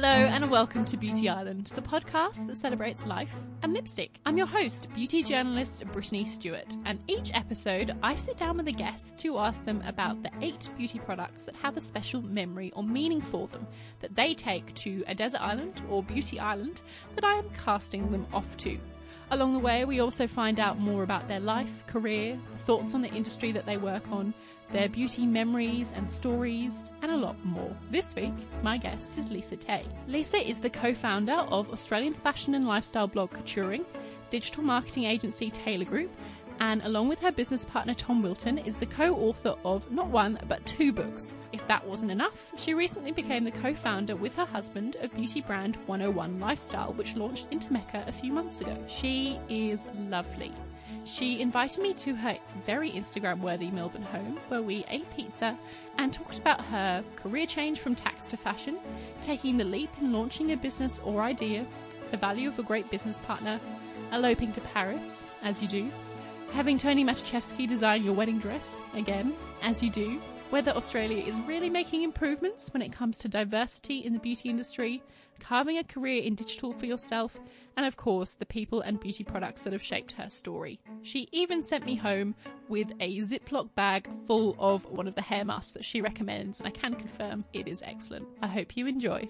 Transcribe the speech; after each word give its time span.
Hello 0.00 0.10
and 0.10 0.48
welcome 0.48 0.84
to 0.84 0.96
Beauty 0.96 1.28
Island, 1.28 1.72
the 1.74 1.82
podcast 1.82 2.46
that 2.46 2.56
celebrates 2.56 3.04
life 3.04 3.32
and 3.64 3.72
lipstick. 3.72 4.20
I'm 4.24 4.38
your 4.38 4.46
host, 4.46 4.86
beauty 4.94 5.24
journalist 5.24 5.84
Brittany 5.92 6.24
Stewart, 6.24 6.76
and 6.84 7.00
each 7.08 7.34
episode 7.34 7.96
I 8.00 8.14
sit 8.14 8.36
down 8.36 8.58
with 8.58 8.68
a 8.68 8.72
guest 8.72 9.18
to 9.18 9.38
ask 9.38 9.64
them 9.64 9.82
about 9.84 10.22
the 10.22 10.30
eight 10.40 10.70
beauty 10.78 11.00
products 11.00 11.42
that 11.46 11.56
have 11.56 11.76
a 11.76 11.80
special 11.80 12.22
memory 12.22 12.70
or 12.76 12.84
meaning 12.84 13.20
for 13.20 13.48
them 13.48 13.66
that 13.98 14.14
they 14.14 14.34
take 14.34 14.72
to 14.76 15.02
a 15.08 15.16
desert 15.16 15.40
island 15.40 15.82
or 15.90 16.04
beauty 16.04 16.38
island 16.38 16.80
that 17.16 17.24
I 17.24 17.32
am 17.32 17.50
casting 17.64 18.12
them 18.12 18.24
off 18.32 18.56
to. 18.58 18.78
Along 19.30 19.52
the 19.52 19.58
way, 19.58 19.84
we 19.84 20.00
also 20.00 20.26
find 20.26 20.58
out 20.58 20.78
more 20.78 21.02
about 21.02 21.28
their 21.28 21.40
life, 21.40 21.86
career, 21.86 22.38
thoughts 22.60 22.94
on 22.94 23.02
the 23.02 23.12
industry 23.12 23.52
that 23.52 23.66
they 23.66 23.76
work 23.76 24.08
on, 24.10 24.32
their 24.72 24.88
beauty 24.88 25.26
memories 25.26 25.92
and 25.94 26.10
stories, 26.10 26.90
and 27.02 27.12
a 27.12 27.16
lot 27.16 27.42
more. 27.44 27.76
This 27.90 28.14
week, 28.14 28.32
my 28.62 28.78
guest 28.78 29.18
is 29.18 29.30
Lisa 29.30 29.56
Teh. 29.56 29.82
Lisa 30.06 30.38
is 30.38 30.60
the 30.60 30.70
co 30.70 30.94
founder 30.94 31.44
of 31.50 31.70
Australian 31.70 32.14
fashion 32.14 32.54
and 32.54 32.66
lifestyle 32.66 33.06
blog 33.06 33.30
Couturing, 33.32 33.84
digital 34.30 34.62
marketing 34.62 35.04
agency 35.04 35.50
Tailor 35.50 35.84
Group, 35.84 36.10
and 36.60 36.82
along 36.82 37.08
with 37.08 37.20
her 37.20 37.32
business 37.32 37.64
partner 37.64 37.94
Tom 37.94 38.22
Wilton, 38.22 38.58
is 38.58 38.76
the 38.76 38.86
co 38.86 39.14
author 39.14 39.54
of 39.64 39.90
not 39.90 40.08
one 40.08 40.38
but 40.48 40.64
two 40.66 40.92
books. 40.92 41.36
If 41.52 41.66
that 41.68 41.86
wasn't 41.86 42.10
enough, 42.10 42.52
she 42.56 42.74
recently 42.74 43.12
became 43.12 43.44
the 43.44 43.50
co 43.50 43.74
founder 43.74 44.16
with 44.16 44.34
her 44.34 44.44
husband 44.44 44.96
of 45.00 45.14
beauty 45.14 45.40
brand 45.40 45.76
101 45.86 46.40
Lifestyle, 46.40 46.92
which 46.94 47.16
launched 47.16 47.46
into 47.50 47.72
Mecca 47.72 48.04
a 48.06 48.12
few 48.12 48.32
months 48.32 48.60
ago. 48.60 48.76
She 48.88 49.38
is 49.48 49.86
lovely. 49.96 50.52
She 51.04 51.40
invited 51.40 51.82
me 51.82 51.94
to 51.94 52.14
her 52.14 52.38
very 52.66 52.90
Instagram 52.90 53.40
worthy 53.40 53.70
Melbourne 53.70 54.02
home 54.02 54.38
where 54.48 54.62
we 54.62 54.84
ate 54.88 55.08
pizza 55.16 55.58
and 55.96 56.12
talked 56.12 56.38
about 56.38 56.60
her 56.66 57.04
career 57.16 57.46
change 57.46 57.80
from 57.80 57.94
tax 57.94 58.26
to 58.28 58.36
fashion, 58.36 58.78
taking 59.22 59.56
the 59.56 59.64
leap 59.64 59.90
in 60.00 60.12
launching 60.12 60.52
a 60.52 60.56
business 60.56 61.00
or 61.04 61.22
idea, 61.22 61.66
the 62.10 62.16
value 62.16 62.48
of 62.48 62.58
a 62.58 62.62
great 62.62 62.90
business 62.90 63.18
partner, 63.20 63.60
eloping 64.12 64.52
to 64.52 64.60
Paris, 64.60 65.24
as 65.42 65.62
you 65.62 65.68
do, 65.68 65.90
having 66.52 66.78
Toni 66.78 67.04
Maticevski 67.04 67.68
design 67.68 68.04
your 68.04 68.14
wedding 68.14 68.38
dress, 68.38 68.78
again, 68.94 69.34
as 69.62 69.82
you 69.82 69.90
do, 69.90 70.20
whether 70.50 70.70
Australia 70.72 71.22
is 71.22 71.38
really 71.40 71.68
making 71.68 72.02
improvements 72.02 72.72
when 72.72 72.82
it 72.82 72.92
comes 72.92 73.18
to 73.18 73.28
diversity 73.28 73.98
in 73.98 74.12
the 74.14 74.18
beauty 74.18 74.48
industry, 74.48 75.02
carving 75.40 75.76
a 75.76 75.84
career 75.84 76.22
in 76.22 76.34
digital 76.34 76.72
for 76.72 76.86
yourself, 76.86 77.38
and 77.76 77.84
of 77.84 77.96
course, 77.96 78.32
the 78.32 78.46
people 78.46 78.80
and 78.80 78.98
beauty 78.98 79.22
products 79.22 79.62
that 79.62 79.72
have 79.72 79.82
shaped 79.82 80.12
her 80.12 80.30
story. 80.30 80.80
She 81.02 81.28
even 81.32 81.62
sent 81.62 81.84
me 81.84 81.96
home 81.96 82.34
with 82.68 82.90
a 82.98 83.20
Ziploc 83.20 83.74
bag 83.74 84.08
full 84.26 84.56
of 84.58 84.84
one 84.86 85.06
of 85.06 85.14
the 85.14 85.22
hair 85.22 85.44
masks 85.44 85.72
that 85.72 85.84
she 85.84 86.00
recommends, 86.00 86.58
and 86.58 86.66
I 86.66 86.70
can 86.70 86.94
confirm 86.94 87.44
it 87.52 87.68
is 87.68 87.82
excellent. 87.82 88.26
I 88.42 88.46
hope 88.46 88.76
you 88.76 88.86
enjoy. 88.86 89.28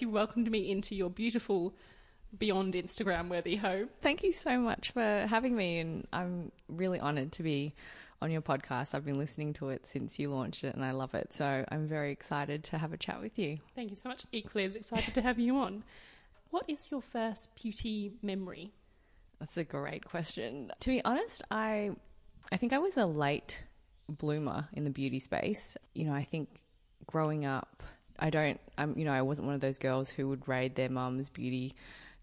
You 0.00 0.10
welcomed 0.10 0.50
me 0.50 0.70
into 0.70 0.94
your 0.94 1.10
beautiful 1.10 1.74
beyond 2.36 2.74
Instagram 2.74 3.28
worthy 3.28 3.56
home. 3.56 3.88
Thank 4.02 4.22
you 4.22 4.32
so 4.32 4.58
much 4.58 4.90
for 4.90 5.26
having 5.28 5.56
me, 5.56 5.78
and 5.78 6.06
I'm 6.12 6.52
really 6.68 7.00
honoured 7.00 7.32
to 7.32 7.42
be 7.42 7.74
on 8.20 8.30
your 8.30 8.42
podcast. 8.42 8.94
I've 8.94 9.04
been 9.04 9.18
listening 9.18 9.52
to 9.54 9.70
it 9.70 9.86
since 9.86 10.18
you 10.18 10.30
launched 10.30 10.64
it, 10.64 10.74
and 10.74 10.84
I 10.84 10.90
love 10.90 11.14
it. 11.14 11.32
So 11.32 11.64
I'm 11.68 11.88
very 11.88 12.12
excited 12.12 12.64
to 12.64 12.78
have 12.78 12.92
a 12.92 12.96
chat 12.96 13.20
with 13.20 13.38
you. 13.38 13.58
Thank 13.74 13.90
you 13.90 13.96
so 13.96 14.08
much. 14.08 14.24
Equally 14.32 14.64
as 14.64 14.74
excited 14.74 15.14
to 15.14 15.22
have 15.22 15.38
you 15.38 15.56
on. 15.58 15.84
What 16.50 16.64
is 16.68 16.90
your 16.90 17.02
first 17.02 17.54
beauty 17.54 18.12
memory? 18.22 18.72
That's 19.38 19.56
a 19.56 19.64
great 19.64 20.04
question. 20.04 20.72
To 20.80 20.90
be 20.90 21.04
honest, 21.04 21.44
I 21.50 21.92
I 22.50 22.56
think 22.56 22.72
I 22.72 22.78
was 22.78 22.96
a 22.96 23.06
late 23.06 23.62
bloomer 24.08 24.68
in 24.72 24.84
the 24.84 24.90
beauty 24.90 25.18
space. 25.18 25.76
You 25.94 26.06
know, 26.06 26.14
I 26.14 26.24
think 26.24 26.48
growing 27.06 27.44
up, 27.44 27.82
I 28.18 28.30
don't, 28.30 28.58
I'm, 28.76 28.98
you 28.98 29.04
know, 29.04 29.12
I 29.12 29.22
wasn't 29.22 29.46
one 29.46 29.54
of 29.54 29.60
those 29.60 29.78
girls 29.78 30.10
who 30.10 30.28
would 30.28 30.48
raid 30.48 30.74
their 30.74 30.88
mum's 30.88 31.28
beauty 31.28 31.74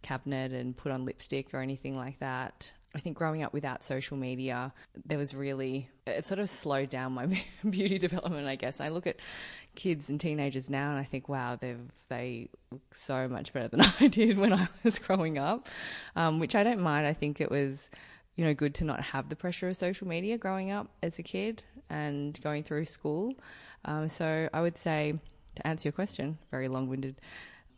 cabinet 0.06 0.52
and 0.52 0.78
put 0.78 0.92
on 0.92 1.04
lipstick 1.06 1.54
or 1.54 1.62
anything 1.62 1.98
like 1.98 2.20
that. 2.20 2.72
I 2.94 3.00
think 3.00 3.18
growing 3.18 3.44
up 3.44 3.52
without 3.52 3.84
social 3.84 4.16
media, 4.16 4.74
there 5.06 5.18
was 5.18 5.36
really, 5.36 5.90
it 6.08 6.26
sort 6.26 6.40
of 6.40 6.48
slowed 6.48 6.90
down 6.90 7.12
my 7.12 7.28
beauty 7.70 7.98
development, 7.98 8.48
I 8.48 8.56
guess. 8.56 8.80
I 8.80 8.88
look 8.88 9.06
at 9.06 9.18
kids 9.76 10.10
and 10.10 10.20
teenagers 10.20 10.70
now 10.70 10.92
and 10.92 11.00
I 11.00 11.04
think, 11.04 11.28
wow, 11.28 11.58
they've, 11.60 11.82
they 12.08 12.48
look 12.72 12.94
so 12.94 13.28
much 13.28 13.52
better 13.52 13.68
than 13.68 13.82
I 14.00 14.08
did 14.08 14.38
when 14.38 14.54
I 14.54 14.70
was 14.84 14.98
growing 14.98 15.38
up, 15.38 15.68
um, 16.16 16.40
which 16.40 16.56
I 16.56 16.64
don't 16.64 16.80
mind. 16.80 17.06
I 17.06 17.12
think 17.12 17.42
it 17.42 17.52
was, 17.52 17.90
you 18.38 18.46
know, 18.46 18.54
good 18.54 18.74
to 18.76 18.86
not 18.86 19.02
have 19.02 19.28
the 19.28 19.36
pressure 19.36 19.68
of 19.68 19.76
social 19.76 20.08
media 20.08 20.38
growing 20.38 20.72
up 20.72 20.88
as 21.04 21.20
a 21.20 21.24
kid 21.24 21.64
and 21.90 22.40
going 22.42 22.64
through 22.64 22.86
school. 22.86 23.34
Um, 23.84 24.08
so 24.08 24.50
I 24.54 24.62
would 24.62 24.78
say, 24.78 25.20
to 25.56 25.68
answer 25.68 25.88
your 25.90 25.94
question, 25.94 26.38
very 26.50 26.70
long 26.70 26.88
winded 26.88 27.20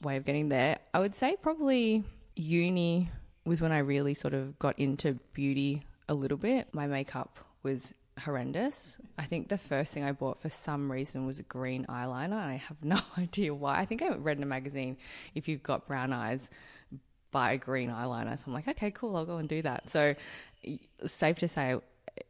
way 0.01 0.17
of 0.17 0.25
getting 0.25 0.49
there, 0.49 0.77
I 0.93 0.99
would 0.99 1.15
say 1.15 1.37
probably 1.41 2.03
uni 2.39 3.09
was 3.45 3.61
when 3.61 3.71
I 3.71 3.79
really 3.79 4.13
sort 4.13 4.33
of 4.33 4.57
got 4.59 4.77
into 4.77 5.13
beauty 5.33 5.83
a 6.09 6.13
little 6.13 6.37
bit. 6.37 6.73
My 6.73 6.87
makeup 6.87 7.39
was 7.63 7.93
horrendous. 8.19 8.97
I 9.17 9.23
think 9.23 9.49
the 9.49 9.57
first 9.57 9.93
thing 9.93 10.03
I 10.03 10.11
bought 10.11 10.39
for 10.39 10.49
some 10.49 10.91
reason 10.91 11.25
was 11.25 11.39
a 11.39 11.43
green 11.43 11.85
eyeliner, 11.85 12.23
and 12.23 12.51
I 12.51 12.55
have 12.55 12.83
no 12.83 12.99
idea 13.17 13.53
why. 13.53 13.79
I 13.79 13.85
think 13.85 14.01
I 14.01 14.09
read 14.15 14.37
in 14.37 14.43
a 14.43 14.47
magazine 14.47 14.97
if 15.35 15.47
you've 15.47 15.63
got 15.63 15.87
brown 15.87 16.13
eyes, 16.13 16.49
buy 17.31 17.53
a 17.53 17.57
green 17.57 17.89
eyeliner. 17.89 18.37
So 18.37 18.45
I'm 18.47 18.53
like, 18.53 18.67
okay, 18.67 18.91
cool, 18.91 19.15
I'll 19.15 19.25
go 19.25 19.37
and 19.37 19.47
do 19.47 19.61
that. 19.61 19.89
So, 19.89 20.15
safe 21.05 21.39
to 21.39 21.47
say, 21.47 21.77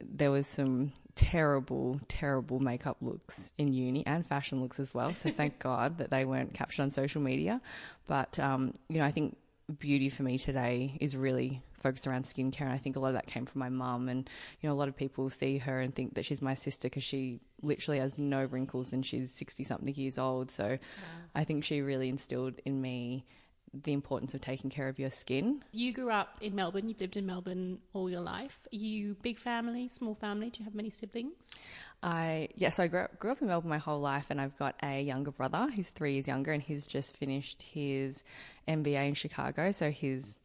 there 0.01 0.31
was 0.31 0.47
some 0.47 0.91
terrible, 1.15 1.99
terrible 2.07 2.59
makeup 2.59 2.97
looks 3.01 3.53
in 3.57 3.73
uni 3.73 4.05
and 4.05 4.25
fashion 4.25 4.61
looks 4.61 4.79
as 4.79 4.93
well. 4.93 5.13
So 5.13 5.29
thank 5.29 5.59
God 5.59 5.97
that 5.99 6.09
they 6.09 6.25
weren't 6.25 6.53
captured 6.53 6.83
on 6.83 6.91
social 6.91 7.21
media. 7.21 7.61
But 8.05 8.37
um, 8.39 8.73
you 8.89 8.97
know, 8.97 9.05
I 9.05 9.11
think 9.11 9.37
beauty 9.79 10.09
for 10.09 10.23
me 10.23 10.37
today 10.37 10.97
is 11.01 11.17
really 11.17 11.61
focused 11.73 12.07
around 12.07 12.23
skincare 12.25 12.61
and 12.61 12.71
I 12.71 12.77
think 12.77 12.95
a 12.95 12.99
lot 12.99 13.09
of 13.09 13.13
that 13.15 13.27
came 13.27 13.45
from 13.45 13.59
my 13.59 13.69
mum 13.69 14.09
and 14.09 14.29
you 14.61 14.67
know 14.67 14.73
a 14.73 14.77
lot 14.77 14.87
of 14.87 14.95
people 14.95 15.29
see 15.29 15.57
her 15.59 15.79
and 15.79 15.93
think 15.93 16.15
that 16.15 16.25
she's 16.25 16.41
my 16.41 16.53
sister 16.53 16.87
because 16.87 17.03
she 17.03 17.39
literally 17.61 17.99
has 17.99 18.17
no 18.17 18.45
wrinkles 18.45 18.93
and 18.93 19.05
she's 19.05 19.31
60 19.31 19.63
something 19.63 19.93
years 19.93 20.17
old 20.17 20.51
so 20.51 20.67
wow. 20.69 20.77
I 21.35 21.43
think 21.43 21.63
she 21.63 21.81
really 21.81 22.09
instilled 22.09 22.55
in 22.65 22.81
me 22.81 23.25
the 23.73 23.93
importance 23.93 24.33
of 24.33 24.41
taking 24.41 24.69
care 24.69 24.87
of 24.87 24.97
your 24.99 25.09
skin. 25.09 25.63
You 25.73 25.93
grew 25.93 26.09
up 26.09 26.37
in 26.41 26.55
Melbourne, 26.55 26.89
you've 26.89 26.99
lived 26.99 27.17
in 27.17 27.25
Melbourne 27.25 27.79
all 27.93 28.09
your 28.09 28.21
life. 28.21 28.59
Are 28.71 28.75
you 28.75 29.15
big 29.21 29.37
family, 29.37 29.87
small 29.87 30.15
family? 30.15 30.49
Do 30.49 30.59
you 30.59 30.65
have 30.65 30.75
many 30.75 30.89
siblings? 30.89 31.51
I 32.01 32.49
yes, 32.55 32.79
I 32.79 32.87
grew 32.87 33.01
up, 33.01 33.19
grew 33.19 33.31
up 33.31 33.41
in 33.41 33.47
Melbourne 33.47 33.69
my 33.69 33.77
whole 33.77 33.99
life, 33.99 34.27
and 34.29 34.39
I've 34.39 34.57
got 34.57 34.75
a 34.83 35.01
younger 35.01 35.31
brother 35.31 35.67
who's 35.75 35.89
three 35.89 36.13
years 36.13 36.27
younger, 36.27 36.51
and 36.51 36.61
he's 36.61 36.87
just 36.87 37.17
finished 37.17 37.61
his 37.61 38.23
MBA 38.67 39.09
in 39.09 39.13
Chicago, 39.13 39.71
so 39.71 39.91
he's 39.91 40.39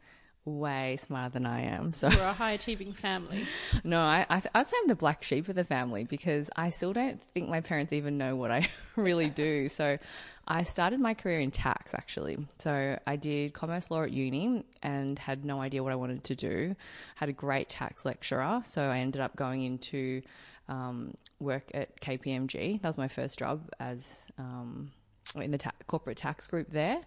way 0.44 0.96
smarter 0.96 1.30
than 1.30 1.46
I 1.46 1.62
am. 1.78 1.88
So 1.88 2.08
we're 2.08 2.22
a 2.22 2.32
high 2.32 2.52
achieving 2.52 2.92
family. 2.92 3.46
no, 3.84 4.00
I, 4.00 4.26
I 4.28 4.58
would 4.58 4.68
say 4.68 4.76
I'm 4.80 4.88
the 4.88 4.96
black 4.96 5.22
sheep 5.22 5.48
of 5.48 5.54
the 5.54 5.64
family 5.64 6.04
because 6.04 6.50
I 6.56 6.70
still 6.70 6.92
don't 6.92 7.22
think 7.34 7.48
my 7.48 7.60
parents 7.60 7.92
even 7.92 8.18
know 8.18 8.34
what 8.34 8.50
I 8.50 8.68
really 8.96 9.30
do. 9.30 9.68
So 9.68 9.98
I 10.46 10.64
started 10.64 11.00
my 11.00 11.14
career 11.14 11.40
in 11.40 11.50
tax 11.50 11.94
actually. 11.94 12.46
So 12.58 12.98
I 13.06 13.16
did 13.16 13.52
commerce 13.52 13.90
law 13.90 14.02
at 14.02 14.12
uni 14.12 14.64
and 14.82 15.18
had 15.18 15.44
no 15.44 15.60
idea 15.60 15.82
what 15.82 15.92
I 15.92 15.96
wanted 15.96 16.24
to 16.24 16.34
do. 16.34 16.76
Had 17.16 17.28
a 17.28 17.32
great 17.32 17.68
tax 17.68 18.04
lecturer, 18.04 18.62
so 18.64 18.82
I 18.82 18.98
ended 18.98 19.20
up 19.20 19.36
going 19.36 19.62
into 19.62 20.22
um, 20.68 21.14
work 21.38 21.70
at 21.74 22.00
KPMG. 22.00 22.82
That 22.82 22.88
was 22.88 22.98
my 22.98 23.08
first 23.08 23.38
job 23.38 23.70
as 23.78 24.26
um, 24.38 24.90
in 25.36 25.50
the 25.50 25.58
ta- 25.58 25.72
corporate 25.86 26.16
tax 26.16 26.46
group 26.46 26.70
there, 26.70 27.00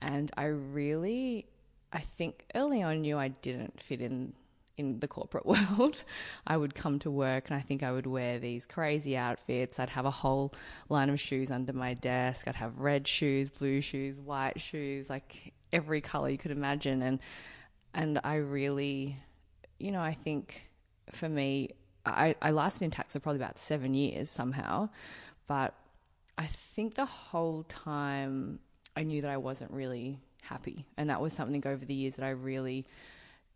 and 0.00 0.30
I 0.36 0.46
really 0.46 1.46
I 1.92 2.00
think 2.00 2.44
early 2.54 2.82
on 2.82 3.00
knew 3.02 3.18
I 3.18 3.28
didn't 3.28 3.80
fit 3.80 4.00
in 4.00 4.34
in 4.78 5.00
the 5.00 5.08
corporate 5.08 5.44
world. 5.70 6.02
I 6.46 6.56
would 6.56 6.74
come 6.74 6.98
to 7.00 7.10
work 7.10 7.48
and 7.48 7.56
I 7.56 7.60
think 7.60 7.82
I 7.82 7.92
would 7.92 8.06
wear 8.06 8.38
these 8.38 8.64
crazy 8.64 9.16
outfits. 9.16 9.78
I'd 9.78 9.90
have 9.90 10.06
a 10.06 10.10
whole 10.10 10.54
line 10.88 11.10
of 11.10 11.20
shoes 11.20 11.50
under 11.50 11.72
my 11.72 11.94
desk. 11.94 12.48
I'd 12.48 12.54
have 12.56 12.78
red 12.78 13.06
shoes, 13.06 13.50
blue 13.50 13.80
shoes, 13.80 14.18
white 14.18 14.60
shoes, 14.60 15.10
like 15.10 15.52
every 15.72 16.00
color 16.00 16.30
you 16.30 16.38
could 16.38 16.50
imagine 16.50 17.02
and 17.02 17.18
and 17.92 18.20
I 18.24 18.36
really 18.36 19.18
you 19.78 19.92
know, 19.92 20.00
I 20.00 20.14
think 20.14 20.66
for 21.12 21.28
me 21.28 21.70
I, 22.06 22.34
I 22.40 22.52
lasted 22.52 22.84
in 22.84 22.90
tax 22.90 23.12
for 23.12 23.20
probably 23.20 23.40
about 23.40 23.58
seven 23.58 23.94
years 23.94 24.30
somehow. 24.30 24.88
But 25.46 25.74
I 26.36 26.46
think 26.46 26.94
the 26.94 27.04
whole 27.04 27.64
time 27.64 28.60
I 28.96 29.02
knew 29.02 29.22
that 29.22 29.30
I 29.30 29.36
wasn't 29.36 29.70
really 29.72 30.20
happy. 30.42 30.86
And 30.96 31.10
that 31.10 31.20
was 31.20 31.32
something 31.32 31.66
over 31.66 31.84
the 31.84 31.94
years 31.94 32.16
that 32.16 32.24
I 32.24 32.30
really 32.30 32.86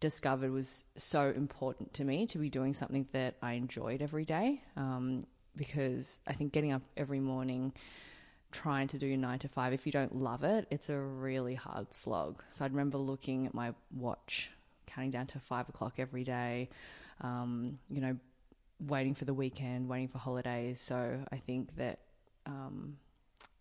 discovered 0.02 0.50
was 0.50 0.84
so 0.96 1.32
important 1.34 1.94
to 1.94 2.04
me 2.04 2.26
to 2.26 2.38
be 2.38 2.50
doing 2.50 2.75
something 2.75 3.06
that 3.12 3.37
I 3.40 3.54
enjoyed 3.54 4.02
every 4.02 4.26
day. 4.26 4.60
Um, 4.76 5.22
because 5.56 6.19
I 6.26 6.32
think 6.32 6.52
getting 6.52 6.72
up 6.72 6.82
every 6.96 7.20
morning, 7.20 7.72
trying 8.50 8.88
to 8.88 8.99
do 8.99 9.16
nine 9.16 9.38
to 9.38 9.49
five, 9.49 9.72
if 9.72 9.87
you 9.87 9.93
don't 9.93 10.16
love 10.16 10.44
it, 10.44 10.66
it's 10.70 10.90
a 10.90 10.99
really 10.99 11.54
hard 11.54 11.94
slog. 11.94 12.43
So 12.50 12.64
I 12.64 12.69
remember 12.69 12.99
looking 12.99 13.46
at 13.46 13.54
my 13.54 13.75
watch, 13.94 14.50
counting 14.87 15.10
down 15.10 15.26
to 15.28 15.38
five 15.38 15.69
o'clock 15.69 15.94
every 15.99 16.25
day, 16.25 16.69
um, 17.20 17.78
you 17.88 18.00
know, 18.00 18.16
waiting 18.87 19.14
for 19.14 19.25
the 19.25 19.34
weekend, 19.34 19.88
waiting 19.88 20.08
for 20.08 20.19
holidays. 20.19 20.81
So 20.81 21.20
I 21.31 21.37
think 21.37 21.76
that 21.76 22.00
um, 22.46 22.96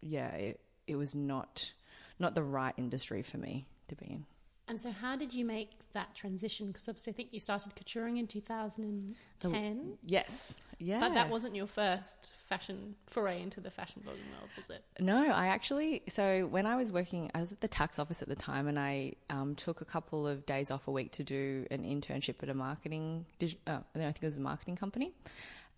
yeah, 0.01 0.31
it, 0.31 0.59
it 0.87 0.95
was 0.95 1.15
not 1.15 1.73
not 2.19 2.35
the 2.35 2.43
right 2.43 2.73
industry 2.77 3.21
for 3.21 3.37
me 3.37 3.65
to 3.87 3.95
be 3.95 4.05
in. 4.05 4.25
And 4.71 4.79
so, 4.79 4.89
how 4.89 5.17
did 5.17 5.33
you 5.33 5.43
make 5.43 5.71
that 5.91 6.15
transition? 6.15 6.67
Because 6.67 6.87
obviously, 6.87 7.11
I 7.11 7.15
think 7.17 7.33
you 7.33 7.41
started 7.41 7.75
couturing 7.75 8.17
in 8.17 8.25
2010. 8.25 9.97
Yes, 10.05 10.61
yeah. 10.79 11.01
But 11.01 11.13
that 11.13 11.29
wasn't 11.29 11.55
your 11.55 11.67
first 11.67 12.31
fashion 12.47 12.95
foray 13.07 13.41
into 13.41 13.59
the 13.59 13.69
fashion 13.69 14.01
blogging 14.01 14.31
world, 14.31 14.49
was 14.55 14.69
it? 14.69 14.81
No, 14.97 15.29
I 15.29 15.47
actually. 15.47 16.03
So 16.07 16.47
when 16.47 16.65
I 16.65 16.77
was 16.77 16.89
working, 16.89 17.29
I 17.35 17.41
was 17.41 17.51
at 17.51 17.59
the 17.59 17.67
tax 17.67 17.99
office 17.99 18.21
at 18.21 18.29
the 18.29 18.35
time, 18.35 18.69
and 18.69 18.79
I 18.79 19.15
um, 19.29 19.55
took 19.55 19.81
a 19.81 19.85
couple 19.85 20.25
of 20.25 20.45
days 20.45 20.71
off 20.71 20.87
a 20.87 20.91
week 20.91 21.11
to 21.11 21.23
do 21.25 21.67
an 21.69 21.83
internship 21.83 22.41
at 22.41 22.47
a 22.47 22.53
marketing. 22.53 23.25
Uh, 23.67 23.79
I 23.93 23.99
think 23.99 24.19
it 24.21 24.23
was 24.23 24.37
a 24.37 24.41
marketing 24.41 24.77
company, 24.77 25.11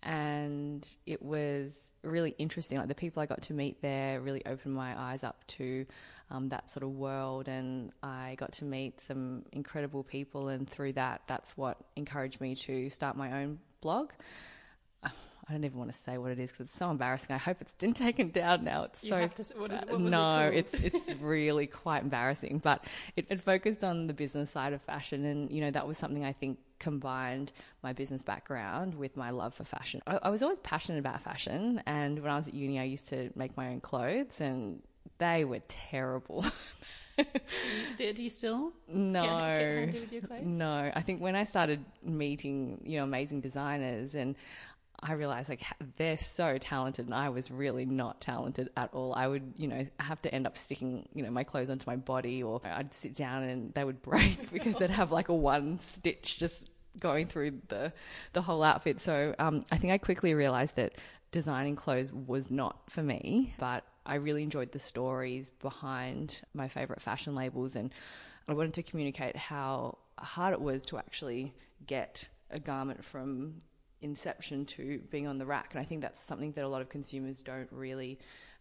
and 0.04 0.88
it 1.04 1.20
was 1.20 1.90
really 2.04 2.36
interesting. 2.38 2.78
Like 2.78 2.86
the 2.86 2.94
people 2.94 3.20
I 3.20 3.26
got 3.26 3.42
to 3.42 3.54
meet 3.54 3.82
there 3.82 4.20
really 4.20 4.46
opened 4.46 4.76
my 4.76 4.96
eyes 4.96 5.24
up 5.24 5.44
to 5.48 5.84
um, 6.30 6.48
that 6.48 6.70
sort 6.70 6.84
of 6.84 6.90
world, 6.90 7.48
and 7.48 7.92
I 8.02 8.34
got 8.38 8.52
to 8.52 8.64
meet 8.64 9.00
some 9.00 9.44
incredible 9.52 10.02
people, 10.02 10.48
and 10.48 10.68
through 10.68 10.94
that, 10.94 11.22
that's 11.26 11.56
what 11.56 11.78
encouraged 11.96 12.40
me 12.40 12.54
to 12.56 12.90
start 12.90 13.16
my 13.16 13.42
own 13.42 13.58
blog. 13.80 14.10
I 15.46 15.52
don't 15.52 15.64
even 15.64 15.78
want 15.78 15.92
to 15.92 15.98
say 15.98 16.16
what 16.16 16.30
it 16.30 16.38
is 16.38 16.50
because 16.50 16.66
it's 16.66 16.76
so 16.76 16.90
embarrassing. 16.90 17.34
I 17.34 17.38
hope 17.38 17.58
it's 17.60 17.74
been 17.78 17.92
taken 17.92 18.30
down 18.30 18.64
now. 18.64 18.84
It's 18.84 19.04
you 19.04 19.10
so 19.10 19.28
to, 19.28 19.58
what 19.58 19.72
is, 19.72 19.80
what 19.90 20.00
no, 20.00 20.40
it 20.40 20.56
it's 20.56 20.74
it's 20.74 21.14
really 21.20 21.66
quite 21.66 22.02
embarrassing. 22.02 22.58
But 22.58 22.84
it, 23.16 23.26
it, 23.28 23.40
focused 23.40 23.84
on 23.84 24.06
the 24.06 24.14
business 24.14 24.50
side 24.50 24.72
of 24.72 24.80
fashion, 24.82 25.24
and 25.24 25.50
you 25.50 25.60
know 25.60 25.70
that 25.70 25.86
was 25.86 25.98
something 25.98 26.24
I 26.24 26.32
think 26.32 26.58
combined 26.78 27.52
my 27.82 27.92
business 27.92 28.22
background 28.22 28.94
with 28.94 29.16
my 29.16 29.30
love 29.30 29.54
for 29.54 29.64
fashion. 29.64 30.02
I, 30.06 30.18
I 30.22 30.30
was 30.30 30.42
always 30.42 30.60
passionate 30.60 30.98
about 30.98 31.20
fashion, 31.20 31.82
and 31.86 32.18
when 32.20 32.30
I 32.30 32.36
was 32.36 32.48
at 32.48 32.54
uni, 32.54 32.78
I 32.78 32.84
used 32.84 33.08
to 33.10 33.30
make 33.34 33.56
my 33.56 33.68
own 33.68 33.80
clothes, 33.80 34.40
and 34.40 34.82
they 35.18 35.44
were 35.44 35.60
terrible. 35.68 36.44
do, 37.16 37.24
you 37.24 37.84
still, 37.84 38.12
do 38.12 38.22
you 38.22 38.30
still? 38.30 38.72
No, 38.88 39.88
no. 40.42 40.92
I 40.94 41.00
think 41.00 41.20
when 41.20 41.36
I 41.36 41.44
started 41.44 41.84
meeting, 42.02 42.80
you 42.84 42.98
know, 42.98 43.04
amazing 43.04 43.40
designers, 43.40 44.14
and 44.14 44.34
I 45.00 45.12
realized 45.12 45.48
like 45.48 45.62
they're 45.96 46.16
so 46.16 46.56
talented 46.58 47.06
and 47.06 47.14
I 47.14 47.28
was 47.28 47.50
really 47.50 47.84
not 47.84 48.20
talented 48.20 48.70
at 48.76 48.90
all. 48.92 49.14
I 49.14 49.28
would, 49.28 49.52
you 49.56 49.68
know, 49.68 49.84
have 50.00 50.22
to 50.22 50.34
end 50.34 50.46
up 50.46 50.56
sticking, 50.56 51.06
you 51.14 51.22
know, 51.22 51.30
my 51.30 51.44
clothes 51.44 51.68
onto 51.68 51.88
my 51.88 51.96
body 51.96 52.42
or 52.42 52.60
I'd 52.64 52.94
sit 52.94 53.14
down 53.14 53.42
and 53.42 53.74
they 53.74 53.84
would 53.84 54.00
break 54.02 54.50
because 54.52 54.76
they'd 54.76 54.90
have 54.90 55.12
like 55.12 55.28
a 55.28 55.34
one 55.34 55.78
stitch 55.78 56.38
just 56.38 56.70
going 57.00 57.26
through 57.26 57.60
the 57.68 57.92
the 58.32 58.42
whole 58.42 58.62
outfit. 58.62 59.00
So 59.00 59.34
um, 59.38 59.62
I 59.70 59.76
think 59.76 59.92
I 59.92 59.98
quickly 59.98 60.32
realized 60.32 60.76
that 60.76 60.94
designing 61.32 61.76
clothes 61.76 62.12
was 62.12 62.50
not 62.50 62.90
for 62.90 63.02
me, 63.02 63.54
but 63.58 63.84
I 64.06 64.16
really 64.16 64.42
enjoyed 64.42 64.72
the 64.72 64.78
stories 64.78 65.50
behind 65.50 66.42
my 66.52 66.68
favorite 66.68 67.00
fashion 67.00 67.34
labels 67.34 67.76
and 67.76 67.92
I 68.46 68.52
wanted 68.52 68.74
to 68.74 68.82
communicate 68.82 69.36
how 69.36 69.98
hard 70.18 70.52
it 70.52 70.60
was 70.60 70.84
to 70.86 70.98
actually 70.98 71.54
get 71.86 72.28
a 72.50 72.58
garment 72.58 73.04
from 73.04 73.54
inception 74.02 74.66
to 74.66 75.00
being 75.10 75.26
on 75.26 75.38
the 75.38 75.46
rack. 75.46 75.68
And 75.72 75.80
I 75.80 75.84
think 75.84 76.02
that's 76.02 76.20
something 76.20 76.52
that 76.52 76.64
a 76.64 76.68
lot 76.68 76.82
of 76.82 76.88
consumers 76.88 77.42
don't 77.42 77.68
really 77.70 78.18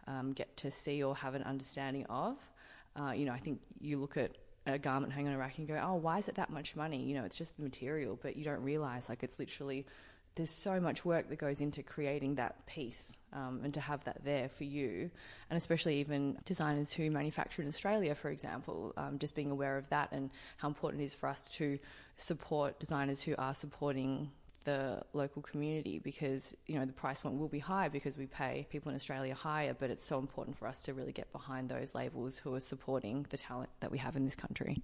um, 0.08 0.32
get 0.32 0.56
to 0.58 0.72
see 0.72 1.04
or 1.04 1.16
have 1.16 1.36
an 1.36 1.44
understanding 1.44 2.06
of. 2.06 2.38
Uh, 2.96 3.12
you 3.12 3.26
know, 3.26 3.34
I 3.34 3.40
think 3.40 3.62
you 3.82 3.98
look 3.98 4.16
at 4.16 4.32
a 4.66 4.80
garment 4.80 5.12
hanging 5.12 5.30
on 5.30 5.36
a 5.36 5.38
rack 5.38 5.58
and 5.58 5.68
you 5.68 5.76
go, 5.76 5.82
oh, 5.84 5.96
why 5.96 6.18
is 6.18 6.30
it 6.30 6.36
that 6.36 6.50
much 6.50 6.76
money? 6.76 7.04
You 7.04 7.16
know, 7.16 7.26
it's 7.26 7.38
just 7.38 7.58
the 7.58 7.64
material, 7.64 8.18
but 8.22 8.38
you 8.38 8.46
don't 8.46 8.62
realize 8.62 9.10
like 9.10 9.24
it's 9.24 9.40
literally 9.40 9.86
there's 10.36 10.50
so 10.50 10.80
much 10.80 11.06
work 11.06 11.30
that 11.30 11.38
goes 11.38 11.62
into 11.62 11.84
creating 11.84 12.36
that 12.36 12.66
piece 12.66 13.18
um, 13.34 13.62
and 13.64 13.74
to 13.74 13.80
have 13.80 14.04
that 14.06 14.24
there 14.24 14.50
for 14.50 14.64
you 14.64 15.10
and 15.50 15.58
especially 15.58 16.00
even 16.00 16.38
designers 16.46 16.92
who 16.92 17.10
manufacture 17.12 17.62
in 17.62 17.68
australia 17.68 18.16
for 18.16 18.30
example 18.30 18.94
um, 18.98 19.20
just 19.20 19.36
being 19.36 19.52
aware 19.52 19.78
of 19.78 19.88
that 19.90 20.12
and 20.12 20.32
how 20.58 20.68
important 20.68 21.02
it 21.02 21.06
is 21.06 21.16
for 21.16 21.28
us 21.28 21.50
to 21.50 21.78
support 22.16 22.80
designers 22.80 23.22
who 23.22 23.36
are 23.38 23.54
supporting 23.54 24.30
the 24.64 25.02
local 25.14 25.42
community 25.42 26.00
because 26.00 26.56
you 26.68 26.80
know 26.80 26.86
the 26.86 26.94
price 26.94 27.20
point 27.20 27.38
will 27.38 27.48
be 27.48 27.60
high 27.60 27.90
because 27.90 28.18
we 28.18 28.26
pay 28.26 28.66
people 28.70 28.90
in 28.90 28.96
Australia 28.96 29.34
higher, 29.36 29.76
but 29.78 29.90
it's 29.90 30.06
so 30.06 30.20
important 30.20 30.56
for 30.56 30.68
us 30.68 30.84
to 30.84 30.94
really 30.94 31.12
get 31.12 31.32
behind 31.32 31.70
those 31.70 31.94
labels 31.94 32.38
who 32.38 32.54
are 32.54 32.60
supporting 32.60 33.26
the 33.30 33.38
talent 33.38 33.70
that 33.80 33.92
we 33.92 33.98
have 33.98 34.16
in 34.16 34.26
this 34.26 34.36
country. 34.36 34.78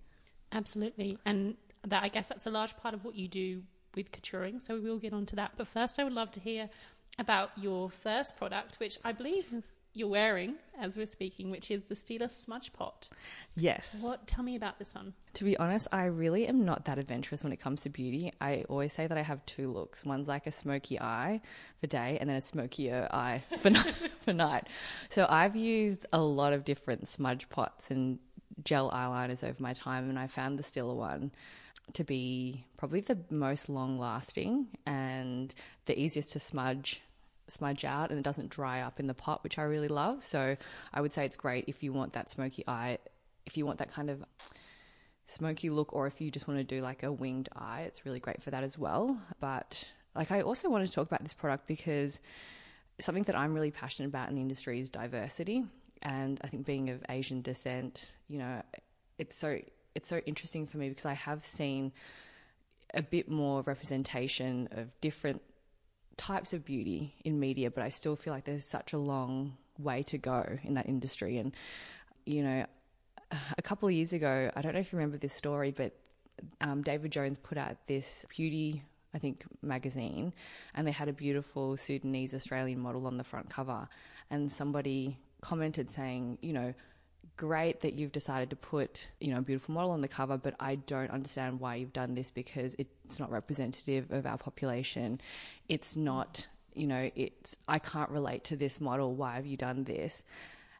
Absolutely, 0.51 1.17
and 1.25 1.55
that 1.87 2.03
I 2.03 2.09
guess 2.09 2.29
that's 2.29 2.45
a 2.45 2.51
large 2.51 2.75
part 2.77 2.93
of 2.93 3.03
what 3.05 3.15
you 3.15 3.27
do 3.27 3.63
with 3.95 4.11
couturing. 4.11 4.61
So 4.61 4.75
we 4.75 4.89
will 4.89 4.99
get 4.99 5.13
onto 5.13 5.35
that, 5.35 5.51
but 5.57 5.67
first 5.67 5.99
I 5.99 6.03
would 6.03 6.13
love 6.13 6.31
to 6.31 6.39
hear 6.39 6.69
about 7.17 7.57
your 7.57 7.89
first 7.89 8.37
product, 8.37 8.79
which 8.79 8.97
I 9.03 9.11
believe 9.11 9.63
you're 9.93 10.07
wearing 10.07 10.55
as 10.79 10.95
we're 10.95 11.05
speaking, 11.05 11.49
which 11.49 11.71
is 11.71 11.85
the 11.85 11.95
Stila 11.95 12.31
Smudge 12.31 12.71
Pot. 12.73 13.09
Yes. 13.55 13.99
What? 14.01 14.27
Tell 14.27 14.43
me 14.43 14.55
about 14.55 14.79
this 14.79 14.93
one. 14.93 15.13
To 15.33 15.43
be 15.43 15.57
honest, 15.57 15.87
I 15.91 16.05
really 16.05 16.47
am 16.47 16.63
not 16.63 16.85
that 16.85 16.97
adventurous 16.97 17.43
when 17.43 17.51
it 17.51 17.59
comes 17.59 17.81
to 17.81 17.89
beauty. 17.89 18.31
I 18.39 18.65
always 18.69 18.93
say 18.93 19.07
that 19.07 19.17
I 19.17 19.21
have 19.21 19.45
two 19.45 19.69
looks. 19.69 20.05
One's 20.05 20.27
like 20.27 20.47
a 20.47 20.51
smoky 20.51 20.99
eye 20.99 21.41
for 21.81 21.87
day, 21.87 22.17
and 22.21 22.29
then 22.29 22.37
a 22.37 22.41
smokier 22.41 23.07
eye 23.11 23.43
for 23.59 23.71
night. 23.71 23.93
for 24.19 24.33
night. 24.33 24.67
So 25.09 25.25
I've 25.29 25.55
used 25.55 26.05
a 26.13 26.21
lot 26.21 26.53
of 26.53 26.63
different 26.63 27.07
smudge 27.07 27.49
pots 27.49 27.91
and 27.91 28.19
gel 28.63 28.91
eyeliners 28.91 29.47
over 29.47 29.61
my 29.61 29.73
time, 29.73 30.09
and 30.09 30.19
I 30.19 30.27
found 30.27 30.59
the 30.59 30.63
Stila 30.63 30.95
one 30.95 31.31
to 31.95 32.03
be 32.03 32.65
probably 32.77 33.01
the 33.01 33.17
most 33.29 33.69
long 33.69 33.99
lasting 33.99 34.67
and 34.85 35.53
the 35.85 35.99
easiest 35.99 36.33
to 36.33 36.39
smudge 36.39 37.01
smudge 37.47 37.83
out 37.83 38.11
and 38.11 38.19
it 38.19 38.23
doesn't 38.23 38.49
dry 38.49 38.81
up 38.81 38.99
in 38.99 39.07
the 39.07 39.13
pot, 39.13 39.43
which 39.43 39.57
I 39.57 39.63
really 39.63 39.87
love. 39.87 40.23
So 40.23 40.55
I 40.93 41.01
would 41.01 41.11
say 41.11 41.25
it's 41.25 41.35
great 41.35 41.65
if 41.67 41.83
you 41.83 41.91
want 41.91 42.13
that 42.13 42.29
smoky 42.29 42.63
eye, 42.67 42.99
if 43.45 43.57
you 43.57 43.65
want 43.65 43.79
that 43.79 43.91
kind 43.91 44.09
of 44.09 44.23
smoky 45.25 45.69
look, 45.69 45.93
or 45.93 46.07
if 46.07 46.21
you 46.21 46.31
just 46.31 46.47
want 46.47 46.59
to 46.59 46.63
do 46.63 46.81
like 46.81 47.03
a 47.03 47.11
winged 47.11 47.49
eye, 47.55 47.83
it's 47.87 48.05
really 48.05 48.19
great 48.19 48.41
for 48.41 48.51
that 48.51 48.63
as 48.63 48.77
well. 48.77 49.19
But 49.39 49.91
like, 50.15 50.31
I 50.31 50.41
also 50.41 50.69
want 50.69 50.85
to 50.85 50.91
talk 50.91 51.07
about 51.07 51.23
this 51.23 51.33
product 51.33 51.67
because 51.67 52.21
something 52.99 53.23
that 53.23 53.37
I'm 53.37 53.53
really 53.53 53.71
passionate 53.71 54.09
about 54.09 54.29
in 54.29 54.35
the 54.35 54.41
industry 54.41 54.79
is 54.79 54.89
diversity. 54.89 55.65
And 56.01 56.39
I 56.43 56.47
think 56.47 56.65
being 56.65 56.89
of 56.89 57.03
Asian 57.09 57.41
descent, 57.41 58.13
you 58.27 58.39
know, 58.39 58.61
it's 59.17 59.37
so 59.37 59.59
it's 59.95 60.09
so 60.09 60.19
interesting 60.25 60.67
for 60.67 60.77
me 60.77 60.89
because 60.89 61.05
I 61.05 61.13
have 61.13 61.43
seen 61.43 61.91
a 62.93 63.01
bit 63.01 63.29
more 63.29 63.61
representation 63.63 64.69
of 64.71 64.99
different 65.01 65.41
types 66.17 66.53
of 66.53 66.65
beauty 66.65 67.15
in 67.23 67.39
media, 67.39 67.71
but 67.71 67.83
I 67.83 67.89
still 67.89 68.15
feel 68.15 68.33
like 68.33 68.45
there's 68.45 68.65
such 68.65 68.93
a 68.93 68.97
long 68.97 69.57
way 69.77 70.03
to 70.03 70.17
go 70.17 70.45
in 70.63 70.73
that 70.73 70.87
industry. 70.87 71.37
And, 71.37 71.55
you 72.25 72.43
know, 72.43 72.65
a 73.57 73.61
couple 73.61 73.87
of 73.87 73.93
years 73.93 74.13
ago, 74.13 74.51
I 74.55 74.61
don't 74.61 74.73
know 74.73 74.79
if 74.79 74.91
you 74.91 74.97
remember 74.97 75.17
this 75.17 75.33
story, 75.33 75.71
but 75.71 75.93
um, 76.61 76.81
David 76.81 77.11
Jones 77.11 77.37
put 77.37 77.57
out 77.57 77.77
this 77.87 78.25
beauty, 78.35 78.83
I 79.13 79.19
think, 79.19 79.43
magazine, 79.61 80.33
and 80.75 80.87
they 80.87 80.91
had 80.91 81.09
a 81.09 81.13
beautiful 81.13 81.77
Sudanese 81.77 82.33
Australian 82.33 82.79
model 82.79 83.07
on 83.07 83.17
the 83.17 83.23
front 83.23 83.49
cover. 83.49 83.87
And 84.29 84.51
somebody 84.51 85.17
commented 85.41 85.89
saying, 85.89 86.39
you 86.41 86.53
know, 86.53 86.73
great 87.39 87.79
that 87.81 87.93
you've 87.93 88.11
decided 88.11 88.49
to 88.49 88.55
put, 88.55 89.09
you 89.21 89.31
know, 89.31 89.39
a 89.39 89.41
beautiful 89.41 89.73
model 89.73 89.91
on 89.91 90.01
the 90.01 90.07
cover, 90.07 90.37
but 90.37 90.55
I 90.59 90.75
don't 90.75 91.09
understand 91.09 91.59
why 91.59 91.75
you've 91.75 91.93
done 91.93 92.13
this 92.13 92.31
because 92.31 92.75
it's 92.77 93.19
not 93.19 93.31
representative 93.31 94.11
of 94.11 94.25
our 94.25 94.37
population. 94.37 95.21
It's 95.69 95.95
not, 95.95 96.47
you 96.73 96.85
know, 96.85 97.09
it's, 97.15 97.55
I 97.67 97.79
can't 97.79 98.09
relate 98.09 98.43
to 98.45 98.57
this 98.57 98.81
model. 98.81 99.15
Why 99.15 99.35
have 99.35 99.45
you 99.45 99.55
done 99.55 99.85
this? 99.85 100.25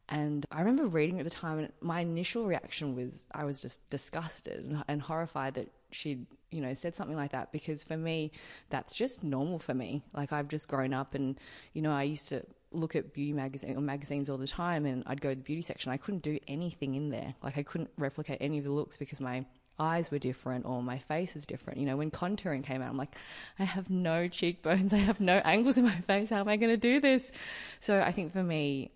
And 0.10 0.46
I 0.52 0.60
remember 0.60 0.88
reading 0.88 1.20
at 1.20 1.24
the 1.24 1.30
time, 1.30 1.60
and 1.60 1.72
my 1.82 2.02
initial 2.02 2.46
reaction 2.46 2.96
was 2.96 3.26
I 3.32 3.46
was 3.46 3.62
just 3.62 3.88
disgusted 3.90 4.66
and, 4.66 4.84
and 4.88 5.02
horrified 5.02 5.54
that 5.54 5.70
she'd, 5.92 6.26
you 6.50 6.62
know, 6.62 6.74
said 6.74 6.96
something 6.96 7.16
like 7.16 7.32
that 7.32 7.52
because 7.52 7.84
for 7.84 7.96
me, 7.96 8.32
that's 8.70 8.96
just 8.96 9.24
normal 9.24 9.60
for 9.60 9.74
me. 9.74 10.02
Like 10.14 10.34
I've 10.34 10.48
just 10.48 10.68
grown 10.68 10.94
up 10.94 11.14
and, 11.14 11.40
you 11.74 11.82
know, 11.82 11.92
I 11.92 12.04
used 12.04 12.28
to 12.30 12.44
look 12.72 12.96
at 12.96 13.14
beauty 13.14 13.34
magazine 13.34 13.76
or 13.76 13.82
magazines 13.82 14.30
all 14.30 14.38
the 14.38 14.48
time 14.48 14.86
and 14.86 15.04
I'd 15.08 15.22
go 15.22 15.30
to 15.30 15.36
the 15.36 15.42
beauty 15.42 15.62
section. 15.62 15.92
I 15.92 15.98
couldn't 15.98 16.22
do 16.22 16.40
anything 16.48 16.96
in 16.96 17.10
there. 17.10 17.34
Like 17.42 17.58
I 17.58 17.64
couldn't 17.64 17.90
replicate 17.98 18.38
any 18.42 18.60
of 18.60 18.64
the 18.64 18.72
looks 18.72 18.98
because 18.98 19.20
my 19.20 19.46
eyes 19.80 20.12
were 20.12 20.20
different 20.20 20.66
or 20.66 20.84
my 20.84 21.00
face 21.00 21.36
is 21.36 21.46
different. 21.46 21.80
You 21.80 21.86
know, 21.86 21.98
when 21.98 22.12
contouring 22.12 22.64
came 22.64 22.82
out, 22.82 22.90
I'm 22.90 22.98
like, 22.98 23.16
I 23.58 23.64
have 23.64 23.90
no 23.90 24.28
cheekbones, 24.28 24.94
I 24.94 24.98
have 24.98 25.20
no 25.20 25.38
angles 25.38 25.78
in 25.78 25.86
my 25.86 26.02
face. 26.02 26.30
How 26.30 26.40
am 26.40 26.48
I 26.48 26.58
going 26.58 26.72
to 26.72 26.78
do 26.78 27.00
this? 27.00 27.32
So 27.80 28.02
I 28.02 28.12
think 28.12 28.34
for 28.34 28.44
me, 28.44 28.92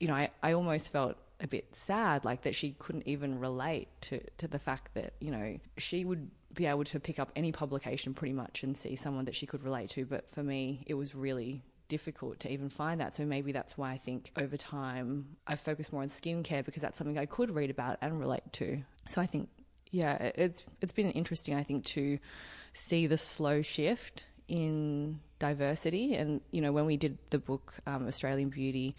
you 0.00 0.08
know, 0.08 0.14
I, 0.14 0.30
I 0.42 0.52
almost 0.52 0.92
felt 0.92 1.16
a 1.40 1.46
bit 1.46 1.74
sad, 1.74 2.24
like 2.24 2.42
that 2.42 2.54
she 2.54 2.72
couldn't 2.78 3.06
even 3.06 3.38
relate 3.38 3.88
to, 4.02 4.20
to 4.38 4.48
the 4.48 4.58
fact 4.58 4.94
that, 4.94 5.14
you 5.20 5.30
know, 5.30 5.58
she 5.78 6.04
would 6.04 6.30
be 6.52 6.66
able 6.66 6.84
to 6.84 7.00
pick 7.00 7.18
up 7.18 7.32
any 7.34 7.52
publication 7.52 8.14
pretty 8.14 8.32
much 8.32 8.62
and 8.62 8.76
see 8.76 8.96
someone 8.96 9.24
that 9.24 9.34
she 9.34 9.46
could 9.46 9.62
relate 9.62 9.90
to. 9.90 10.04
But 10.04 10.30
for 10.30 10.42
me, 10.42 10.84
it 10.86 10.94
was 10.94 11.14
really 11.14 11.62
difficult 11.94 12.40
to 12.40 12.50
even 12.50 12.68
find 12.68 13.00
that. 13.00 13.14
So 13.14 13.24
maybe 13.24 13.52
that's 13.52 13.78
why 13.78 13.92
I 13.92 13.98
think 13.98 14.32
over 14.36 14.56
time 14.56 15.36
I 15.46 15.54
focus 15.54 15.92
more 15.92 16.02
on 16.02 16.08
skincare 16.08 16.64
because 16.64 16.82
that's 16.82 16.98
something 16.98 17.16
I 17.16 17.26
could 17.26 17.50
read 17.52 17.70
about 17.70 17.98
and 18.00 18.18
relate 18.18 18.52
to. 18.54 18.82
So 19.06 19.20
I 19.20 19.26
think, 19.26 19.48
yeah, 19.92 20.32
it's 20.34 20.64
it's 20.82 20.90
been 20.90 21.12
interesting. 21.12 21.54
I 21.54 21.62
think 21.62 21.84
to 21.96 22.18
see 22.72 23.06
the 23.06 23.16
slow 23.16 23.62
shift 23.62 24.26
in 24.48 25.20
diversity, 25.38 26.16
and 26.16 26.40
you 26.50 26.60
know, 26.60 26.72
when 26.72 26.84
we 26.84 26.96
did 26.96 27.16
the 27.30 27.38
book 27.38 27.74
um, 27.86 28.08
Australian 28.08 28.48
Beauty. 28.48 28.96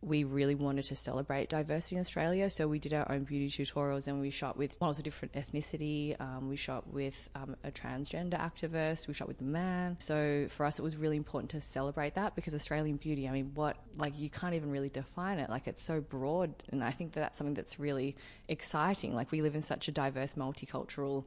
We 0.00 0.22
really 0.22 0.54
wanted 0.54 0.84
to 0.84 0.94
celebrate 0.94 1.48
diversity 1.48 1.96
in 1.96 2.00
Australia. 2.00 2.48
So 2.48 2.68
we 2.68 2.78
did 2.78 2.94
our 2.94 3.10
own 3.10 3.24
beauty 3.24 3.48
tutorials 3.48 4.06
and 4.06 4.20
we 4.20 4.30
shot 4.30 4.56
with 4.56 4.80
models 4.80 4.98
of 4.98 5.04
different 5.04 5.34
ethnicity. 5.34 6.18
Um, 6.20 6.48
we 6.48 6.56
shot 6.56 6.86
with 6.86 7.28
um, 7.34 7.56
a 7.64 7.72
transgender 7.72 8.38
activist. 8.38 9.08
We 9.08 9.14
shot 9.14 9.26
with 9.26 9.40
a 9.40 9.44
man. 9.44 9.96
So 9.98 10.46
for 10.50 10.64
us, 10.64 10.78
it 10.78 10.82
was 10.82 10.96
really 10.96 11.16
important 11.16 11.50
to 11.50 11.60
celebrate 11.60 12.14
that 12.14 12.36
because 12.36 12.54
Australian 12.54 12.96
beauty, 12.96 13.28
I 13.28 13.32
mean, 13.32 13.50
what, 13.54 13.76
like, 13.96 14.16
you 14.18 14.30
can't 14.30 14.54
even 14.54 14.70
really 14.70 14.88
define 14.88 15.40
it. 15.40 15.50
Like, 15.50 15.66
it's 15.66 15.82
so 15.82 16.00
broad. 16.00 16.54
And 16.70 16.84
I 16.84 16.92
think 16.92 17.12
that 17.12 17.20
that's 17.20 17.38
something 17.38 17.54
that's 17.54 17.80
really 17.80 18.16
exciting. 18.46 19.14
Like, 19.14 19.32
we 19.32 19.42
live 19.42 19.56
in 19.56 19.62
such 19.62 19.88
a 19.88 19.92
diverse, 19.92 20.34
multicultural 20.34 21.24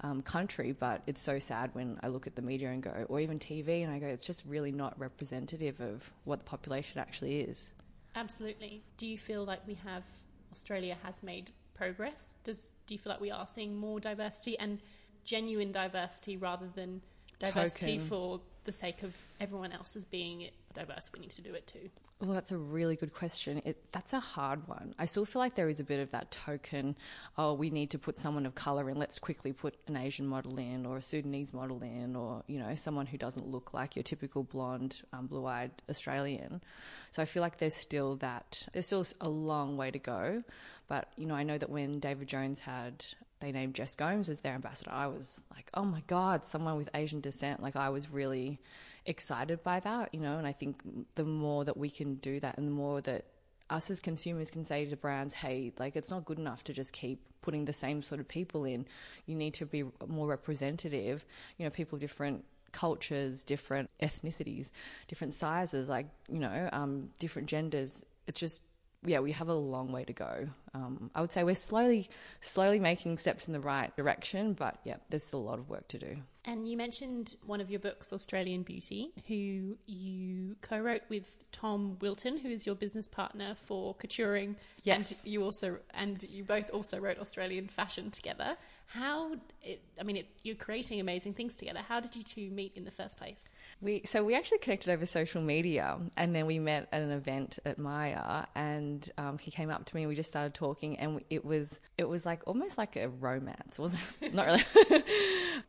um, 0.00 0.22
country, 0.22 0.72
but 0.72 1.02
it's 1.06 1.20
so 1.20 1.38
sad 1.38 1.70
when 1.74 1.98
I 2.02 2.08
look 2.08 2.26
at 2.26 2.36
the 2.36 2.42
media 2.42 2.70
and 2.70 2.82
go, 2.82 3.06
or 3.08 3.20
even 3.20 3.38
TV, 3.38 3.84
and 3.84 3.92
I 3.92 3.98
go, 3.98 4.06
it's 4.06 4.26
just 4.26 4.46
really 4.46 4.72
not 4.72 4.98
representative 4.98 5.80
of 5.80 6.10
what 6.24 6.38
the 6.38 6.46
population 6.46 7.00
actually 7.00 7.40
is. 7.40 7.70
Absolutely. 8.14 8.82
Do 8.96 9.06
you 9.06 9.18
feel 9.18 9.44
like 9.44 9.66
we 9.66 9.74
have 9.74 10.04
Australia 10.52 10.96
has 11.02 11.22
made 11.22 11.50
progress? 11.74 12.36
Does 12.44 12.70
do 12.86 12.94
you 12.94 12.98
feel 12.98 13.12
like 13.12 13.20
we 13.20 13.30
are 13.30 13.46
seeing 13.46 13.76
more 13.76 14.00
diversity 14.00 14.58
and 14.58 14.80
genuine 15.24 15.72
diversity 15.72 16.36
rather 16.36 16.68
than 16.74 17.02
diversity 17.38 17.94
Token. 17.94 18.08
for 18.08 18.40
the 18.64 18.72
sake 18.72 19.02
of 19.02 19.16
everyone 19.40 19.72
else's 19.72 20.04
being 20.04 20.48
diverse? 20.72 21.10
We 21.12 21.20
need 21.20 21.30
to 21.30 21.42
do 21.42 21.54
it 21.54 21.66
too. 21.66 21.90
Well, 22.20 22.32
that's 22.32 22.52
a 22.52 22.58
really 22.58 22.96
good 22.96 23.12
question. 23.14 23.60
It, 23.64 23.92
that's 23.92 24.12
a 24.12 24.20
hard 24.20 24.66
one. 24.68 24.94
I 24.98 25.06
still 25.06 25.24
feel 25.24 25.40
like 25.40 25.54
there 25.54 25.68
is 25.68 25.80
a 25.80 25.84
bit 25.84 26.00
of 26.00 26.10
that 26.12 26.30
token. 26.30 26.96
Oh, 27.36 27.54
we 27.54 27.70
need 27.70 27.90
to 27.90 27.98
put 27.98 28.18
someone 28.18 28.46
of 28.46 28.54
color 28.54 28.88
in. 28.90 28.98
Let's 28.98 29.18
quickly 29.18 29.52
put 29.52 29.76
an 29.86 29.96
Asian 29.96 30.26
model 30.26 30.58
in, 30.58 30.86
or 30.86 30.96
a 30.96 31.02
Sudanese 31.02 31.52
model 31.52 31.82
in, 31.82 32.16
or 32.16 32.42
you 32.46 32.58
know, 32.58 32.74
someone 32.74 33.06
who 33.06 33.18
doesn't 33.18 33.46
look 33.46 33.74
like 33.74 33.96
your 33.96 34.02
typical 34.02 34.42
blonde, 34.42 35.02
um, 35.12 35.26
blue-eyed 35.26 35.70
Australian. 35.88 36.62
So 37.10 37.22
I 37.22 37.24
feel 37.24 37.42
like 37.42 37.58
there's 37.58 37.74
still 37.74 38.16
that. 38.16 38.66
There's 38.72 38.86
still 38.86 39.06
a 39.20 39.28
long 39.28 39.76
way 39.76 39.90
to 39.90 39.98
go. 39.98 40.42
But 40.88 41.08
you 41.16 41.26
know, 41.26 41.34
I 41.34 41.44
know 41.44 41.58
that 41.58 41.70
when 41.70 41.98
David 41.98 42.28
Jones 42.28 42.60
had 42.60 43.04
they 43.44 43.52
named 43.52 43.74
Jess 43.74 43.94
Gomes 43.94 44.28
as 44.28 44.40
their 44.40 44.54
ambassador, 44.54 44.90
I 44.90 45.06
was 45.06 45.40
like, 45.54 45.68
oh 45.74 45.84
my 45.84 46.02
god, 46.06 46.44
someone 46.44 46.76
with 46.76 46.88
Asian 46.94 47.20
descent. 47.20 47.62
Like 47.62 47.76
I 47.76 47.90
was 47.90 48.10
really 48.10 48.58
excited 49.06 49.62
by 49.62 49.80
that, 49.80 50.14
you 50.14 50.20
know. 50.20 50.38
And 50.38 50.46
I 50.46 50.52
think 50.52 50.82
the 51.14 51.24
more 51.24 51.64
that 51.64 51.76
we 51.76 51.90
can 51.90 52.14
do 52.16 52.40
that, 52.40 52.58
and 52.58 52.66
the 52.66 52.72
more 52.72 53.00
that 53.02 53.26
us 53.70 53.90
as 53.90 54.00
consumers 54.00 54.50
can 54.50 54.64
say 54.64 54.86
to 54.86 54.96
brands, 54.96 55.34
hey, 55.34 55.72
like 55.78 55.96
it's 55.96 56.10
not 56.10 56.24
good 56.24 56.38
enough 56.38 56.64
to 56.64 56.72
just 56.72 56.92
keep 56.92 57.20
putting 57.42 57.66
the 57.66 57.72
same 57.72 58.02
sort 58.02 58.20
of 58.20 58.28
people 58.28 58.64
in. 58.64 58.86
You 59.26 59.34
need 59.34 59.54
to 59.54 59.66
be 59.66 59.84
more 60.06 60.26
representative. 60.26 61.24
You 61.58 61.64
know, 61.64 61.70
people 61.70 61.96
of 61.96 62.00
different 62.00 62.44
cultures, 62.72 63.44
different 63.44 63.90
ethnicities, 64.02 64.70
different 65.08 65.34
sizes, 65.34 65.88
like 65.88 66.06
you 66.30 66.38
know, 66.38 66.68
um, 66.72 67.10
different 67.18 67.48
genders. 67.48 68.04
It's 68.26 68.40
just 68.40 68.64
yeah, 69.04 69.20
we 69.20 69.32
have 69.32 69.48
a 69.48 69.54
long 69.54 69.92
way 69.92 70.04
to 70.04 70.12
go. 70.12 70.48
Um, 70.72 71.10
I 71.14 71.20
would 71.20 71.32
say 71.32 71.44
we're 71.44 71.54
slowly, 71.54 72.08
slowly 72.40 72.78
making 72.78 73.18
steps 73.18 73.46
in 73.46 73.52
the 73.52 73.60
right 73.60 73.94
direction, 73.96 74.54
but 74.54 74.78
yeah, 74.84 74.96
there's 75.10 75.24
still 75.24 75.40
a 75.40 75.42
lot 75.42 75.58
of 75.58 75.68
work 75.68 75.86
to 75.88 75.98
do. 75.98 76.16
And 76.46 76.68
you 76.68 76.76
mentioned 76.76 77.36
one 77.46 77.60
of 77.60 77.70
your 77.70 77.80
books, 77.80 78.12
Australian 78.12 78.64
Beauty, 78.64 79.10
who 79.28 79.78
you 79.86 80.56
co-wrote 80.60 81.02
with 81.08 81.44
Tom 81.52 81.96
Wilton, 82.00 82.36
who 82.38 82.50
is 82.50 82.66
your 82.66 82.74
business 82.74 83.08
partner 83.08 83.56
for 83.64 83.94
Couturing. 83.94 84.56
Yes. 84.82 85.12
And 85.12 85.32
you 85.32 85.42
also, 85.42 85.78
and 85.94 86.22
you 86.24 86.44
both 86.44 86.70
also 86.70 86.98
wrote 86.98 87.18
Australian 87.18 87.68
Fashion 87.68 88.10
together. 88.10 88.56
How? 88.86 89.32
It, 89.62 89.82
I 89.98 90.02
mean, 90.02 90.18
it, 90.18 90.26
you're 90.42 90.54
creating 90.54 91.00
amazing 91.00 91.34
things 91.34 91.56
together. 91.56 91.80
How 91.80 92.00
did 92.00 92.14
you 92.14 92.22
two 92.22 92.50
meet 92.50 92.72
in 92.76 92.84
the 92.84 92.90
first 92.90 93.16
place? 93.16 93.54
We 93.80 94.02
so 94.04 94.22
we 94.22 94.34
actually 94.34 94.58
connected 94.58 94.92
over 94.92 95.04
social 95.06 95.42
media, 95.42 95.98
and 96.16 96.34
then 96.34 96.46
we 96.46 96.58
met 96.58 96.88
at 96.92 97.02
an 97.02 97.10
event 97.10 97.58
at 97.64 97.78
Myer, 97.78 98.46
and 98.54 99.08
um, 99.18 99.38
he 99.38 99.50
came 99.50 99.70
up 99.70 99.84
to 99.86 99.96
me, 99.96 100.02
and 100.02 100.08
we 100.08 100.14
just 100.14 100.30
started 100.30 100.54
talking, 100.54 100.98
and 100.98 101.22
it 101.30 101.44
was 101.44 101.80
it 101.98 102.08
was 102.08 102.24
like 102.24 102.42
almost 102.46 102.78
like 102.78 102.96
a 102.96 103.08
romance. 103.08 103.78
Wasn't 103.78 104.02
not 104.34 104.46
really. 104.46 105.02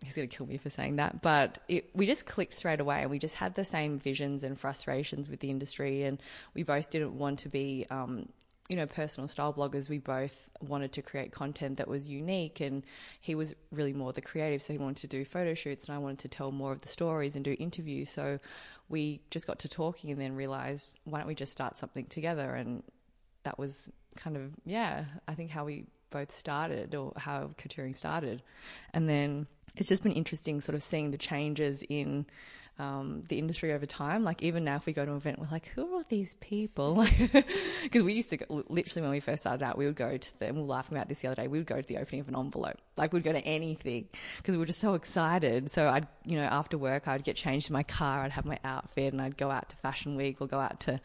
He's 0.03 0.15
gonna 0.15 0.27
kill 0.27 0.45
me 0.45 0.57
for 0.57 0.69
saying 0.69 0.97
that, 0.97 1.21
but 1.21 1.59
it, 1.67 1.89
we 1.95 2.05
just 2.05 2.25
clicked 2.25 2.53
straight 2.53 2.79
away, 2.79 3.01
and 3.01 3.09
we 3.09 3.19
just 3.19 3.35
had 3.35 3.55
the 3.55 3.65
same 3.65 3.97
visions 3.97 4.43
and 4.43 4.59
frustrations 4.59 5.29
with 5.29 5.39
the 5.39 5.49
industry, 5.49 6.03
and 6.03 6.21
we 6.53 6.63
both 6.63 6.89
didn't 6.89 7.17
want 7.17 7.39
to 7.39 7.49
be. 7.49 7.85
Um, 7.89 8.29
you 8.67 8.75
know, 8.75 8.87
personal 8.87 9.27
style 9.27 9.53
bloggers, 9.53 9.89
we 9.89 9.99
both 9.99 10.49
wanted 10.59 10.91
to 10.93 11.01
create 11.03 11.31
content 11.31 11.77
that 11.77 11.87
was 11.87 12.09
unique, 12.09 12.59
and 12.59 12.83
he 13.21 13.35
was 13.35 13.53
really 13.71 13.93
more 13.93 14.11
the 14.11 14.21
creative, 14.21 14.61
so 14.61 14.73
he 14.73 14.79
wanted 14.79 14.97
to 14.97 15.07
do 15.07 15.23
photo 15.23 15.53
shoots, 15.53 15.87
and 15.87 15.95
I 15.95 15.99
wanted 15.99 16.19
to 16.19 16.27
tell 16.29 16.51
more 16.51 16.71
of 16.71 16.81
the 16.81 16.87
stories 16.87 17.35
and 17.35 17.45
do 17.45 17.55
interviews. 17.59 18.09
So 18.09 18.39
we 18.89 19.21
just 19.29 19.45
got 19.45 19.59
to 19.59 19.69
talking, 19.69 20.09
and 20.09 20.19
then 20.19 20.35
realized 20.35 20.97
why 21.03 21.19
don't 21.19 21.27
we 21.27 21.35
just 21.35 21.51
start 21.51 21.77
something 21.77 22.05
together? 22.05 22.55
And 22.55 22.81
that 23.43 23.59
was 23.59 23.91
kind 24.15 24.35
of 24.35 24.55
yeah, 24.65 25.05
I 25.27 25.35
think 25.35 25.51
how 25.51 25.65
we 25.65 25.85
both 26.09 26.31
started, 26.31 26.95
or 26.95 27.13
how 27.17 27.51
Couturing 27.57 27.95
started, 27.95 28.41
and 28.95 29.07
then 29.07 29.45
it's 29.75 29.89
just 29.89 30.01
been 30.01 30.13
interesting, 30.13 30.59
sort 30.59 30.75
of 30.75 30.81
seeing 30.81 31.11
the 31.11 31.17
changes 31.17 31.83
in 31.87 32.25
um, 32.77 33.21
the 33.29 33.39
industry 33.39 33.73
over 33.73 33.85
time. 33.85 34.23
Like 34.23 34.43
even 34.43 34.63
now, 34.63 34.75
if 34.75 34.85
we 34.85 34.93
go 34.93 35.05
to 35.05 35.11
an 35.11 35.17
event, 35.17 35.39
we're 35.39 35.47
like, 35.51 35.67
who 35.67 35.85
are 35.85 35.95
all 35.95 36.03
these 36.07 36.35
people? 36.35 37.05
Because 37.83 38.03
we 38.03 38.13
used 38.13 38.31
to 38.31 38.37
go, 38.37 38.63
literally 38.67 39.03
when 39.03 39.11
we 39.11 39.19
first 39.19 39.43
started 39.43 39.63
out, 39.63 39.77
we 39.77 39.85
would 39.85 39.95
go 39.95 40.17
to 40.17 40.39
them. 40.39 40.55
We 40.55 40.61
were 40.61 40.67
laughing 40.67 40.97
about 40.97 41.07
this 41.07 41.19
the 41.19 41.27
other 41.27 41.43
day. 41.43 41.47
We 41.47 41.59
would 41.59 41.67
go 41.67 41.79
to 41.79 41.87
the 41.87 41.97
opening 41.97 42.21
of 42.21 42.27
an 42.27 42.35
envelope. 42.35 42.77
Like 42.97 43.13
we'd 43.13 43.23
go 43.23 43.31
to 43.31 43.45
anything 43.45 44.07
because 44.37 44.55
we 44.55 44.59
were 44.59 44.65
just 44.65 44.81
so 44.81 44.95
excited. 44.95 45.69
So 45.69 45.87
I'd, 45.87 46.07
you 46.25 46.37
know, 46.37 46.45
after 46.45 46.77
work, 46.77 47.07
I'd 47.07 47.23
get 47.23 47.35
changed 47.35 47.69
in 47.69 47.73
my 47.73 47.83
car. 47.83 48.21
I'd 48.21 48.31
have 48.31 48.45
my 48.45 48.59
outfit 48.63 49.13
and 49.13 49.21
I'd 49.21 49.37
go 49.37 49.51
out 49.51 49.69
to 49.69 49.75
Fashion 49.75 50.15
Week 50.15 50.41
or 50.41 50.47
go 50.47 50.59
out 50.59 50.79
to, 50.81 50.99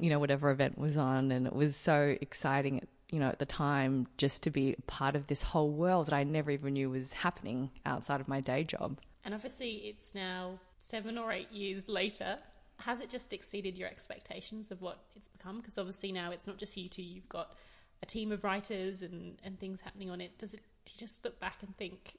you 0.00 0.10
know, 0.10 0.18
whatever 0.18 0.50
event 0.50 0.76
was 0.76 0.96
on. 0.96 1.30
And 1.30 1.46
it 1.46 1.54
was 1.54 1.76
so 1.76 2.16
exciting 2.20 2.86
you 3.12 3.20
know, 3.20 3.28
at 3.28 3.38
the 3.38 3.46
time, 3.46 4.08
just 4.16 4.42
to 4.42 4.50
be 4.50 4.74
part 4.88 5.14
of 5.14 5.28
this 5.28 5.42
whole 5.42 5.70
world 5.70 6.06
that 6.08 6.14
I 6.14 6.24
never 6.24 6.50
even 6.50 6.72
knew 6.72 6.90
was 6.90 7.12
happening 7.12 7.70
outside 7.84 8.20
of 8.20 8.26
my 8.26 8.40
day 8.40 8.64
job. 8.64 8.98
And 9.24 9.32
obviously, 9.32 9.74
it's 9.86 10.14
now 10.14 10.58
seven 10.78 11.18
or 11.18 11.32
eight 11.32 11.50
years 11.52 11.88
later. 11.88 12.36
Has 12.80 13.00
it 13.00 13.08
just 13.08 13.32
exceeded 13.32 13.78
your 13.78 13.88
expectations 13.88 14.70
of 14.70 14.82
what 14.82 14.98
it's 15.14 15.28
become? 15.28 15.58
Because 15.58 15.78
obviously 15.78 16.12
now 16.12 16.30
it's 16.30 16.46
not 16.46 16.58
just 16.58 16.76
you 16.76 16.88
two; 16.88 17.02
you've 17.02 17.28
got 17.28 17.54
a 18.02 18.06
team 18.06 18.32
of 18.32 18.44
writers 18.44 19.02
and 19.02 19.38
and 19.42 19.58
things 19.58 19.80
happening 19.80 20.10
on 20.10 20.20
it. 20.20 20.38
Does 20.38 20.54
it? 20.54 20.60
Do 20.84 20.92
you 20.94 21.00
just 21.00 21.24
look 21.24 21.40
back 21.40 21.56
and 21.62 21.76
think, 21.76 22.18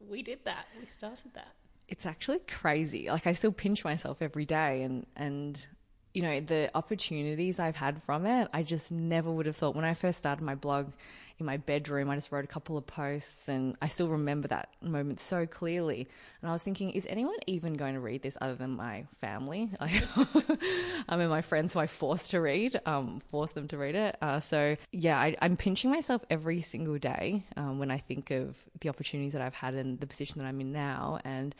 we 0.00 0.22
did 0.22 0.44
that, 0.44 0.66
we 0.80 0.86
started 0.86 1.34
that? 1.34 1.54
It's 1.88 2.06
actually 2.06 2.38
crazy. 2.40 3.10
Like 3.10 3.26
I 3.26 3.32
still 3.32 3.52
pinch 3.52 3.84
myself 3.84 4.22
every 4.22 4.46
day, 4.46 4.82
and 4.82 5.06
and 5.16 5.66
you 6.14 6.22
know 6.22 6.40
the 6.40 6.70
opportunities 6.74 7.58
I've 7.58 7.76
had 7.76 8.02
from 8.02 8.24
it. 8.24 8.48
I 8.52 8.62
just 8.62 8.92
never 8.92 9.30
would 9.30 9.46
have 9.46 9.56
thought 9.56 9.74
when 9.74 9.84
I 9.84 9.94
first 9.94 10.20
started 10.20 10.44
my 10.44 10.54
blog 10.54 10.92
in 11.42 11.46
my 11.46 11.58
bedroom. 11.58 12.08
I 12.08 12.14
just 12.14 12.32
wrote 12.32 12.44
a 12.44 12.48
couple 12.48 12.78
of 12.78 12.86
posts 12.86 13.48
and 13.48 13.76
I 13.82 13.88
still 13.88 14.08
remember 14.08 14.48
that 14.48 14.70
moment 14.80 15.20
so 15.20 15.46
clearly. 15.46 16.08
And 16.40 16.48
I 16.48 16.52
was 16.52 16.62
thinking, 16.62 16.90
is 16.90 17.06
anyone 17.10 17.36
even 17.46 17.74
going 17.74 17.94
to 17.94 18.00
read 18.00 18.22
this 18.22 18.38
other 18.40 18.54
than 18.54 18.70
my 18.70 19.04
family? 19.20 19.70
I 19.80 21.16
mean, 21.16 21.28
my 21.28 21.42
friends 21.42 21.74
who 21.74 21.80
I 21.80 21.86
forced 21.86 22.30
to 22.30 22.40
read, 22.40 22.80
um, 22.86 23.20
forced 23.28 23.54
them 23.54 23.68
to 23.68 23.76
read 23.76 23.94
it. 23.94 24.16
Uh, 24.22 24.40
so 24.40 24.76
yeah, 24.92 25.18
I, 25.18 25.36
am 25.42 25.56
pinching 25.56 25.90
myself 25.90 26.22
every 26.30 26.60
single 26.62 26.98
day 26.98 27.44
um, 27.56 27.78
when 27.78 27.90
I 27.90 27.98
think 27.98 28.30
of 28.30 28.56
the 28.80 28.88
opportunities 28.88 29.32
that 29.34 29.42
I've 29.42 29.54
had 29.54 29.74
and 29.74 30.00
the 30.00 30.06
position 30.06 30.40
that 30.40 30.48
I'm 30.48 30.60
in 30.60 30.72
now. 30.72 31.18
And 31.24 31.54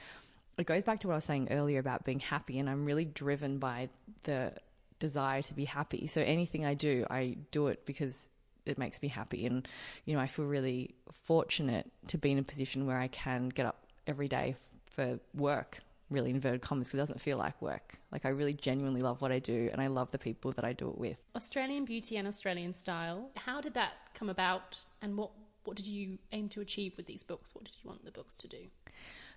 it 0.56 0.66
goes 0.66 0.84
back 0.84 1.00
to 1.00 1.08
what 1.08 1.14
I 1.14 1.16
was 1.16 1.24
saying 1.24 1.48
earlier 1.50 1.80
about 1.80 2.04
being 2.04 2.20
happy. 2.20 2.58
And 2.58 2.70
I'm 2.70 2.86
really 2.86 3.04
driven 3.04 3.58
by 3.58 3.88
the 4.22 4.54
desire 5.02 5.42
to 5.42 5.54
be 5.54 5.64
happy. 5.64 6.06
So 6.06 6.20
anything 6.20 6.64
I 6.64 6.74
do, 6.74 7.04
I 7.10 7.36
do 7.50 7.66
it 7.66 7.84
because 7.84 8.28
it 8.66 8.78
makes 8.78 9.02
me 9.02 9.08
happy. 9.08 9.46
And, 9.46 9.66
you 10.04 10.14
know, 10.14 10.20
I 10.20 10.26
feel 10.26 10.44
really 10.44 10.94
fortunate 11.12 11.90
to 12.08 12.18
be 12.18 12.32
in 12.32 12.38
a 12.38 12.42
position 12.42 12.86
where 12.86 12.98
I 12.98 13.08
can 13.08 13.48
get 13.48 13.66
up 13.66 13.86
every 14.06 14.28
day 14.28 14.56
for 14.90 15.18
work, 15.34 15.78
really 16.10 16.30
inverted 16.30 16.62
commas, 16.62 16.88
because 16.88 16.98
it 16.98 17.02
doesn't 17.02 17.20
feel 17.20 17.38
like 17.38 17.60
work. 17.62 17.98
Like 18.10 18.24
I 18.26 18.30
really 18.30 18.54
genuinely 18.54 19.00
love 19.00 19.20
what 19.22 19.32
I 19.32 19.38
do 19.38 19.68
and 19.72 19.80
I 19.80 19.86
love 19.86 20.10
the 20.10 20.18
people 20.18 20.52
that 20.52 20.64
I 20.64 20.72
do 20.72 20.88
it 20.88 20.98
with. 20.98 21.16
Australian 21.34 21.84
beauty 21.84 22.16
and 22.16 22.28
Australian 22.28 22.74
style. 22.74 23.30
How 23.36 23.60
did 23.60 23.74
that 23.74 23.92
come 24.14 24.28
about 24.28 24.84
and 25.00 25.16
what, 25.16 25.30
what 25.64 25.76
did 25.76 25.86
you 25.86 26.18
aim 26.32 26.48
to 26.50 26.60
achieve 26.60 26.94
with 26.96 27.06
these 27.06 27.22
books? 27.22 27.54
What 27.54 27.64
did 27.64 27.74
you 27.82 27.88
want 27.88 28.04
the 28.04 28.10
books 28.10 28.36
to 28.36 28.48
do? 28.48 28.58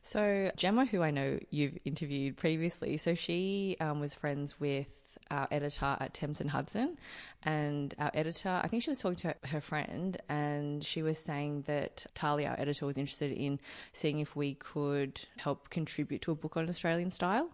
So, 0.01 0.51
Gemma, 0.55 0.86
who 0.86 1.01
I 1.01 1.10
know 1.10 1.39
you've 1.50 1.79
interviewed 1.84 2.38
previously, 2.38 2.98
so 2.98 3.15
she 3.15 3.75
um, 3.79 4.00
was 4.00 4.13
friends 4.13 4.60
with 4.60 5.05
our 5.32 5.48
editor 5.51 5.98
at 6.00 6.13
Thames 6.13 6.41
and 6.41 6.50
Hudson, 6.50 6.98
and 7.44 7.94
our 8.00 8.12
editor, 8.13 8.62
I 8.63 8.67
think 8.67 8.84
she 8.84 8.89
was 8.89 9.00
talking 9.00 9.17
to 9.17 9.36
her 9.48 9.62
friend, 9.62 10.17
and 10.29 10.84
she 10.84 11.01
was 11.01 11.17
saying 11.17 11.63
that 11.63 12.05
Talia, 12.13 12.50
our 12.50 12.60
editor, 12.60 12.86
was 12.86 12.98
interested 12.98 13.32
in 13.32 13.60
seeing 13.91 14.20
if 14.20 14.36
we 14.36 14.55
could 14.55 15.25
help 15.38 15.70
contribute 15.70 16.22
to 16.24 16.32
a 16.32 16.36
book 16.36 16.58
on 16.58 16.70
Australian 16.70 17.12
style. 17.12 17.50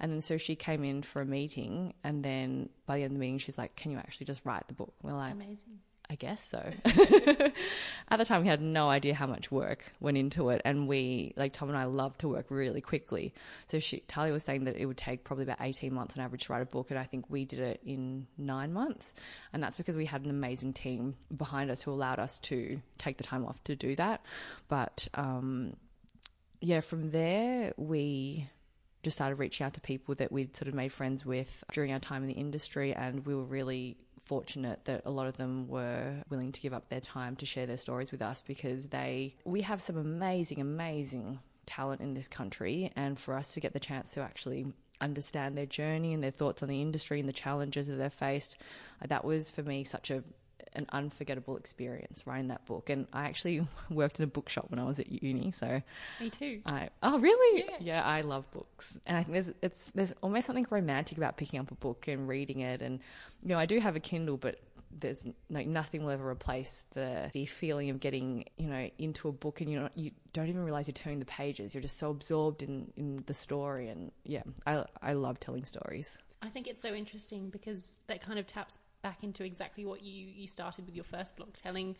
And 0.00 0.12
then 0.12 0.20
so 0.20 0.36
she 0.36 0.56
came 0.56 0.84
in 0.84 1.02
for 1.02 1.22
a 1.22 1.26
meeting, 1.26 1.94
and 2.02 2.24
then 2.24 2.68
by 2.86 2.98
the 2.98 3.04
end 3.04 3.12
of 3.12 3.14
the 3.14 3.20
meeting, 3.20 3.38
she's 3.38 3.58
like, 3.58 3.76
"Can 3.76 3.90
you 3.90 3.98
actually 3.98 4.26
just 4.26 4.44
write 4.44 4.66
the 4.68 4.74
book?" 4.74 4.92
We're 5.02 5.12
like, 5.12 5.32
Amazing. 5.32 5.80
I 6.14 6.16
guess 6.16 6.44
so. 6.44 6.58
At 8.08 8.18
the 8.18 8.24
time, 8.24 8.42
we 8.42 8.46
had 8.46 8.62
no 8.62 8.88
idea 8.88 9.14
how 9.14 9.26
much 9.26 9.50
work 9.50 9.90
went 9.98 10.16
into 10.16 10.50
it, 10.50 10.62
and 10.64 10.86
we, 10.86 11.34
like 11.36 11.52
Tom 11.52 11.70
and 11.70 11.76
I, 11.76 11.86
love 11.86 12.16
to 12.18 12.28
work 12.28 12.52
really 12.52 12.80
quickly. 12.80 13.34
So 13.66 13.80
she, 13.80 13.98
Talia 14.06 14.32
was 14.32 14.44
saying 14.44 14.62
that 14.66 14.76
it 14.76 14.86
would 14.86 14.96
take 14.96 15.24
probably 15.24 15.42
about 15.42 15.56
eighteen 15.60 15.92
months 15.92 16.16
on 16.16 16.22
average 16.22 16.44
to 16.44 16.52
write 16.52 16.62
a 16.62 16.66
book, 16.66 16.92
and 16.92 17.00
I 17.00 17.02
think 17.02 17.28
we 17.28 17.44
did 17.44 17.58
it 17.58 17.80
in 17.84 18.28
nine 18.38 18.72
months, 18.72 19.12
and 19.52 19.60
that's 19.60 19.74
because 19.74 19.96
we 19.96 20.06
had 20.06 20.22
an 20.22 20.30
amazing 20.30 20.72
team 20.72 21.16
behind 21.36 21.68
us 21.68 21.82
who 21.82 21.90
allowed 21.90 22.20
us 22.20 22.38
to 22.40 22.80
take 22.96 23.16
the 23.16 23.24
time 23.24 23.44
off 23.44 23.64
to 23.64 23.74
do 23.74 23.96
that. 23.96 24.24
But 24.68 25.08
um, 25.14 25.74
yeah, 26.60 26.78
from 26.78 27.10
there 27.10 27.72
we 27.76 28.48
just 29.02 29.16
started 29.16 29.40
reaching 29.40 29.66
out 29.66 29.74
to 29.74 29.80
people 29.80 30.14
that 30.14 30.30
we'd 30.30 30.54
sort 30.54 30.68
of 30.68 30.74
made 30.74 30.92
friends 30.92 31.26
with 31.26 31.64
during 31.72 31.92
our 31.92 31.98
time 31.98 32.22
in 32.22 32.28
the 32.28 32.34
industry, 32.34 32.94
and 32.94 33.26
we 33.26 33.34
were 33.34 33.42
really 33.42 33.96
fortunate 34.24 34.84
that 34.84 35.02
a 35.04 35.10
lot 35.10 35.26
of 35.26 35.36
them 35.36 35.68
were 35.68 36.22
willing 36.30 36.52
to 36.52 36.60
give 36.60 36.72
up 36.72 36.88
their 36.88 37.00
time 37.00 37.36
to 37.36 37.46
share 37.46 37.66
their 37.66 37.76
stories 37.76 38.10
with 38.10 38.22
us 38.22 38.42
because 38.46 38.86
they 38.86 39.34
we 39.44 39.62
have 39.62 39.82
some 39.82 39.96
amazing 39.96 40.60
amazing 40.60 41.40
talent 41.66 42.00
in 42.00 42.14
this 42.14 42.28
country. 42.28 42.90
And 42.96 43.18
for 43.18 43.34
us 43.34 43.54
to 43.54 43.60
get 43.60 43.72
the 43.72 43.80
chance 43.80 44.12
to 44.14 44.20
actually 44.20 44.66
understand 45.00 45.56
their 45.56 45.66
journey 45.66 46.14
and 46.14 46.22
their 46.22 46.30
thoughts 46.30 46.62
on 46.62 46.68
the 46.68 46.80
industry 46.80 47.18
and 47.20 47.28
the 47.28 47.32
challenges 47.32 47.88
that 47.88 47.96
they've 47.96 48.12
faced 48.12 48.56
uh, 49.02 49.06
that 49.08 49.24
was 49.24 49.50
for 49.50 49.62
me 49.62 49.82
such 49.82 50.10
a 50.10 50.22
an 50.74 50.86
unforgettable 50.90 51.56
experience 51.56 52.26
writing 52.26 52.48
that 52.48 52.64
book. 52.66 52.90
And 52.90 53.06
I 53.12 53.24
actually 53.24 53.66
worked 53.90 54.18
in 54.18 54.24
a 54.24 54.26
bookshop 54.26 54.70
when 54.70 54.78
I 54.78 54.84
was 54.84 55.00
at 55.00 55.10
uni, 55.10 55.50
so 55.50 55.82
me 56.20 56.30
too. 56.30 56.60
I 56.66 56.90
oh 57.02 57.18
really? 57.18 57.64
Yeah. 57.68 57.76
yeah, 57.80 58.04
I 58.04 58.22
love 58.22 58.50
books, 58.50 58.98
and 59.06 59.16
I 59.16 59.22
think 59.22 59.34
there's 59.34 59.52
it's 59.62 59.90
there's 59.94 60.14
almost 60.22 60.46
something 60.46 60.66
romantic 60.70 61.18
about 61.18 61.36
picking 61.36 61.60
up 61.60 61.70
a 61.70 61.74
book 61.74 62.08
and 62.08 62.28
reading 62.28 62.60
it. 62.60 62.82
And 62.82 63.00
you 63.42 63.48
know, 63.48 63.58
I 63.58 63.66
do 63.66 63.78
have 63.78 63.96
a 63.96 64.00
Kindle, 64.00 64.36
but 64.36 64.58
there's 65.00 65.26
like 65.50 65.66
nothing 65.66 66.04
will 66.04 66.10
ever 66.10 66.28
replace 66.28 66.84
the 66.94 67.30
the 67.32 67.46
feeling 67.46 67.90
of 67.90 68.00
getting 68.00 68.44
you 68.56 68.68
know 68.68 68.88
into 68.98 69.28
a 69.28 69.32
book 69.32 69.60
and 69.60 69.70
you 69.70 69.80
know 69.80 69.88
you 69.94 70.12
don't 70.32 70.48
even 70.48 70.62
realize 70.62 70.88
you're 70.88 70.94
turning 70.94 71.18
the 71.18 71.24
pages. 71.24 71.74
You're 71.74 71.82
just 71.82 71.98
so 71.98 72.10
absorbed 72.10 72.62
in 72.62 72.92
in 72.96 73.22
the 73.26 73.34
story, 73.34 73.88
and 73.88 74.12
yeah, 74.24 74.42
I 74.66 74.84
I 75.02 75.12
love 75.14 75.40
telling 75.40 75.64
stories. 75.64 76.18
I 76.42 76.48
think 76.48 76.66
it's 76.66 76.80
so 76.80 76.92
interesting 76.92 77.48
because 77.48 78.00
that 78.06 78.20
kind 78.20 78.38
of 78.38 78.46
taps 78.46 78.78
back 79.04 79.22
into 79.22 79.44
exactly 79.44 79.84
what 79.84 80.02
you, 80.02 80.26
you 80.34 80.48
started 80.48 80.86
with 80.86 80.96
your 80.96 81.04
first 81.04 81.36
blog, 81.36 81.52
telling 81.52 81.94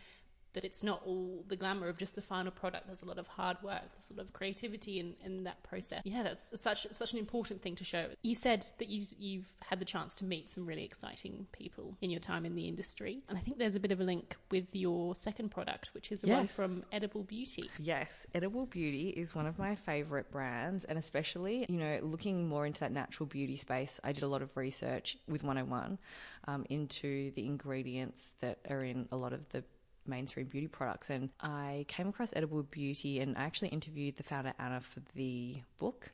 that 0.54 0.64
it's 0.64 0.82
not 0.82 1.02
all 1.04 1.44
the 1.48 1.56
glamour 1.56 1.88
of 1.88 1.98
just 1.98 2.14
the 2.14 2.22
final 2.22 2.50
product. 2.50 2.86
There's 2.86 3.02
a 3.02 3.06
lot 3.06 3.18
of 3.18 3.26
hard 3.26 3.58
work, 3.62 3.82
there's 3.94 4.10
a 4.10 4.14
lot 4.14 4.24
of 4.24 4.32
creativity 4.32 4.98
in, 4.98 5.14
in 5.24 5.44
that 5.44 5.62
process. 5.62 6.02
Yeah, 6.04 6.22
that's 6.22 6.48
such 6.60 6.86
such 6.92 7.12
an 7.12 7.18
important 7.18 7.60
thing 7.60 7.74
to 7.76 7.84
show. 7.84 8.06
You 8.22 8.34
said 8.34 8.64
that 8.78 8.88
you, 8.88 9.04
you've 9.18 9.52
had 9.60 9.80
the 9.80 9.84
chance 9.84 10.14
to 10.16 10.24
meet 10.24 10.50
some 10.50 10.66
really 10.66 10.84
exciting 10.84 11.46
people 11.52 11.96
in 12.00 12.10
your 12.10 12.20
time 12.20 12.46
in 12.46 12.54
the 12.54 12.66
industry, 12.66 13.22
and 13.28 13.36
I 13.36 13.40
think 13.40 13.58
there's 13.58 13.76
a 13.76 13.80
bit 13.80 13.92
of 13.92 14.00
a 14.00 14.04
link 14.04 14.36
with 14.50 14.66
your 14.72 15.14
second 15.14 15.50
product, 15.50 15.90
which 15.92 16.10
is 16.10 16.22
yes. 16.24 16.36
one 16.36 16.48
from 16.48 16.82
Edible 16.92 17.24
Beauty. 17.24 17.70
Yes, 17.78 18.26
Edible 18.34 18.66
Beauty 18.66 19.08
is 19.10 19.34
one 19.34 19.46
of 19.46 19.58
my 19.58 19.74
favorite 19.74 20.30
brands, 20.30 20.84
and 20.84 20.98
especially 20.98 21.66
you 21.68 21.78
know 21.78 21.98
looking 22.02 22.48
more 22.48 22.66
into 22.66 22.80
that 22.80 22.92
natural 22.92 23.26
beauty 23.26 23.56
space. 23.56 24.00
I 24.04 24.12
did 24.12 24.22
a 24.22 24.28
lot 24.28 24.42
of 24.42 24.56
research 24.56 25.18
with 25.28 25.42
101 25.42 25.98
um, 26.46 26.64
into 26.70 27.32
the 27.32 27.44
ingredients 27.46 28.32
that 28.40 28.58
are 28.70 28.84
in 28.84 29.08
a 29.10 29.16
lot 29.16 29.32
of 29.32 29.48
the 29.50 29.64
mainstream 30.06 30.46
beauty 30.46 30.66
products. 30.66 31.10
And 31.10 31.30
I 31.40 31.84
came 31.88 32.08
across 32.08 32.32
Edible 32.34 32.62
Beauty 32.64 33.20
and 33.20 33.36
I 33.36 33.44
actually 33.44 33.68
interviewed 33.68 34.16
the 34.16 34.22
founder, 34.22 34.52
Anna, 34.58 34.80
for 34.80 35.00
the 35.14 35.56
book. 35.78 36.12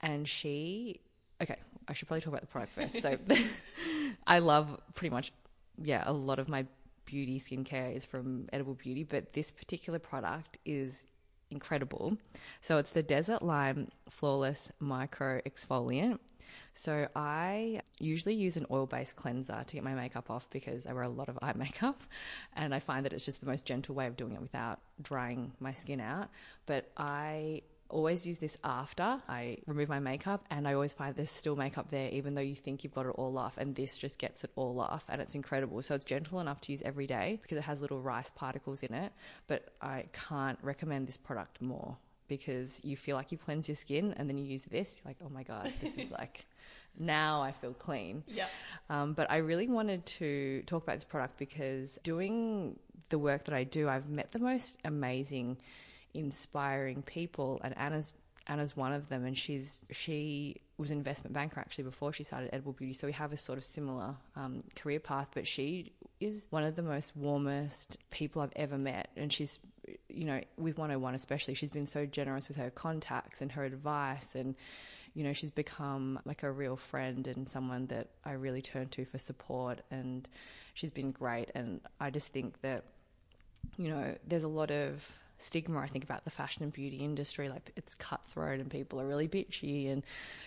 And 0.00 0.26
she, 0.28 1.00
okay, 1.42 1.56
I 1.88 1.92
should 1.92 2.08
probably 2.08 2.20
talk 2.22 2.32
about 2.32 2.40
the 2.42 2.46
product 2.46 2.72
first. 2.72 3.00
So 3.00 3.18
I 4.26 4.38
love 4.38 4.80
pretty 4.94 5.12
much, 5.14 5.32
yeah, 5.82 6.02
a 6.06 6.12
lot 6.12 6.38
of 6.38 6.48
my 6.48 6.66
beauty 7.04 7.38
skincare 7.38 7.94
is 7.94 8.04
from 8.04 8.44
Edible 8.52 8.74
Beauty, 8.74 9.04
but 9.04 9.32
this 9.32 9.50
particular 9.50 9.98
product 9.98 10.58
is 10.64 11.06
incredible. 11.50 12.16
So 12.60 12.78
it's 12.78 12.92
the 12.92 13.02
Desert 13.02 13.42
Lime 13.42 13.88
Flawless 14.10 14.72
Micro 14.80 15.40
Exfoliant. 15.42 16.18
So 16.74 17.08
I 17.14 17.80
usually 18.00 18.34
use 18.34 18.56
an 18.56 18.66
oil 18.70 18.86
based 18.86 19.16
cleanser 19.16 19.62
to 19.66 19.74
get 19.74 19.84
my 19.84 19.94
makeup 19.94 20.30
off 20.30 20.48
because 20.50 20.86
I 20.86 20.92
wear 20.92 21.04
a 21.04 21.08
lot 21.08 21.28
of 21.28 21.38
eye 21.42 21.52
makeup 21.54 22.02
and 22.54 22.74
I 22.74 22.80
find 22.80 23.04
that 23.04 23.12
it's 23.12 23.24
just 23.24 23.40
the 23.40 23.46
most 23.46 23.66
gentle 23.66 23.94
way 23.94 24.06
of 24.06 24.16
doing 24.16 24.34
it 24.34 24.40
without 24.40 24.80
drying 25.00 25.52
my 25.60 25.72
skin 25.72 26.00
out. 26.00 26.28
But 26.66 26.90
I 26.96 27.62
always 27.92 28.26
use 28.26 28.38
this 28.38 28.56
after 28.64 29.20
I 29.28 29.58
remove 29.66 29.88
my 29.88 30.00
makeup, 30.00 30.44
and 30.50 30.66
I 30.66 30.72
always 30.72 30.94
find 30.94 31.14
there's 31.14 31.30
still 31.30 31.54
makeup 31.54 31.90
there, 31.90 32.08
even 32.10 32.34
though 32.34 32.40
you 32.40 32.54
think 32.54 32.82
you've 32.82 32.94
got 32.94 33.06
it 33.06 33.14
all 33.16 33.38
off. 33.38 33.58
And 33.58 33.74
this 33.76 33.96
just 33.98 34.18
gets 34.18 34.42
it 34.44 34.50
all 34.56 34.80
off, 34.80 35.04
and 35.08 35.20
it's 35.20 35.34
incredible. 35.34 35.80
So 35.82 35.94
it's 35.94 36.04
gentle 36.04 36.40
enough 36.40 36.60
to 36.62 36.72
use 36.72 36.82
every 36.82 37.06
day 37.06 37.38
because 37.42 37.58
it 37.58 37.62
has 37.62 37.80
little 37.80 38.00
rice 38.00 38.30
particles 38.30 38.82
in 38.82 38.94
it. 38.94 39.12
But 39.46 39.68
I 39.80 40.06
can't 40.12 40.58
recommend 40.62 41.06
this 41.06 41.16
product 41.16 41.60
more 41.60 41.96
because 42.36 42.80
you 42.82 42.96
feel 42.96 43.16
like 43.16 43.32
you 43.32 43.38
cleanse 43.38 43.68
your 43.68 43.76
skin, 43.76 44.14
and 44.16 44.28
then 44.28 44.38
you 44.38 44.44
use 44.44 44.64
this, 44.64 45.02
like, 45.04 45.16
oh 45.24 45.28
my 45.28 45.42
god, 45.42 45.72
this 45.80 45.98
is 45.98 46.10
like 46.20 46.46
now 46.98 47.42
I 47.42 47.52
feel 47.52 47.74
clean. 47.74 48.24
Yeah. 48.26 48.46
Um, 48.90 49.14
but 49.14 49.30
I 49.30 49.38
really 49.38 49.68
wanted 49.68 50.04
to 50.06 50.62
talk 50.66 50.82
about 50.82 50.96
this 50.96 51.04
product 51.04 51.38
because 51.38 51.98
doing 52.02 52.78
the 53.08 53.18
work 53.18 53.44
that 53.44 53.54
I 53.54 53.64
do, 53.64 53.88
I've 53.88 54.08
met 54.08 54.32
the 54.32 54.38
most 54.38 54.78
amazing, 54.84 55.58
inspiring 56.14 57.02
people, 57.02 57.60
and 57.62 57.76
Anna's 57.76 58.14
Anna's 58.46 58.76
one 58.76 58.92
of 58.92 59.08
them, 59.08 59.24
and 59.24 59.36
she's 59.36 59.84
she 59.90 60.60
was 60.78 60.90
an 60.90 60.98
investment 60.98 61.34
banker 61.34 61.60
actually 61.60 61.84
before 61.84 62.12
she 62.12 62.24
started 62.24 62.50
Edible 62.52 62.72
Beauty. 62.72 62.92
So 62.92 63.06
we 63.06 63.12
have 63.12 63.32
a 63.32 63.36
sort 63.36 63.58
of 63.58 63.64
similar 63.64 64.16
um, 64.36 64.58
career 64.74 65.00
path, 65.00 65.28
but 65.34 65.46
she 65.46 65.92
is 66.24 66.46
one 66.50 66.64
of 66.64 66.76
the 66.76 66.82
most 66.82 67.16
warmest 67.16 67.98
people 68.10 68.42
I've 68.42 68.52
ever 68.56 68.78
met, 68.78 69.10
and 69.16 69.32
she's 69.32 69.60
you 70.08 70.24
know 70.24 70.40
with 70.56 70.78
101 70.78 71.14
especially, 71.14 71.54
she's 71.54 71.70
been 71.70 71.86
so 71.86 72.06
generous 72.06 72.48
with 72.48 72.56
her 72.56 72.70
contacts 72.70 73.42
and 73.42 73.52
her 73.52 73.64
advice 73.64 74.34
and 74.34 74.54
you 75.14 75.24
know, 75.24 75.32
she's 75.32 75.50
become 75.50 76.18
like 76.24 76.42
a 76.42 76.50
real 76.50 76.76
friend 76.76 77.26
and 77.26 77.48
someone 77.48 77.86
that 77.86 78.08
I 78.24 78.32
really 78.32 78.62
turn 78.62 78.88
to 78.88 79.04
for 79.04 79.18
support. 79.18 79.82
And 79.90 80.28
she's 80.74 80.90
been 80.90 81.12
great. 81.12 81.50
And 81.54 81.80
I 82.00 82.10
just 82.10 82.28
think 82.28 82.60
that, 82.62 82.84
you 83.76 83.88
know, 83.88 84.14
there's 84.26 84.44
a 84.44 84.48
lot 84.48 84.70
of 84.70 85.12
stigma 85.42 85.80
I 85.80 85.86
think 85.86 86.04
about 86.04 86.24
the 86.24 86.30
fashion 86.30 86.62
and 86.62 86.72
beauty 86.72 86.98
industry 86.98 87.48
like 87.48 87.72
it's 87.76 87.94
cutthroat 87.94 88.60
and 88.60 88.70
people 88.70 89.00
are 89.00 89.06
really 89.06 89.28
bitchy 89.28 89.90
and 89.90 90.02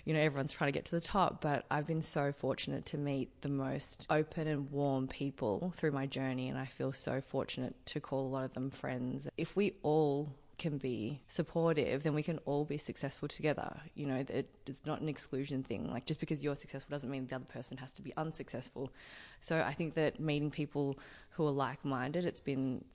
you 0.05 0.13
know 0.13 0.19
everyone's 0.19 0.51
trying 0.51 0.69
to 0.69 0.77
get 0.77 0.85
to 0.85 0.95
the 0.95 1.01
top 1.01 1.41
but 1.41 1.65
I've 1.69 1.87
been 1.87 2.01
so 2.01 2.31
fortunate 2.31 2.85
to 2.87 2.97
meet 2.97 3.29
the 3.41 3.49
most 3.49 4.07
open 4.09 4.47
and 4.47 4.71
warm 4.71 5.07
people 5.07 5.73
through 5.75 5.91
my 5.91 6.05
journey 6.05 6.49
and 6.49 6.57
I 6.57 6.65
feel 6.65 6.91
so 6.91 7.21
fortunate 7.21 7.75
to 7.87 7.99
call 7.99 8.25
a 8.25 8.29
lot 8.29 8.43
of 8.43 8.53
them 8.53 8.69
friends 8.69 9.27
if 9.37 9.55
we 9.55 9.73
all 9.83 10.29
can 10.57 10.77
be 10.77 11.21
supportive, 11.27 12.03
then 12.03 12.13
we 12.13 12.23
can 12.23 12.39
all 12.45 12.65
be 12.65 12.77
successful 12.77 13.27
together. 13.27 13.75
You 13.93 14.05
know, 14.05 14.15
it, 14.15 14.49
it's 14.65 14.85
not 14.85 15.01
an 15.01 15.09
exclusion 15.09 15.63
thing. 15.63 15.91
Like 15.91 16.05
just 16.05 16.19
because 16.19 16.43
you're 16.43 16.55
successful 16.55 16.93
doesn't 16.93 17.09
mean 17.09 17.27
the 17.27 17.35
other 17.35 17.45
person 17.45 17.77
has 17.77 17.91
to 17.93 18.01
be 18.01 18.13
unsuccessful. 18.17 18.91
So 19.39 19.61
I 19.65 19.73
think 19.73 19.95
that 19.95 20.19
meeting 20.19 20.51
people 20.51 20.97
who 21.31 21.45
are 21.45 21.51
like 21.51 21.83
minded, 21.83 22.25
it's 22.25 22.41
been 22.41 22.85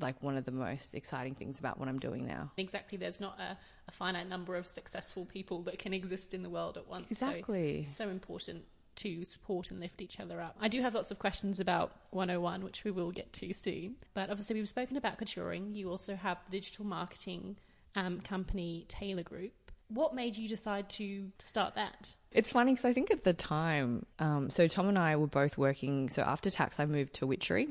like 0.00 0.22
one 0.22 0.36
of 0.36 0.44
the 0.44 0.52
most 0.52 0.94
exciting 0.94 1.34
things 1.34 1.58
about 1.58 1.78
what 1.78 1.88
I'm 1.88 1.98
doing 1.98 2.26
now. 2.26 2.52
Exactly. 2.56 2.98
There's 2.98 3.20
not 3.20 3.38
a, 3.38 3.56
a 3.88 3.90
finite 3.90 4.28
number 4.28 4.56
of 4.56 4.66
successful 4.66 5.24
people 5.24 5.62
that 5.62 5.78
can 5.78 5.92
exist 5.92 6.34
in 6.34 6.42
the 6.42 6.50
world 6.50 6.76
at 6.76 6.88
once. 6.88 7.10
Exactly. 7.10 7.86
So, 7.88 8.04
so 8.04 8.10
important 8.10 8.64
to 8.96 9.24
support 9.24 9.70
and 9.70 9.80
lift 9.80 10.02
each 10.02 10.20
other 10.20 10.40
up. 10.40 10.56
I 10.60 10.68
do 10.68 10.82
have 10.82 10.94
lots 10.94 11.10
of 11.10 11.18
questions 11.18 11.60
about 11.60 11.92
101, 12.10 12.64
which 12.64 12.84
we 12.84 12.90
will 12.90 13.10
get 13.10 13.32
to 13.34 13.52
soon. 13.52 13.96
But 14.14 14.30
obviously, 14.30 14.56
we've 14.56 14.68
spoken 14.68 14.96
about 14.96 15.18
couturing. 15.18 15.74
You 15.74 15.90
also 15.90 16.16
have 16.16 16.38
the 16.44 16.50
digital 16.50 16.84
marketing 16.84 17.56
um, 17.96 18.20
company 18.20 18.84
Tailor 18.88 19.22
Group. 19.22 19.52
What 19.90 20.14
made 20.14 20.36
you 20.36 20.48
decide 20.48 20.88
to 20.90 21.30
start 21.38 21.74
that? 21.74 22.14
It's 22.32 22.52
funny 22.52 22.72
because 22.72 22.84
I 22.84 22.92
think 22.92 23.10
at 23.10 23.24
the 23.24 23.32
time, 23.32 24.06
um, 24.20 24.48
so 24.48 24.68
Tom 24.68 24.88
and 24.88 24.98
I 24.98 25.16
were 25.16 25.26
both 25.26 25.58
working. 25.58 26.08
So 26.08 26.22
after 26.22 26.48
tax, 26.48 26.78
I 26.78 26.86
moved 26.86 27.14
to 27.14 27.26
Witchery. 27.26 27.68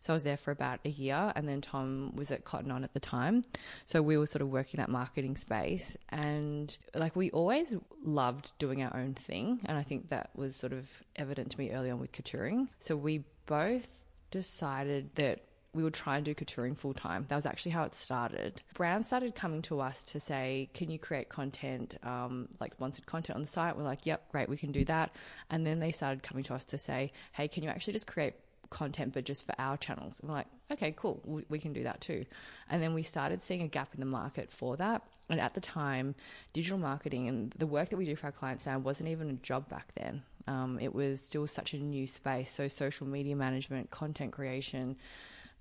So 0.00 0.12
I 0.12 0.14
was 0.14 0.24
there 0.24 0.36
for 0.36 0.50
about 0.50 0.80
a 0.84 0.88
year, 0.88 1.32
and 1.36 1.48
then 1.48 1.60
Tom 1.60 2.16
was 2.16 2.32
at 2.32 2.44
Cotton 2.44 2.72
On 2.72 2.82
at 2.82 2.92
the 2.92 3.00
time. 3.00 3.42
So 3.84 4.02
we 4.02 4.18
were 4.18 4.26
sort 4.26 4.42
of 4.42 4.48
working 4.48 4.78
that 4.78 4.88
marketing 4.88 5.36
space, 5.36 5.96
and 6.08 6.76
like 6.94 7.14
we 7.14 7.30
always 7.30 7.76
loved 8.02 8.52
doing 8.58 8.82
our 8.82 8.94
own 8.96 9.14
thing, 9.14 9.60
and 9.64 9.78
I 9.78 9.84
think 9.84 10.08
that 10.08 10.30
was 10.34 10.56
sort 10.56 10.72
of 10.72 10.90
evident 11.14 11.52
to 11.52 11.58
me 11.58 11.70
early 11.70 11.90
on 11.90 12.00
with 12.00 12.10
couturing. 12.10 12.68
So 12.80 12.96
we 12.96 13.24
both 13.46 14.02
decided 14.32 15.14
that 15.14 15.44
we 15.74 15.82
would 15.82 15.94
try 15.94 16.16
and 16.16 16.24
do 16.24 16.34
couturing 16.34 16.76
full 16.76 16.92
time. 16.92 17.24
That 17.28 17.36
was 17.36 17.46
actually 17.46 17.72
how 17.72 17.84
it 17.84 17.94
started. 17.94 18.62
Brands 18.74 19.06
started 19.06 19.34
coming 19.34 19.62
to 19.62 19.80
us 19.80 20.04
to 20.04 20.20
say, 20.20 20.68
"Can 20.74 20.90
you 20.90 20.98
create 20.98 21.28
content, 21.28 21.96
um, 22.02 22.48
like 22.60 22.74
sponsored 22.74 23.06
content 23.06 23.36
on 23.36 23.42
the 23.42 23.48
site?" 23.48 23.76
We're 23.76 23.82
like, 23.84 24.04
"Yep, 24.04 24.30
great, 24.30 24.48
we 24.48 24.56
can 24.56 24.72
do 24.72 24.84
that." 24.84 25.16
And 25.48 25.66
then 25.66 25.80
they 25.80 25.90
started 25.90 26.22
coming 26.22 26.44
to 26.44 26.54
us 26.54 26.64
to 26.66 26.78
say, 26.78 27.12
"Hey, 27.32 27.48
can 27.48 27.62
you 27.62 27.70
actually 27.70 27.94
just 27.94 28.06
create 28.06 28.34
content, 28.68 29.14
but 29.14 29.24
just 29.24 29.46
for 29.46 29.54
our 29.58 29.78
channels?" 29.78 30.20
And 30.20 30.28
we're 30.28 30.36
like, 30.36 30.48
"Okay, 30.70 30.92
cool, 30.94 31.22
we, 31.24 31.44
we 31.48 31.58
can 31.58 31.72
do 31.72 31.84
that 31.84 32.02
too." 32.02 32.26
And 32.68 32.82
then 32.82 32.92
we 32.92 33.02
started 33.02 33.40
seeing 33.40 33.62
a 33.62 33.68
gap 33.68 33.94
in 33.94 34.00
the 34.00 34.06
market 34.06 34.52
for 34.52 34.76
that. 34.76 35.02
And 35.30 35.40
at 35.40 35.54
the 35.54 35.60
time, 35.60 36.14
digital 36.52 36.78
marketing 36.78 37.28
and 37.28 37.50
the 37.52 37.66
work 37.66 37.88
that 37.88 37.96
we 37.96 38.04
do 38.04 38.16
for 38.16 38.26
our 38.26 38.32
clients 38.32 38.66
now 38.66 38.78
wasn't 38.78 39.08
even 39.08 39.30
a 39.30 39.34
job 39.34 39.70
back 39.70 39.94
then. 39.94 40.22
Um, 40.46 40.78
it 40.80 40.94
was 40.94 41.20
still 41.20 41.46
such 41.46 41.72
a 41.72 41.78
new 41.78 42.06
space. 42.06 42.50
So, 42.50 42.68
social 42.68 43.06
media 43.06 43.36
management, 43.36 43.90
content 43.90 44.32
creation, 44.32 44.96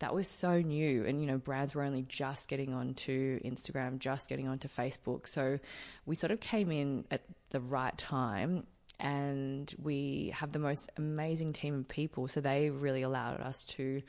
that 0.01 0.13
was 0.13 0.27
so 0.27 0.61
new. 0.61 1.05
And, 1.05 1.21
you 1.21 1.27
know, 1.27 1.37
brands 1.37 1.73
were 1.75 1.83
only 1.83 2.03
just 2.07 2.49
getting 2.49 2.73
onto 2.73 3.39
Instagram, 3.41 3.99
just 3.99 4.29
getting 4.29 4.47
onto 4.47 4.67
Facebook. 4.67 5.27
So, 5.27 5.59
we 6.05 6.15
sort 6.15 6.31
of 6.31 6.39
came 6.39 6.71
in 6.71 7.05
at 7.11 7.21
the 7.51 7.61
right 7.61 7.97
time 7.97 8.65
and 8.99 9.73
we 9.81 10.31
have 10.35 10.51
the 10.51 10.59
most 10.59 10.91
amazing 10.97 11.53
team 11.53 11.75
of 11.75 11.87
people. 11.87 12.27
So, 12.27 12.41
they 12.41 12.69
really 12.69 13.03
allowed 13.03 13.41
us 13.41 13.63
to 13.65 14.01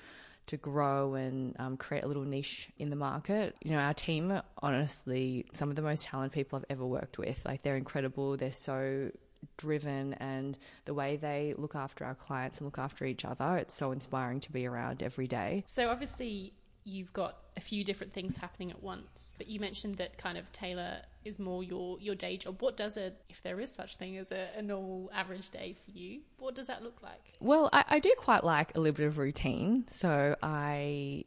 to 0.44 0.56
grow 0.56 1.14
and 1.14 1.54
um, 1.60 1.76
create 1.76 2.02
a 2.02 2.08
little 2.08 2.24
niche 2.24 2.68
in 2.76 2.90
the 2.90 2.96
market. 2.96 3.54
You 3.62 3.70
know, 3.72 3.78
our 3.78 3.94
team 3.94 4.40
honestly 4.60 5.46
some 5.52 5.68
of 5.68 5.76
the 5.76 5.82
most 5.82 6.04
talented 6.06 6.32
people 6.32 6.58
I've 6.58 6.64
ever 6.68 6.86
worked 6.86 7.18
with. 7.18 7.44
Like, 7.44 7.62
they're 7.62 7.76
incredible. 7.76 8.36
They're 8.36 8.50
so 8.50 9.10
driven 9.56 10.14
and 10.14 10.58
the 10.84 10.94
way 10.94 11.16
they 11.16 11.54
look 11.56 11.74
after 11.74 12.04
our 12.04 12.14
clients 12.14 12.60
and 12.60 12.66
look 12.66 12.78
after 12.78 13.04
each 13.04 13.24
other 13.24 13.56
it's 13.56 13.74
so 13.74 13.92
inspiring 13.92 14.40
to 14.40 14.52
be 14.52 14.66
around 14.66 15.02
every 15.02 15.26
day 15.26 15.64
so 15.66 15.88
obviously 15.90 16.52
you've 16.84 17.12
got 17.12 17.36
a 17.56 17.60
few 17.60 17.84
different 17.84 18.12
things 18.12 18.36
happening 18.36 18.70
at 18.70 18.82
once. 18.82 19.34
But 19.38 19.48
you 19.48 19.60
mentioned 19.60 19.96
that 19.96 20.18
kind 20.18 20.38
of 20.38 20.50
Tailor 20.52 21.02
is 21.24 21.38
more 21.38 21.62
your 21.62 21.98
your 22.00 22.14
day 22.14 22.36
job. 22.36 22.62
What 22.62 22.76
does 22.76 22.96
it, 22.96 23.22
if 23.28 23.42
there 23.42 23.60
is 23.60 23.72
such 23.72 23.96
thing 23.96 24.16
as 24.16 24.32
a, 24.32 24.48
a 24.56 24.62
normal 24.62 25.10
average 25.14 25.50
day 25.50 25.76
for 25.84 25.90
you? 25.90 26.20
What 26.38 26.54
does 26.54 26.66
that 26.66 26.82
look 26.82 27.02
like? 27.02 27.34
Well, 27.40 27.68
I, 27.72 27.84
I 27.88 27.98
do 27.98 28.12
quite 28.16 28.44
like 28.44 28.76
a 28.76 28.80
little 28.80 28.96
bit 28.96 29.06
of 29.06 29.18
routine. 29.18 29.84
So 29.88 30.36
I 30.42 31.24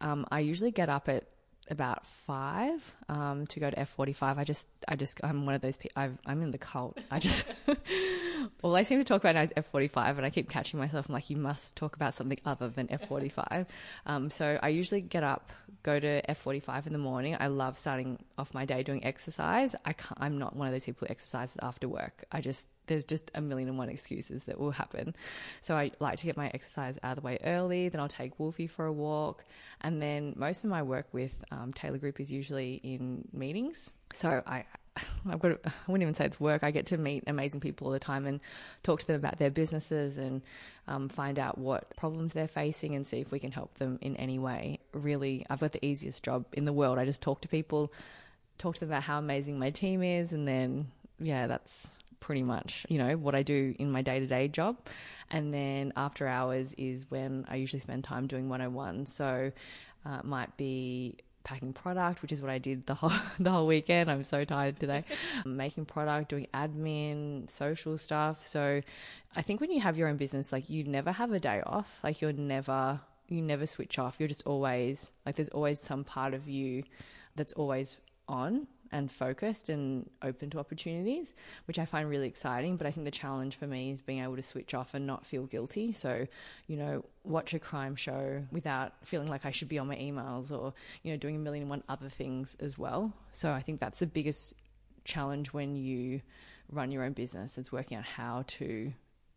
um, 0.00 0.26
I 0.30 0.40
usually 0.40 0.70
get 0.70 0.88
up 0.88 1.08
at 1.08 1.24
about 1.70 2.06
five 2.06 2.94
um, 3.08 3.46
to 3.46 3.60
go 3.60 3.70
to 3.70 3.76
F45. 3.76 4.38
I 4.38 4.44
just, 4.44 4.68
I 4.88 4.96
just, 4.96 5.20
I'm 5.24 5.46
one 5.46 5.54
of 5.54 5.60
those 5.60 5.76
people. 5.76 6.02
i 6.02 6.30
am 6.30 6.42
in 6.42 6.50
the 6.50 6.58
cult. 6.58 6.98
I 7.10 7.18
just, 7.18 7.52
all 8.62 8.74
I 8.74 8.82
seem 8.82 8.98
to 8.98 9.04
talk 9.04 9.22
about 9.22 9.36
now 9.36 9.42
is 9.42 9.52
F45, 9.56 10.16
and 10.16 10.26
I 10.26 10.30
keep 10.30 10.48
catching 10.48 10.80
myself. 10.80 11.08
I'm 11.08 11.14
like, 11.14 11.30
you 11.30 11.36
must 11.36 11.76
talk 11.76 11.96
about 11.96 12.14
something 12.14 12.38
other 12.44 12.68
than 12.68 12.88
F45. 12.88 13.66
um, 14.06 14.30
so 14.30 14.58
I 14.62 14.68
usually 14.68 15.00
get 15.00 15.22
up, 15.22 15.50
go 15.82 15.98
to 15.98 16.22
F45 16.28 16.86
in 16.86 16.92
the 16.92 16.98
morning. 16.98 17.36
I 17.38 17.46
love 17.46 17.78
starting 17.78 18.18
off 18.36 18.52
my 18.52 18.64
day 18.64 18.82
doing 18.82 19.04
exercise. 19.04 19.74
I 19.84 19.92
can't, 19.92 20.18
I'm 20.18 20.38
not 20.38 20.56
one 20.56 20.66
of 20.66 20.72
those 20.72 20.86
people 20.86 21.06
who 21.06 21.12
exercises 21.12 21.56
after 21.62 21.88
work. 21.88 22.24
I 22.32 22.40
just 22.40 22.68
there's 22.90 23.04
just 23.04 23.30
a 23.36 23.40
million 23.40 23.68
and 23.68 23.78
one 23.78 23.88
excuses 23.88 24.44
that 24.44 24.58
will 24.58 24.72
happen. 24.72 25.14
So 25.60 25.76
I 25.76 25.92
like 26.00 26.18
to 26.18 26.26
get 26.26 26.36
my 26.36 26.50
exercise 26.52 26.98
out 27.02 27.12
of 27.12 27.22
the 27.22 27.26
way 27.26 27.38
early. 27.44 27.88
Then 27.88 28.00
I'll 28.00 28.08
take 28.08 28.38
Wolfie 28.38 28.66
for 28.66 28.84
a 28.84 28.92
walk, 28.92 29.44
and 29.80 30.02
then 30.02 30.34
most 30.36 30.64
of 30.64 30.70
my 30.70 30.82
work 30.82 31.06
with 31.12 31.42
um, 31.52 31.72
Tailor 31.72 31.98
Group 31.98 32.20
is 32.20 32.30
usually 32.30 32.74
in 32.82 33.26
meetings. 33.32 33.92
So 34.12 34.42
I. 34.46 34.66
I've 35.30 35.38
got. 35.38 35.52
I 35.64 35.70
wouldn't 35.86 36.02
even 36.02 36.14
say 36.14 36.26
it's 36.26 36.40
work. 36.40 36.64
I 36.64 36.72
get 36.72 36.86
to 36.86 36.98
meet 36.98 37.22
amazing 37.28 37.60
people 37.60 37.86
all 37.86 37.92
the 37.92 38.00
time 38.00 38.26
and 38.26 38.40
talk 38.82 38.98
to 39.00 39.06
them 39.06 39.16
about 39.16 39.38
their 39.38 39.48
businesses 39.48 40.18
and 40.18 40.42
um, 40.88 41.08
find 41.08 41.38
out 41.38 41.56
what 41.56 41.96
problems 41.96 42.32
they're 42.32 42.48
facing 42.48 42.96
and 42.96 43.06
see 43.06 43.20
if 43.20 43.30
we 43.30 43.38
can 43.38 43.52
help 43.52 43.74
them 43.74 43.98
in 44.02 44.16
any 44.16 44.38
way. 44.38 44.80
Really, 44.92 45.46
I've 45.48 45.60
got 45.60 45.72
the 45.72 45.86
easiest 45.86 46.24
job 46.24 46.44
in 46.52 46.64
the 46.64 46.72
world. 46.72 46.98
I 46.98 47.04
just 47.04 47.22
talk 47.22 47.40
to 47.42 47.48
people, 47.48 47.92
talk 48.58 48.74
to 48.74 48.80
them 48.80 48.90
about 48.90 49.04
how 49.04 49.18
amazing 49.18 49.60
my 49.60 49.70
team 49.70 50.02
is, 50.02 50.32
and 50.32 50.46
then 50.46 50.88
yeah, 51.20 51.46
that's 51.46 51.94
pretty 52.20 52.42
much, 52.42 52.86
you 52.88 52.98
know, 52.98 53.16
what 53.16 53.34
I 53.34 53.42
do 53.42 53.74
in 53.78 53.90
my 53.90 54.02
day 54.02 54.20
to 54.20 54.26
day 54.26 54.48
job. 54.48 54.76
And 55.30 55.52
then 55.52 55.92
after 55.96 56.26
hours 56.26 56.74
is 56.74 57.10
when 57.10 57.46
I 57.48 57.56
usually 57.56 57.80
spend 57.80 58.04
time 58.04 58.26
doing 58.26 58.48
101. 58.48 59.06
So 59.06 59.50
uh, 60.06 60.18
it 60.18 60.24
might 60.24 60.56
be 60.56 61.16
packing 61.42 61.72
product, 61.72 62.22
which 62.22 62.32
is 62.32 62.40
what 62.40 62.50
I 62.50 62.58
did 62.58 62.86
the 62.86 62.94
whole 62.94 63.12
the 63.38 63.50
whole 63.50 63.66
weekend. 63.66 64.10
I'm 64.10 64.24
so 64.24 64.44
tired 64.44 64.78
today. 64.78 65.04
Making 65.44 65.86
product, 65.86 66.28
doing 66.30 66.46
admin, 66.54 67.50
social 67.50 67.98
stuff. 67.98 68.44
So 68.46 68.82
I 69.34 69.42
think 69.42 69.60
when 69.60 69.70
you 69.70 69.80
have 69.80 69.96
your 69.96 70.08
own 70.08 70.16
business, 70.16 70.52
like 70.52 70.70
you 70.70 70.84
never 70.84 71.12
have 71.12 71.32
a 71.32 71.40
day 71.40 71.62
off. 71.64 72.00
Like 72.02 72.20
you're 72.20 72.32
never 72.32 73.00
you 73.28 73.42
never 73.42 73.66
switch 73.66 73.98
off. 73.98 74.16
You're 74.18 74.28
just 74.28 74.46
always 74.46 75.12
like 75.24 75.36
there's 75.36 75.48
always 75.50 75.80
some 75.80 76.04
part 76.04 76.34
of 76.34 76.48
you 76.48 76.82
that's 77.36 77.52
always 77.54 77.98
on 78.28 78.66
and 78.92 79.10
focused 79.10 79.68
and 79.68 80.08
open 80.22 80.50
to 80.50 80.58
opportunities, 80.58 81.32
which 81.66 81.78
I 81.78 81.84
find 81.84 82.08
really 82.08 82.26
exciting. 82.26 82.76
But 82.76 82.86
I 82.86 82.90
think 82.90 83.04
the 83.04 83.10
challenge 83.10 83.56
for 83.56 83.66
me 83.66 83.90
is 83.90 84.00
being 84.00 84.22
able 84.22 84.36
to 84.36 84.42
switch 84.42 84.74
off 84.74 84.94
and 84.94 85.06
not 85.06 85.24
feel 85.24 85.46
guilty. 85.46 85.92
So, 85.92 86.26
you 86.66 86.76
know, 86.76 87.04
watch 87.24 87.54
a 87.54 87.58
crime 87.58 87.96
show 87.96 88.42
without 88.50 88.94
feeling 89.04 89.28
like 89.28 89.46
I 89.46 89.50
should 89.50 89.68
be 89.68 89.78
on 89.78 89.86
my 89.86 89.96
emails 89.96 90.50
or, 90.50 90.74
you 91.02 91.12
know, 91.12 91.16
doing 91.16 91.36
a 91.36 91.38
million 91.38 91.62
and 91.62 91.70
one 91.70 91.84
other 91.88 92.08
things 92.08 92.56
as 92.60 92.78
well. 92.78 93.12
So 93.32 93.52
I 93.52 93.60
think 93.60 93.80
that's 93.80 93.98
the 93.98 94.06
biggest 94.06 94.54
challenge 95.04 95.52
when 95.52 95.76
you 95.76 96.20
run 96.70 96.90
your 96.90 97.04
own 97.04 97.12
business. 97.12 97.58
It's 97.58 97.72
working 97.72 97.96
out 97.96 98.04
how 98.04 98.44
to 98.46 98.92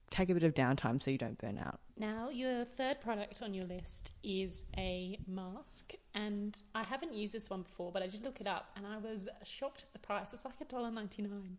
take 0.10 0.30
a 0.30 0.34
bit 0.34 0.44
of 0.44 0.54
downtime 0.54 1.02
so 1.02 1.12
you 1.12 1.18
don't 1.18 1.38
burn 1.38 1.58
out. 1.58 1.80
Now, 1.98 2.30
your 2.30 2.66
third 2.66 3.02
product 3.02 3.42
on 3.44 3.54
your 3.54 3.66
list 3.66 4.14
is 4.24 4.64
a 4.76 5.20
mask, 5.28 5.94
and 6.16 6.60
I 6.74 6.84
haven't 6.84 7.14
used 7.14 7.34
this 7.34 7.52
one 7.52 7.62
before, 7.62 7.92
but 7.92 8.02
I 8.02 8.08
did 8.08 8.24
look 8.24 8.42
it 8.42 8.48
up 8.48 8.72
and 8.76 8.86
I 8.88 8.98
was 8.98 9.30
shocked 9.44 9.84
at 9.84 9.94
the 9.94 10.00
price. 10.00 10.34
It's 10.34 10.44
like 10.44 10.58
$1.99. 10.60 11.58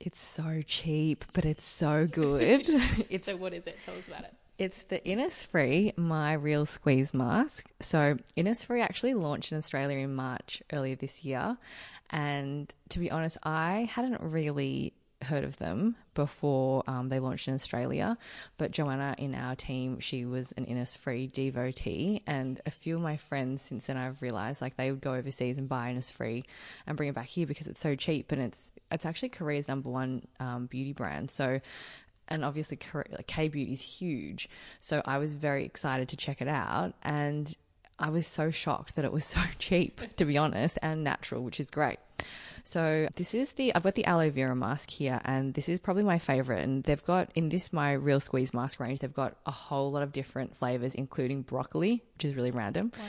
It's 0.00 0.20
so 0.20 0.62
cheap, 0.66 1.26
but 1.34 1.44
it's 1.44 1.66
so 1.66 2.06
good. 2.10 2.68
it's, 3.10 3.24
so, 3.24 3.36
what 3.36 3.52
is 3.52 3.66
it? 3.66 3.78
Tell 3.84 3.94
us 3.96 4.08
about 4.08 4.24
it. 4.24 4.34
It's 4.58 4.84
the 4.84 5.00
Innisfree 5.00 5.98
My 5.98 6.32
Real 6.32 6.64
Squeeze 6.64 7.12
Mask. 7.12 7.70
So, 7.80 8.16
Innisfree 8.38 8.82
actually 8.82 9.12
launched 9.12 9.52
in 9.52 9.58
Australia 9.58 9.98
in 9.98 10.14
March 10.14 10.62
earlier 10.72 10.96
this 10.96 11.22
year. 11.22 11.58
And 12.08 12.72
to 12.88 12.98
be 12.98 13.10
honest, 13.10 13.36
I 13.42 13.90
hadn't 13.92 14.22
really 14.22 14.94
heard 15.22 15.44
of 15.44 15.56
them 15.56 15.96
before 16.14 16.82
um, 16.86 17.08
they 17.08 17.18
launched 17.18 17.48
in 17.48 17.54
Australia. 17.54 18.16
But 18.58 18.70
Joanna 18.70 19.14
in 19.18 19.34
our 19.34 19.54
team, 19.54 20.00
she 20.00 20.24
was 20.24 20.52
an 20.52 20.66
Innisfree 20.66 21.32
devotee, 21.32 22.22
and 22.26 22.60
a 22.66 22.70
few 22.70 22.96
of 22.96 23.02
my 23.02 23.16
friends 23.16 23.62
since 23.62 23.86
then 23.86 23.96
I've 23.96 24.22
realized 24.22 24.60
like 24.60 24.76
they 24.76 24.90
would 24.90 25.00
go 25.00 25.14
overseas 25.14 25.58
and 25.58 25.68
buy 25.68 25.92
Innisfree 25.92 26.44
and 26.86 26.96
bring 26.96 27.08
it 27.08 27.14
back 27.14 27.26
here 27.26 27.46
because 27.46 27.66
it's 27.66 27.80
so 27.80 27.94
cheap 27.94 28.32
and 28.32 28.42
it's 28.42 28.72
it's 28.90 29.06
actually 29.06 29.30
Korea's 29.30 29.68
number 29.68 29.90
one 29.90 30.26
um, 30.40 30.66
beauty 30.66 30.92
brand. 30.92 31.30
So. 31.30 31.60
And 32.28 32.44
obviously, 32.44 32.76
K 32.76 33.46
beauty 33.46 33.70
is 33.70 33.80
huge. 33.80 34.48
So 34.80 35.00
I 35.04 35.18
was 35.18 35.36
very 35.36 35.64
excited 35.64 36.08
to 36.08 36.16
check 36.16 36.42
it 36.42 36.48
out. 36.48 36.92
And 37.04 37.56
I 38.00 38.10
was 38.10 38.26
so 38.26 38.50
shocked 38.50 38.96
that 38.96 39.04
it 39.04 39.12
was 39.12 39.24
so 39.36 39.40
cheap, 39.60 40.00
to 40.16 40.24
be 40.24 40.36
honest, 40.36 40.76
and 40.82 41.04
natural, 41.04 41.44
which 41.44 41.60
is 41.60 41.70
great. 41.70 41.98
So 42.66 43.08
this 43.14 43.32
is 43.32 43.52
the 43.52 43.72
I've 43.76 43.84
got 43.84 43.94
the 43.94 44.04
aloe 44.06 44.28
vera 44.28 44.56
mask 44.56 44.90
here, 44.90 45.20
and 45.24 45.54
this 45.54 45.68
is 45.68 45.78
probably 45.78 46.02
my 46.02 46.18
favorite. 46.18 46.64
And 46.64 46.82
they've 46.82 47.04
got 47.04 47.30
in 47.36 47.48
this 47.48 47.72
my 47.72 47.92
real 47.92 48.18
squeeze 48.18 48.52
mask 48.52 48.80
range, 48.80 48.98
they've 48.98 49.14
got 49.14 49.36
a 49.46 49.52
whole 49.52 49.92
lot 49.92 50.02
of 50.02 50.10
different 50.10 50.56
flavors, 50.56 50.96
including 50.96 51.42
broccoli, 51.42 52.02
which 52.14 52.24
is 52.24 52.34
really 52.34 52.50
random, 52.50 52.90
wow. 52.98 53.04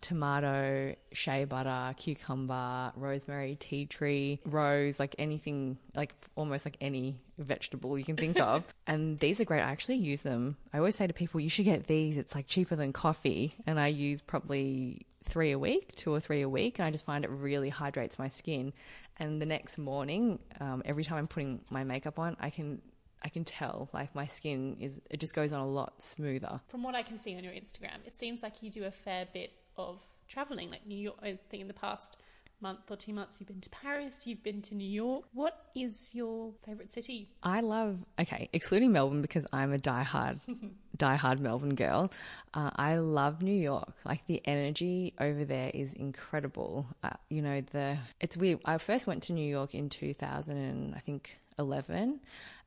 tomato, 0.00 0.94
shea 1.12 1.44
butter, 1.44 1.94
cucumber, 1.98 2.92
rosemary, 2.96 3.56
tea 3.60 3.84
tree, 3.84 4.40
rose, 4.46 4.98
like 4.98 5.14
anything, 5.18 5.76
like 5.94 6.14
almost 6.34 6.64
like 6.64 6.78
any 6.80 7.20
vegetable 7.36 7.98
you 7.98 8.04
can 8.04 8.16
think 8.16 8.40
of. 8.40 8.64
and 8.86 9.18
these 9.18 9.42
are 9.42 9.44
great. 9.44 9.60
I 9.60 9.70
actually 9.70 9.96
use 9.96 10.22
them. 10.22 10.56
I 10.72 10.78
always 10.78 10.96
say 10.96 11.06
to 11.06 11.12
people, 11.12 11.38
you 11.38 11.50
should 11.50 11.66
get 11.66 11.86
these. 11.86 12.16
It's 12.16 12.34
like 12.34 12.46
cheaper 12.46 12.76
than 12.76 12.94
coffee, 12.94 13.56
and 13.66 13.78
I 13.78 13.88
use 13.88 14.22
probably 14.22 15.04
three 15.24 15.52
a 15.52 15.58
week, 15.58 15.94
two 15.94 16.12
or 16.12 16.20
three 16.20 16.42
a 16.42 16.48
week, 16.48 16.78
and 16.78 16.86
I 16.86 16.90
just 16.90 17.06
find 17.06 17.24
it 17.24 17.30
really 17.30 17.68
hydrates 17.68 18.18
my 18.18 18.28
skin. 18.28 18.72
And 19.18 19.40
the 19.40 19.46
next 19.46 19.78
morning, 19.78 20.38
um, 20.60 20.82
every 20.84 21.04
time 21.04 21.18
I'm 21.18 21.26
putting 21.26 21.60
my 21.70 21.84
makeup 21.84 22.18
on, 22.18 22.36
I 22.40 22.50
can 22.50 22.80
I 23.24 23.28
can 23.28 23.44
tell 23.44 23.88
like 23.92 24.14
my 24.14 24.26
skin 24.26 24.76
is 24.80 25.00
it 25.10 25.20
just 25.20 25.34
goes 25.34 25.52
on 25.52 25.60
a 25.60 25.66
lot 25.66 26.02
smoother. 26.02 26.60
From 26.68 26.82
what 26.82 26.94
I 26.94 27.02
can 27.02 27.18
see 27.18 27.36
on 27.36 27.44
your 27.44 27.52
Instagram, 27.52 28.04
it 28.06 28.14
seems 28.14 28.42
like 28.42 28.62
you 28.62 28.70
do 28.70 28.84
a 28.84 28.90
fair 28.90 29.26
bit 29.32 29.52
of 29.76 30.02
traveling. 30.28 30.70
Like 30.70 30.86
New 30.86 30.98
York, 30.98 31.18
I 31.22 31.38
think 31.48 31.60
in 31.60 31.68
the 31.68 31.74
past 31.74 32.16
month 32.62 32.90
or 32.90 32.96
two 32.96 33.12
months 33.12 33.38
you've 33.38 33.48
been 33.48 33.60
to 33.60 33.70
Paris, 33.70 34.26
you've 34.26 34.42
been 34.42 34.62
to 34.62 34.74
New 34.74 34.88
York. 34.88 35.24
What 35.32 35.66
is 35.74 36.12
your 36.14 36.52
favorite 36.64 36.90
city? 36.92 37.28
I 37.42 37.60
love 37.60 37.98
okay, 38.20 38.48
excluding 38.52 38.92
Melbourne 38.92 39.20
because 39.20 39.46
I'm 39.52 39.72
a 39.72 39.78
diehard 39.78 40.40
diehard 40.96 41.40
Melbourne 41.40 41.74
girl. 41.74 42.12
Uh, 42.54 42.70
I 42.76 42.96
love 42.96 43.42
New 43.42 43.52
York. 43.52 43.92
Like 44.04 44.26
the 44.26 44.40
energy 44.46 45.14
over 45.20 45.44
there 45.44 45.70
is 45.74 45.94
incredible. 45.94 46.86
Uh, 47.02 47.10
you 47.28 47.42
know 47.42 47.60
the 47.60 47.98
it's 48.20 48.36
weird. 48.36 48.60
I 48.64 48.78
first 48.78 49.06
went 49.06 49.24
to 49.24 49.32
New 49.32 49.48
York 49.48 49.74
in 49.74 49.88
2000 49.88 50.56
and 50.56 50.94
I 50.94 50.98
think 50.98 51.36
11 51.58 52.20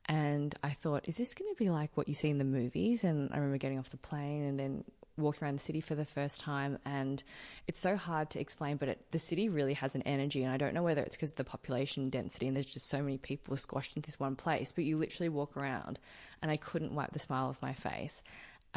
and 0.08 0.54
I 0.62 0.70
thought, 0.70 1.08
is 1.08 1.16
this 1.16 1.34
going 1.34 1.52
to 1.52 1.58
be 1.58 1.68
like 1.68 1.90
what 1.96 2.06
you 2.06 2.14
see 2.14 2.30
in 2.30 2.38
the 2.38 2.44
movies? 2.44 3.02
And 3.02 3.30
I 3.32 3.36
remember 3.36 3.58
getting 3.58 3.78
off 3.78 3.90
the 3.90 3.96
plane 3.96 4.44
and 4.44 4.58
then 4.58 4.84
walk 5.16 5.42
around 5.42 5.54
the 5.54 5.62
city 5.62 5.80
for 5.80 5.94
the 5.94 6.04
first 6.04 6.40
time 6.40 6.78
and 6.84 7.22
it's 7.66 7.80
so 7.80 7.96
hard 7.96 8.28
to 8.30 8.40
explain 8.40 8.76
but 8.76 8.88
it, 8.88 9.00
the 9.12 9.18
city 9.18 9.48
really 9.48 9.74
has 9.74 9.94
an 9.94 10.02
energy 10.02 10.42
and 10.42 10.52
i 10.52 10.56
don't 10.56 10.74
know 10.74 10.82
whether 10.82 11.02
it's 11.02 11.16
because 11.16 11.30
of 11.30 11.36
the 11.36 11.44
population 11.44 12.10
density 12.10 12.46
and 12.46 12.56
there's 12.56 12.72
just 12.72 12.88
so 12.88 13.02
many 13.02 13.16
people 13.16 13.56
squashed 13.56 13.96
into 13.96 14.06
this 14.06 14.20
one 14.20 14.36
place 14.36 14.72
but 14.72 14.84
you 14.84 14.96
literally 14.96 15.28
walk 15.28 15.56
around 15.56 15.98
and 16.42 16.50
i 16.50 16.56
couldn't 16.56 16.94
wipe 16.94 17.12
the 17.12 17.18
smile 17.18 17.46
off 17.46 17.62
my 17.62 17.72
face 17.72 18.22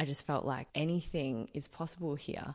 i 0.00 0.04
just 0.04 0.26
felt 0.26 0.44
like 0.44 0.66
anything 0.74 1.48
is 1.54 1.68
possible 1.68 2.16
here 2.16 2.54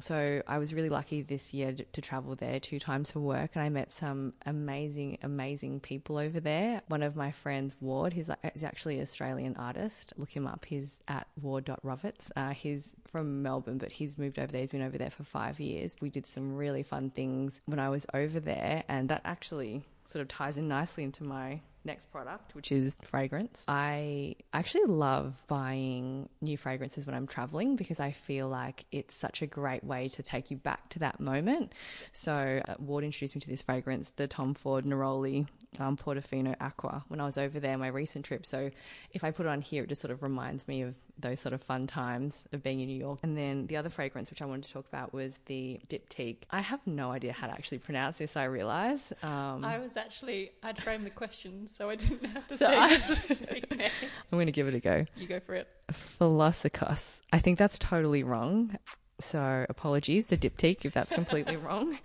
So 0.00 0.42
I 0.46 0.58
was 0.58 0.72
really 0.72 0.88
lucky 0.88 1.22
this 1.22 1.52
year 1.52 1.72
to, 1.72 2.00
travel 2.00 2.34
there 2.34 2.58
two 2.58 2.78
times 2.78 3.12
for 3.12 3.20
work, 3.20 3.50
and 3.54 3.62
I 3.62 3.68
met 3.68 3.92
some 3.92 4.32
amazing, 4.46 5.18
amazing 5.22 5.80
people 5.80 6.16
over 6.16 6.40
there. 6.40 6.80
One 6.88 7.02
of 7.02 7.14
my 7.14 7.30
friends, 7.30 7.76
Ward, 7.80 8.14
he's, 8.14 8.30
he's 8.54 8.64
actually 8.64 8.96
an 8.96 9.02
Australian 9.02 9.56
artist. 9.56 10.14
Look 10.16 10.30
him 10.30 10.46
up. 10.46 10.64
He's 10.64 11.00
at 11.06 11.26
ward.roberts. 11.40 12.32
Uh, 12.34 12.50
he's 12.50 12.96
from 13.10 13.42
Melbourne, 13.42 13.76
but 13.76 13.92
he's 13.92 14.16
moved 14.16 14.38
over 14.38 14.50
there. 14.50 14.62
He's 14.62 14.70
been 14.70 14.82
over 14.82 14.96
there 14.96 15.10
for 15.10 15.24
five 15.24 15.60
years. 15.60 15.96
We 16.00 16.08
did 16.08 16.26
some 16.26 16.56
really 16.56 16.82
fun 16.82 17.10
things 17.10 17.60
when 17.66 17.78
I 17.78 17.90
was 17.90 18.06
over 18.14 18.40
there, 18.40 18.84
and 18.88 19.10
that 19.10 19.20
actually 19.26 19.82
sort 20.06 20.22
of 20.22 20.28
ties 20.28 20.56
in 20.56 20.66
nicely 20.66 21.04
into 21.04 21.24
my 21.24 21.60
next 21.84 22.10
product, 22.10 22.54
which 22.54 22.72
is 22.72 22.96
fragrance. 23.02 23.64
I 23.68 24.36
actually 24.52 24.84
love 24.84 25.42
buying 25.48 26.28
new 26.40 26.56
fragrances 26.56 27.06
when 27.06 27.14
I'm 27.14 27.26
traveling 27.26 27.76
because 27.76 28.00
I 28.00 28.12
feel 28.12 28.48
like 28.48 28.84
it's 28.92 29.14
such 29.14 29.42
a 29.42 29.46
great 29.46 29.84
way 29.84 30.08
to 30.10 30.22
take 30.22 30.50
you 30.50 30.56
back 30.56 30.88
to 30.90 30.98
that 31.00 31.20
moment. 31.20 31.74
So, 32.12 32.62
uh, 32.66 32.74
Ward 32.78 33.04
introduced 33.04 33.34
me 33.34 33.40
to 33.40 33.48
this 33.48 33.62
fragrance, 33.62 34.10
the 34.16 34.26
Tom 34.26 34.54
Ford 34.54 34.84
Neroli 34.84 35.46
um, 35.78 35.96
Portofino 35.96 36.56
Acqua, 36.60 37.04
when 37.08 37.20
I 37.20 37.24
was 37.24 37.38
over 37.38 37.60
there, 37.60 37.74
on 37.74 37.80
my 37.80 37.88
recent 37.88 38.24
trip. 38.24 38.44
So, 38.44 38.70
if 39.12 39.22
I 39.24 39.30
put 39.30 39.46
it 39.46 39.48
on 39.48 39.60
here, 39.60 39.84
it 39.84 39.88
just 39.88 40.00
sort 40.00 40.10
of 40.10 40.22
reminds 40.22 40.66
me 40.66 40.82
of 40.82 40.96
those 41.18 41.38
sort 41.38 41.52
of 41.52 41.62
fun 41.62 41.86
times 41.86 42.44
of 42.52 42.62
being 42.62 42.80
in 42.80 42.88
New 42.88 42.96
York. 42.98 43.20
And 43.22 43.36
then 43.36 43.66
the 43.66 43.76
other 43.76 43.90
fragrance, 43.90 44.30
which 44.30 44.40
I 44.42 44.46
wanted 44.46 44.64
to 44.64 44.72
talk 44.72 44.86
about, 44.88 45.12
was 45.12 45.38
the 45.46 45.78
Diptyque. 45.88 46.38
I 46.50 46.60
have 46.60 46.80
no 46.86 47.12
idea 47.12 47.32
how 47.32 47.46
to 47.46 47.52
actually 47.52 47.78
pronounce 47.78 48.18
this, 48.18 48.36
I 48.36 48.44
realize. 48.44 49.12
Um, 49.22 49.64
I 49.64 49.78
was 49.78 49.96
actually, 49.98 50.50
I'd 50.62 50.82
framed 50.82 51.04
the 51.06 51.10
question 51.10 51.66
so 51.66 51.90
I 51.90 51.96
didn't 51.96 52.24
have 52.24 52.46
to 52.48 52.56
So 52.56 52.66
say 52.66 52.76
I- 52.76 52.96
this 52.96 53.40
name. 53.50 53.62
I'm 53.70 53.88
going 54.32 54.46
to 54.46 54.52
give 54.52 54.66
it 54.66 54.74
a 54.74 54.80
go. 54.80 55.04
You 55.16 55.26
go 55.26 55.40
for 55.40 55.54
it. 55.54 55.68
Philosykos. 55.92 57.20
I 57.32 57.38
think 57.38 57.58
that's 57.58 57.78
totally 57.78 58.22
wrong. 58.22 58.76
So 59.20 59.66
apologies 59.68 60.28
to 60.28 60.36
Diptyque 60.36 60.84
if 60.84 60.92
that's 60.92 61.14
completely 61.14 61.56
wrong. 61.58 61.98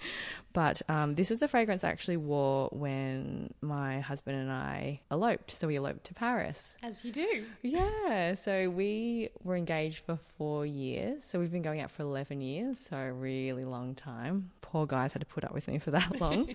But 0.54 0.82
um, 0.88 1.16
this 1.16 1.32
is 1.32 1.40
the 1.40 1.48
fragrance 1.48 1.84
I 1.84 1.90
actually 1.90 2.18
wore 2.18 2.70
when 2.72 3.54
my 3.62 4.00
husband 4.00 4.38
and 4.38 4.52
I 4.52 5.02
eloped. 5.12 5.52
So 5.52 5.68
we 5.68 5.76
eloped 5.76 6.06
to 6.06 6.14
Paris. 6.14 6.78
As 6.82 7.04
you 7.04 7.12
do. 7.12 7.46
Yeah. 7.62 8.36
So 8.36 8.70
we 8.70 9.30
were 9.44 9.56
engaged 9.58 10.06
for 10.06 10.18
four 10.38 10.66
years. 10.66 11.24
So 11.24 11.40
we've 11.40 11.52
been 11.52 11.62
going 11.62 11.82
out 11.82 11.92
for 11.92 12.04
11 12.04 12.40
years. 12.42 12.80
So 12.80 12.96
a 12.96 13.12
really 13.12 13.66
long 13.66 13.96
time. 13.96 14.52
Poor 14.62 14.86
guys 14.86 15.14
had 15.14 15.20
to 15.22 15.26
put 15.26 15.44
up 15.44 15.54
with 15.54 15.68
me 15.68 15.78
for 15.78 15.92
that 15.92 16.22
long. 16.22 16.54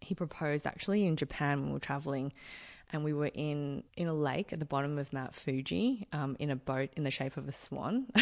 he 0.00 0.14
proposed 0.14 0.66
actually 0.66 1.06
in 1.06 1.16
Japan 1.16 1.60
when 1.60 1.68
we 1.68 1.74
were 1.74 1.80
traveling. 1.80 2.32
And 2.92 3.04
we 3.04 3.12
were 3.12 3.30
in, 3.32 3.82
in 3.96 4.08
a 4.08 4.14
lake 4.14 4.52
at 4.52 4.60
the 4.60 4.66
bottom 4.66 4.98
of 4.98 5.12
Mount 5.12 5.34
Fuji 5.34 6.06
um, 6.12 6.36
in 6.38 6.50
a 6.50 6.56
boat 6.56 6.90
in 6.96 7.04
the 7.04 7.10
shape 7.10 7.36
of 7.36 7.46
a 7.48 7.52
swan. 7.52 8.06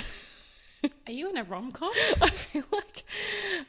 Are 0.84 1.12
you 1.12 1.30
in 1.30 1.36
a 1.36 1.44
rom 1.44 1.72
com? 1.72 1.90
I 2.22 2.30
feel 2.30 2.64
like 2.72 3.04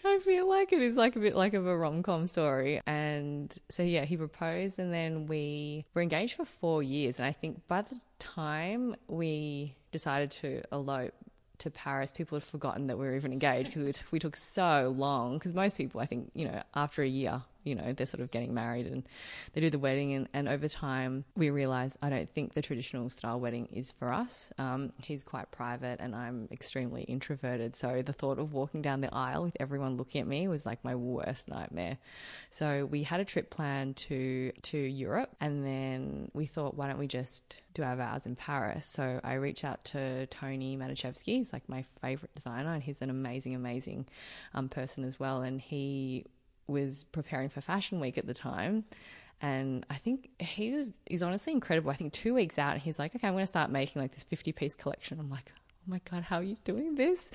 I 0.06 0.20
feel 0.20 0.48
like 0.48 0.74
it 0.74 0.82
is 0.82 0.98
like 0.98 1.16
a 1.16 1.20
bit 1.20 1.36
like 1.36 1.54
of 1.54 1.66
a 1.66 1.76
rom 1.76 2.04
com 2.04 2.28
story. 2.28 2.82
And 2.86 3.56
so 3.70 3.84
yeah, 3.84 4.06
he 4.06 4.18
proposed 4.18 4.80
and 4.80 4.94
then 4.94 5.28
we 5.28 5.86
were 5.94 6.02
engaged 6.02 6.36
for 6.36 6.46
four 6.46 6.84
years. 6.84 7.20
And 7.20 7.26
I 7.26 7.32
think 7.32 7.68
by 7.68 7.82
the 7.82 8.00
time 8.20 8.96
we 9.08 9.76
decided 9.92 10.32
to 10.32 10.62
elope 10.72 11.14
to 11.60 11.72
Paris, 11.72 12.12
people 12.12 12.36
had 12.36 12.44
forgotten 12.44 12.88
that 12.88 12.98
we 12.98 13.06
were 13.06 13.16
even 13.16 13.34
engaged 13.34 13.70
because 13.70 13.82
we, 13.84 13.92
t- 13.92 14.04
we 14.12 14.20
took 14.20 14.36
so 14.36 14.94
long. 14.96 15.38
Because 15.38 15.54
most 15.54 15.76
people, 15.76 16.00
I 16.00 16.06
think, 16.06 16.32
you 16.34 16.46
know, 16.46 16.62
after 16.76 17.02
a 17.02 17.08
year, 17.08 17.42
you 17.68 17.76
know, 17.76 17.94
they're 17.94 18.06
sort 18.06 18.22
of 18.22 18.32
getting 18.32 18.54
married 18.54 18.88
and 18.88 19.04
they 19.54 19.62
do 19.62 19.70
the 19.70 19.80
wedding. 19.80 20.14
And, 20.14 20.30
and 20.34 20.48
over 20.48 20.68
time, 20.68 21.26
we 21.36 21.50
realize 21.50 21.98
I 22.02 22.10
don't 22.10 22.30
think 22.30 22.54
the 22.54 22.62
traditional 22.62 23.10
style 23.10 23.40
wedding 23.40 23.68
is 23.74 23.92
for 23.92 24.12
us. 24.12 24.52
Um, 24.58 24.94
he's 25.04 25.24
quite 25.24 25.52
private 25.52 26.00
and 26.00 26.16
I'm 26.16 26.48
extremely 26.52 27.04
introverted. 27.04 27.76
So 27.76 28.02
the 28.02 28.14
thought 28.14 28.40
of 28.40 28.54
walking 28.54 28.82
down 28.82 29.02
the 29.02 29.14
aisle 29.14 29.44
with 29.44 29.58
everyone 29.60 29.98
looking 29.98 30.22
at 30.22 30.28
me 30.28 30.48
was 30.48 30.66
like 30.66 30.84
my 30.84 30.96
worst 30.96 31.50
nightmare. 31.50 31.98
So 32.50 32.86
we 32.86 33.04
had 33.04 33.20
a 33.20 33.26
trip 33.26 33.50
planned 33.50 33.98
to, 33.98 34.52
to 34.64 34.78
Europe 34.78 35.36
and 35.42 35.66
then 35.66 36.32
we 36.34 36.46
thought, 36.46 36.76
why 36.76 36.88
don't 36.88 37.00
we 37.00 37.08
just 37.08 37.62
do 37.74 37.84
our 37.84 37.98
vows 37.98 38.26
in 38.26 38.36
Paris? 38.36 38.86
So 38.86 39.20
I 39.24 39.34
reached 39.34 39.66
out 39.66 39.84
to 39.86 40.26
Toni 40.28 40.78
Maticevski. 40.78 41.36
He's 41.36 41.52
like 41.52 41.68
my 41.68 41.84
favorite 42.02 42.34
designer 42.34 42.74
and 42.74 42.82
he's 42.82 43.02
an 43.02 43.10
amazing, 43.10 43.56
amazing 43.56 44.08
um, 44.54 44.70
person 44.70 45.04
as 45.04 45.20
well. 45.20 45.42
And 45.42 45.60
he 45.60 46.26
was 46.68 47.06
preparing 47.06 47.50
for 47.50 47.62
Fashion 47.62 48.00
Week 48.00 48.18
at 48.18 48.28
the 48.28 48.34
time. 48.34 48.86
And 49.42 49.86
I 49.90 49.96
think 49.96 50.30
he 50.40 50.74
was, 50.74 50.98
he's 51.06 51.22
honestly 51.22 51.54
incredible. 51.54 51.92
I 51.92 51.94
think 51.94 52.12
two 52.12 52.34
weeks 52.34 52.58
out, 52.58 52.78
he's 52.78 52.98
like, 52.98 53.16
okay, 53.16 53.28
I'm 53.28 53.34
going 53.34 53.44
to 53.44 53.48
start 53.48 53.70
making 53.70 54.02
like 54.02 54.12
this 54.12 54.24
50 54.24 54.52
piece 54.52 54.76
collection. 54.76 55.20
I'm 55.20 55.30
like, 55.30 55.52
oh 55.56 55.92
my 55.92 56.02
God, 56.10 56.24
how 56.24 56.38
are 56.38 56.44
you 56.44 56.58
doing 56.64 56.96
this? 56.96 57.30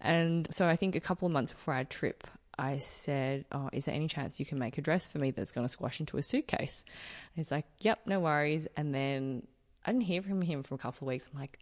And 0.00 0.52
so 0.52 0.66
I 0.66 0.76
think 0.76 0.96
a 0.96 1.00
couple 1.00 1.26
of 1.26 1.32
months 1.32 1.52
before 1.52 1.74
our 1.74 1.84
trip, 1.84 2.26
I 2.58 2.78
said, 2.78 3.44
Oh, 3.52 3.70
is 3.72 3.86
there 3.86 3.94
any 3.94 4.08
chance 4.08 4.38
you 4.38 4.46
can 4.46 4.58
make 4.58 4.78
a 4.78 4.82
dress 4.82 5.08
for 5.08 5.18
me 5.18 5.30
that's 5.30 5.52
going 5.52 5.64
to 5.66 5.72
squash 5.72 6.00
into 6.00 6.16
a 6.16 6.22
suitcase? 6.22 6.84
And 6.86 7.36
he's 7.36 7.50
like, 7.50 7.66
Yep, 7.80 8.00
no 8.06 8.20
worries. 8.20 8.66
And 8.76 8.94
then 8.94 9.46
I 9.84 9.92
didn't 9.92 10.04
hear 10.04 10.22
from 10.22 10.42
him 10.42 10.62
for 10.62 10.74
a 10.74 10.78
couple 10.78 11.06
of 11.06 11.12
weeks. 11.12 11.28
I'm 11.32 11.40
like, 11.40 11.58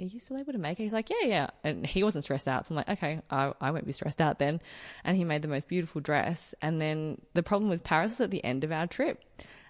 are 0.00 0.04
you 0.04 0.18
still 0.18 0.38
able 0.38 0.52
to 0.52 0.58
make 0.58 0.80
it? 0.80 0.82
He's 0.82 0.92
like, 0.92 1.08
yeah, 1.10 1.26
yeah. 1.26 1.46
And 1.62 1.86
he 1.86 2.02
wasn't 2.02 2.24
stressed 2.24 2.48
out. 2.48 2.66
So 2.66 2.72
I'm 2.72 2.76
like, 2.76 2.88
okay, 2.88 3.20
I, 3.30 3.52
I 3.60 3.70
won't 3.70 3.86
be 3.86 3.92
stressed 3.92 4.20
out 4.20 4.38
then. 4.38 4.60
And 5.04 5.16
he 5.16 5.24
made 5.24 5.42
the 5.42 5.48
most 5.48 5.68
beautiful 5.68 6.00
dress. 6.00 6.54
And 6.60 6.80
then 6.80 7.20
the 7.34 7.42
problem 7.42 7.70
was 7.70 7.80
Paris 7.80 8.12
was 8.12 8.22
at 8.22 8.30
the 8.30 8.44
end 8.44 8.64
of 8.64 8.72
our 8.72 8.86
trip. 8.86 9.22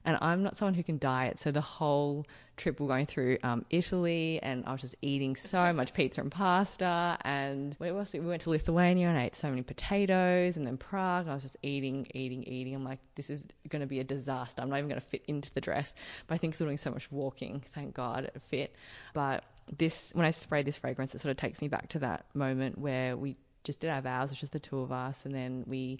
And 0.06 0.18
I'm 0.20 0.42
not 0.42 0.58
someone 0.58 0.74
who 0.74 0.82
can 0.82 0.98
diet. 0.98 1.38
So 1.38 1.50
the 1.50 1.62
whole 1.62 2.26
trip 2.56 2.78
we're 2.78 2.88
going 2.88 3.06
through 3.06 3.38
um, 3.42 3.64
Italy 3.70 4.38
and 4.42 4.62
I 4.66 4.72
was 4.72 4.82
just 4.82 4.96
eating 5.02 5.34
so 5.34 5.72
much 5.72 5.94
pizza 5.94 6.20
and 6.20 6.30
pasta. 6.30 7.16
And? 7.22 7.74
We 7.78 7.90
went 7.90 8.42
to 8.42 8.50
Lithuania 8.50 9.08
and 9.08 9.18
I 9.18 9.24
ate 9.24 9.34
so 9.34 9.48
many 9.48 9.62
potatoes 9.62 10.58
and 10.58 10.66
then 10.66 10.76
Prague. 10.76 11.22
And 11.22 11.30
I 11.30 11.34
was 11.34 11.42
just 11.42 11.56
eating, 11.62 12.06
eating, 12.14 12.44
eating. 12.44 12.74
I'm 12.74 12.84
like, 12.84 13.00
this 13.14 13.30
is 13.30 13.46
going 13.68 13.80
to 13.80 13.86
be 13.86 14.00
a 14.00 14.04
disaster. 14.04 14.60
I'm 14.60 14.68
not 14.68 14.76
even 14.76 14.88
going 14.88 15.00
to 15.00 15.06
fit 15.06 15.24
into 15.26 15.52
the 15.52 15.60
dress. 15.60 15.94
But 16.26 16.34
I 16.34 16.38
think 16.38 16.54
we're 16.58 16.66
doing 16.66 16.76
so 16.76 16.90
much 16.90 17.10
walking, 17.10 17.62
thank 17.74 17.94
God 17.94 18.24
it 18.24 18.42
fit. 18.42 18.76
But 19.14 19.42
this 19.76 20.10
when 20.14 20.26
I 20.26 20.30
spray 20.30 20.62
this 20.62 20.76
fragrance, 20.76 21.14
it 21.14 21.20
sort 21.20 21.30
of 21.30 21.36
takes 21.36 21.60
me 21.60 21.68
back 21.68 21.88
to 21.90 21.98
that 22.00 22.26
moment 22.34 22.78
where 22.78 23.16
we 23.16 23.36
just 23.64 23.80
did 23.80 23.90
our 23.90 24.02
vows, 24.02 24.30
it 24.30 24.34
was 24.34 24.40
just 24.40 24.52
the 24.52 24.60
two 24.60 24.80
of 24.80 24.92
us, 24.92 25.24
and 25.24 25.34
then 25.34 25.64
we 25.66 25.98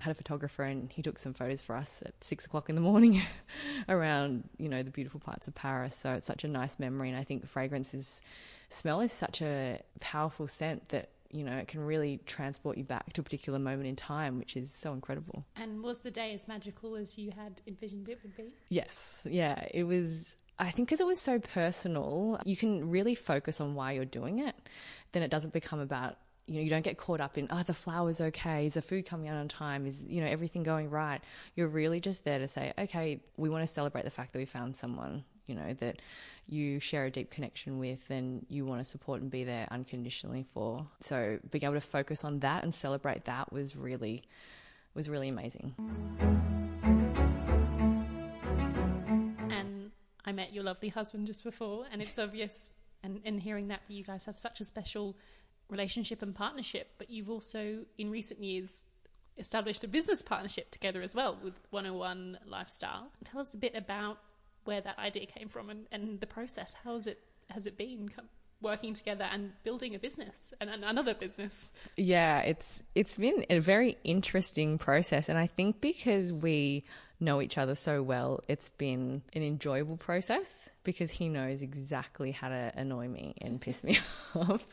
had 0.00 0.10
a 0.10 0.14
photographer 0.14 0.62
and 0.62 0.90
he 0.90 1.02
took 1.02 1.18
some 1.18 1.34
photos 1.34 1.60
for 1.60 1.76
us 1.76 2.02
at 2.04 2.12
six 2.24 2.46
o'clock 2.46 2.68
in 2.68 2.74
the 2.74 2.80
morning 2.80 3.22
around, 3.88 4.48
you 4.58 4.68
know, 4.68 4.82
the 4.82 4.90
beautiful 4.90 5.20
parts 5.20 5.46
of 5.46 5.54
Paris. 5.54 5.94
So 5.94 6.14
it's 6.14 6.26
such 6.26 6.44
a 6.44 6.48
nice 6.48 6.78
memory 6.78 7.10
and 7.10 7.18
I 7.18 7.22
think 7.22 7.46
fragrance 7.46 7.94
is 7.94 8.22
smell 8.68 9.02
is 9.02 9.12
such 9.12 9.42
a 9.42 9.80
powerful 10.00 10.48
scent 10.48 10.88
that 10.88 11.10
you 11.32 11.44
know, 11.44 11.56
it 11.56 11.66
can 11.66 11.80
really 11.80 12.20
transport 12.26 12.76
you 12.76 12.84
back 12.84 13.12
to 13.14 13.22
a 13.22 13.24
particular 13.24 13.58
moment 13.58 13.86
in 13.88 13.96
time, 13.96 14.38
which 14.38 14.54
is 14.54 14.70
so 14.70 14.92
incredible. 14.92 15.46
And 15.56 15.82
was 15.82 16.00
the 16.00 16.10
day 16.10 16.34
as 16.34 16.46
magical 16.46 16.94
as 16.94 17.16
you 17.16 17.30
had 17.30 17.62
envisioned 17.66 18.08
it 18.10 18.18
would 18.22 18.36
be? 18.36 18.52
Yes. 18.68 19.26
Yeah. 19.28 19.66
It 19.72 19.86
was, 19.86 20.36
I 20.58 20.70
think 20.70 20.88
because 20.88 21.00
it 21.00 21.06
was 21.06 21.20
so 21.20 21.38
personal, 21.38 22.40
you 22.44 22.56
can 22.56 22.90
really 22.90 23.14
focus 23.14 23.60
on 23.60 23.74
why 23.74 23.92
you're 23.92 24.04
doing 24.04 24.38
it. 24.38 24.54
Then 25.12 25.22
it 25.22 25.30
doesn't 25.30 25.52
become 25.52 25.80
about, 25.80 26.16
you 26.46 26.56
know, 26.56 26.60
you 26.60 26.70
don't 26.70 26.84
get 26.84 26.98
caught 26.98 27.20
up 27.20 27.38
in, 27.38 27.48
oh, 27.50 27.62
the 27.62 27.74
flower's 27.74 28.20
okay. 28.20 28.66
Is 28.66 28.74
the 28.74 28.82
food 28.82 29.06
coming 29.06 29.28
out 29.28 29.36
on 29.36 29.48
time? 29.48 29.86
Is, 29.86 30.02
you 30.04 30.20
know, 30.20 30.26
everything 30.26 30.62
going 30.62 30.90
right? 30.90 31.20
You're 31.56 31.68
really 31.68 32.00
just 32.00 32.24
there 32.24 32.38
to 32.38 32.48
say, 32.48 32.72
okay, 32.78 33.20
we 33.36 33.48
want 33.48 33.62
to 33.62 33.66
celebrate 33.66 34.04
the 34.04 34.10
fact 34.10 34.32
that 34.32 34.38
we 34.38 34.44
found 34.44 34.76
someone, 34.76 35.24
you 35.46 35.54
know, 35.54 35.72
that 35.74 36.00
you 36.48 36.80
share 36.80 37.06
a 37.06 37.10
deep 37.10 37.30
connection 37.30 37.78
with 37.78 38.10
and 38.10 38.44
you 38.48 38.66
want 38.66 38.80
to 38.80 38.84
support 38.84 39.20
and 39.20 39.30
be 39.30 39.44
there 39.44 39.66
unconditionally 39.70 40.44
for. 40.52 40.86
So 41.00 41.38
being 41.50 41.64
able 41.64 41.74
to 41.74 41.80
focus 41.80 42.24
on 42.24 42.40
that 42.40 42.62
and 42.62 42.74
celebrate 42.74 43.24
that 43.24 43.52
was 43.52 43.76
really, 43.76 44.22
was 44.94 45.08
really 45.08 45.28
amazing. 45.28 46.61
I 50.32 50.34
met 50.34 50.54
your 50.54 50.64
lovely 50.64 50.88
husband 50.88 51.26
just 51.26 51.44
before, 51.44 51.84
and 51.92 52.00
it's 52.00 52.18
obvious, 52.18 52.70
and, 53.02 53.20
and 53.26 53.38
hearing 53.38 53.68
that, 53.68 53.82
that 53.86 53.92
you 53.92 54.02
guys 54.02 54.24
have 54.24 54.38
such 54.38 54.60
a 54.60 54.64
special 54.64 55.14
relationship 55.68 56.22
and 56.22 56.34
partnership, 56.34 56.94
but 56.96 57.10
you've 57.10 57.28
also, 57.28 57.80
in 57.98 58.10
recent 58.10 58.42
years, 58.42 58.82
established 59.36 59.84
a 59.84 59.88
business 59.88 60.22
partnership 60.22 60.70
together 60.70 61.02
as 61.02 61.14
well 61.14 61.36
with 61.44 61.52
101 61.68 62.38
Lifestyle. 62.46 63.10
Tell 63.24 63.42
us 63.42 63.52
a 63.52 63.58
bit 63.58 63.74
about 63.74 64.20
where 64.64 64.80
that 64.80 64.98
idea 64.98 65.26
came 65.26 65.48
from 65.48 65.68
and, 65.68 65.86
and 65.92 66.18
the 66.18 66.26
process. 66.26 66.74
How 66.82 66.94
has 66.94 67.06
it, 67.06 67.20
has 67.50 67.66
it 67.66 67.76
been 67.76 68.08
working 68.62 68.94
together 68.94 69.26
and 69.30 69.52
building 69.64 69.94
a 69.94 69.98
business 69.98 70.54
and, 70.60 70.70
and 70.70 70.84
another 70.84 71.14
business? 71.14 71.72
Yeah, 71.96 72.40
it's 72.40 72.82
it's 72.94 73.16
been 73.16 73.44
a 73.50 73.58
very 73.58 73.98
interesting 74.04 74.78
process 74.78 75.28
and 75.28 75.38
I 75.38 75.46
think 75.46 75.80
because 75.80 76.32
we 76.32 76.84
know 77.22 77.40
each 77.40 77.56
other 77.56 77.74
so 77.74 78.02
well, 78.02 78.42
it's 78.48 78.68
been 78.70 79.22
an 79.32 79.42
enjoyable 79.42 79.96
process 79.96 80.68
because 80.82 81.10
he 81.10 81.28
knows 81.28 81.62
exactly 81.62 82.32
how 82.32 82.48
to 82.48 82.72
annoy 82.74 83.08
me 83.08 83.34
and 83.40 83.60
piss 83.60 83.82
me 83.82 83.98
off. 84.34 84.66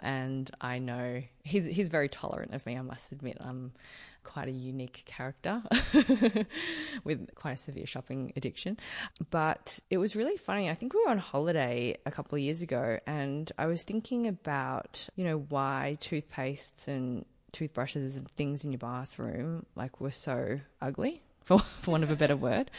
And 0.00 0.50
I 0.60 0.80
know 0.80 1.22
he's 1.44 1.66
he's 1.66 1.88
very 1.88 2.08
tolerant 2.08 2.52
of 2.52 2.66
me, 2.66 2.76
I 2.76 2.82
must 2.82 3.12
admit. 3.12 3.38
I'm 3.40 3.72
quite 4.24 4.48
a 4.48 4.52
unique 4.52 5.02
character 5.06 5.62
with 7.04 7.34
quite 7.34 7.52
a 7.52 7.56
severe 7.56 7.86
shopping 7.86 8.32
addiction. 8.36 8.78
But 9.30 9.78
it 9.90 9.98
was 9.98 10.16
really 10.16 10.36
funny. 10.36 10.68
I 10.68 10.74
think 10.74 10.94
we 10.94 11.00
were 11.04 11.10
on 11.10 11.18
holiday 11.18 11.96
a 12.04 12.10
couple 12.10 12.36
of 12.36 12.42
years 12.42 12.62
ago 12.62 12.98
and 13.06 13.50
I 13.58 13.66
was 13.66 13.82
thinking 13.82 14.26
about, 14.26 15.08
you 15.14 15.24
know, 15.24 15.44
why 15.48 15.96
toothpastes 16.00 16.88
and 16.88 17.24
toothbrushes 17.52 18.16
and 18.16 18.28
things 18.32 18.64
in 18.64 18.72
your 18.72 18.78
bathroom 18.78 19.64
like 19.76 20.00
were 20.00 20.10
so 20.10 20.60
ugly, 20.82 21.22
for, 21.44 21.58
for 21.58 21.92
want 21.92 22.02
of 22.04 22.10
a 22.10 22.16
better 22.16 22.36
word. 22.36 22.70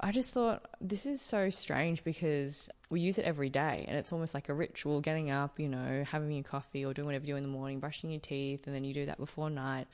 I 0.00 0.12
just 0.12 0.32
thought 0.32 0.64
this 0.80 1.06
is 1.06 1.20
so 1.20 1.50
strange 1.50 2.04
because 2.04 2.70
we 2.90 3.00
use 3.00 3.18
it 3.18 3.24
every 3.24 3.50
day 3.50 3.84
and 3.86 3.98
it's 3.98 4.12
almost 4.12 4.34
like 4.34 4.48
a 4.48 4.54
ritual 4.54 5.00
getting 5.00 5.30
up, 5.30 5.60
you 5.60 5.68
know, 5.68 6.04
having 6.06 6.30
your 6.30 6.44
coffee 6.44 6.84
or 6.84 6.94
doing 6.94 7.06
whatever 7.06 7.26
you 7.26 7.34
do 7.34 7.36
in 7.36 7.42
the 7.42 7.48
morning, 7.48 7.80
brushing 7.80 8.10
your 8.10 8.20
teeth, 8.20 8.66
and 8.66 8.74
then 8.74 8.84
you 8.84 8.94
do 8.94 9.06
that 9.06 9.18
before 9.18 9.50
night. 9.50 9.86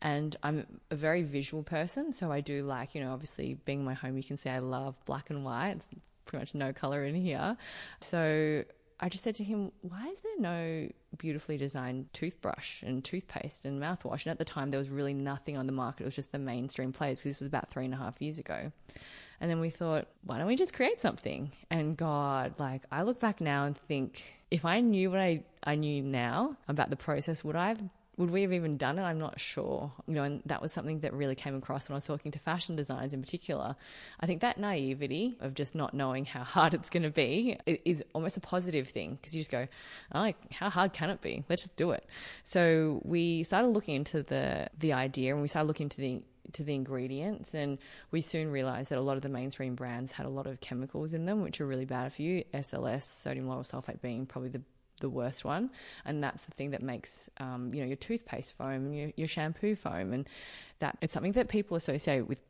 And 0.00 0.36
I'm 0.42 0.66
a 0.90 0.96
very 0.96 1.22
visual 1.22 1.62
person, 1.62 2.12
so 2.12 2.32
I 2.32 2.40
do 2.40 2.64
like, 2.64 2.94
you 2.94 3.00
know, 3.00 3.12
obviously 3.12 3.54
being 3.64 3.80
in 3.80 3.84
my 3.84 3.94
home, 3.94 4.16
you 4.16 4.24
can 4.24 4.36
see 4.36 4.50
I 4.50 4.58
love 4.58 4.98
black 5.04 5.30
and 5.30 5.44
white. 5.44 5.74
It's 5.76 5.88
pretty 6.24 6.42
much 6.42 6.54
no 6.54 6.72
color 6.72 7.04
in 7.04 7.14
here. 7.14 7.56
So 8.00 8.64
I 8.98 9.08
just 9.08 9.22
said 9.22 9.36
to 9.36 9.44
him, 9.44 9.70
why 9.82 10.08
is 10.08 10.20
there 10.20 10.38
no 10.38 10.88
beautifully 11.18 11.56
designed 11.56 12.12
toothbrush 12.12 12.82
and 12.82 13.04
toothpaste 13.04 13.64
and 13.64 13.80
mouthwash? 13.80 14.26
And 14.26 14.32
at 14.32 14.38
the 14.38 14.44
time, 14.44 14.70
there 14.70 14.78
was 14.78 14.90
really 14.90 15.14
nothing 15.14 15.56
on 15.56 15.66
the 15.66 15.72
market. 15.72 16.02
It 16.02 16.06
was 16.06 16.16
just 16.16 16.32
the 16.32 16.38
mainstream 16.38 16.92
players 16.92 17.20
because 17.20 17.36
this 17.36 17.40
was 17.40 17.48
about 17.48 17.68
three 17.68 17.84
and 17.84 17.94
a 17.94 17.96
half 17.96 18.20
years 18.20 18.38
ago. 18.38 18.72
And 19.42 19.50
then 19.50 19.58
we 19.58 19.70
thought, 19.70 20.06
why 20.24 20.38
don't 20.38 20.46
we 20.46 20.54
just 20.54 20.72
create 20.72 21.00
something? 21.00 21.50
And 21.68 21.96
God, 21.96 22.54
like, 22.60 22.82
I 22.92 23.02
look 23.02 23.18
back 23.18 23.40
now 23.40 23.64
and 23.64 23.76
think, 23.76 24.24
if 24.52 24.64
I 24.64 24.78
knew 24.80 25.10
what 25.10 25.18
I, 25.18 25.42
I 25.64 25.74
knew 25.74 26.00
now 26.00 26.56
about 26.68 26.90
the 26.90 26.96
process, 26.96 27.42
would 27.42 27.56
I 27.56 27.68
have 27.70 27.82
would 28.18 28.30
we 28.30 28.42
have 28.42 28.52
even 28.52 28.76
done 28.76 28.98
it? 28.98 29.02
I'm 29.02 29.18
not 29.18 29.40
sure. 29.40 29.90
You 30.06 30.14
know, 30.14 30.22
and 30.22 30.42
that 30.44 30.60
was 30.60 30.70
something 30.70 31.00
that 31.00 31.14
really 31.14 31.34
came 31.34 31.56
across 31.56 31.88
when 31.88 31.94
I 31.94 31.96
was 31.96 32.06
talking 32.06 32.30
to 32.32 32.38
fashion 32.38 32.76
designers 32.76 33.14
in 33.14 33.22
particular. 33.22 33.74
I 34.20 34.26
think 34.26 34.42
that 34.42 34.58
naivety 34.58 35.36
of 35.40 35.54
just 35.54 35.74
not 35.74 35.94
knowing 35.94 36.26
how 36.26 36.44
hard 36.44 36.74
it's 36.78 36.90
going 36.90 37.04
to 37.04 37.10
be 37.10 37.58
is 37.66 38.04
almost 38.14 38.36
a 38.36 38.40
positive 38.40 38.88
thing 38.88 39.14
because 39.14 39.34
you 39.34 39.40
just 39.40 39.50
go, 39.50 39.66
oh, 40.14 40.32
how 40.52 40.68
hard 40.68 40.92
can 40.92 41.10
it 41.10 41.20
be? 41.20 41.42
Let's 41.48 41.62
just 41.62 41.76
do 41.76 41.92
it. 41.92 42.06
So 42.44 43.00
we 43.02 43.42
started 43.44 43.68
looking 43.68 43.96
into 43.96 44.22
the 44.22 44.68
the 44.78 44.92
idea 44.92 45.32
and 45.32 45.42
we 45.42 45.48
started 45.48 45.66
looking 45.66 45.86
into 45.86 46.00
the 46.00 46.22
to 46.52 46.64
the 46.64 46.74
ingredients 46.74 47.54
and 47.54 47.78
we 48.10 48.20
soon 48.20 48.50
realized 48.50 48.90
that 48.90 48.98
a 48.98 49.00
lot 49.00 49.16
of 49.16 49.22
the 49.22 49.28
mainstream 49.28 49.74
brands 49.74 50.12
had 50.12 50.26
a 50.26 50.30
lot 50.30 50.46
of 50.46 50.60
chemicals 50.60 51.14
in 51.14 51.24
them 51.26 51.42
which 51.42 51.60
are 51.60 51.66
really 51.66 51.84
bad 51.84 52.12
for 52.12 52.22
you 52.22 52.42
SLS 52.52 53.04
sodium 53.04 53.46
lauryl 53.46 53.60
sulfate 53.60 54.00
being 54.00 54.26
probably 54.26 54.50
the 54.50 54.62
the 55.02 55.10
worst 55.10 55.44
one, 55.44 55.70
and 56.06 56.24
that's 56.24 56.46
the 56.46 56.52
thing 56.52 56.70
that 56.70 56.82
makes 56.82 57.28
um, 57.38 57.68
you 57.72 57.80
know 57.80 57.86
your 57.86 57.96
toothpaste 57.96 58.56
foam 58.56 58.86
and 58.86 58.96
your, 58.96 59.12
your 59.16 59.28
shampoo 59.28 59.76
foam, 59.76 60.14
and 60.14 60.26
that 60.78 60.96
it's 61.02 61.12
something 61.12 61.32
that 61.32 61.48
people 61.48 61.76
associate 61.76 62.26
with 62.26 62.40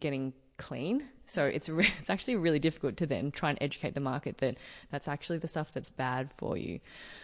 getting 0.00 0.32
clean. 0.56 1.04
So 1.26 1.46
it's 1.46 1.68
re- 1.68 1.88
it's 2.00 2.10
actually 2.10 2.36
really 2.36 2.58
difficult 2.58 2.96
to 2.96 3.06
then 3.06 3.30
try 3.30 3.50
and 3.50 3.58
educate 3.60 3.94
the 3.94 4.00
market 4.00 4.38
that 4.38 4.58
that's 4.90 5.06
actually 5.06 5.38
the 5.38 5.46
stuff 5.46 5.72
that's 5.72 5.90
bad 5.90 6.30
for 6.36 6.56
you. 6.56 6.80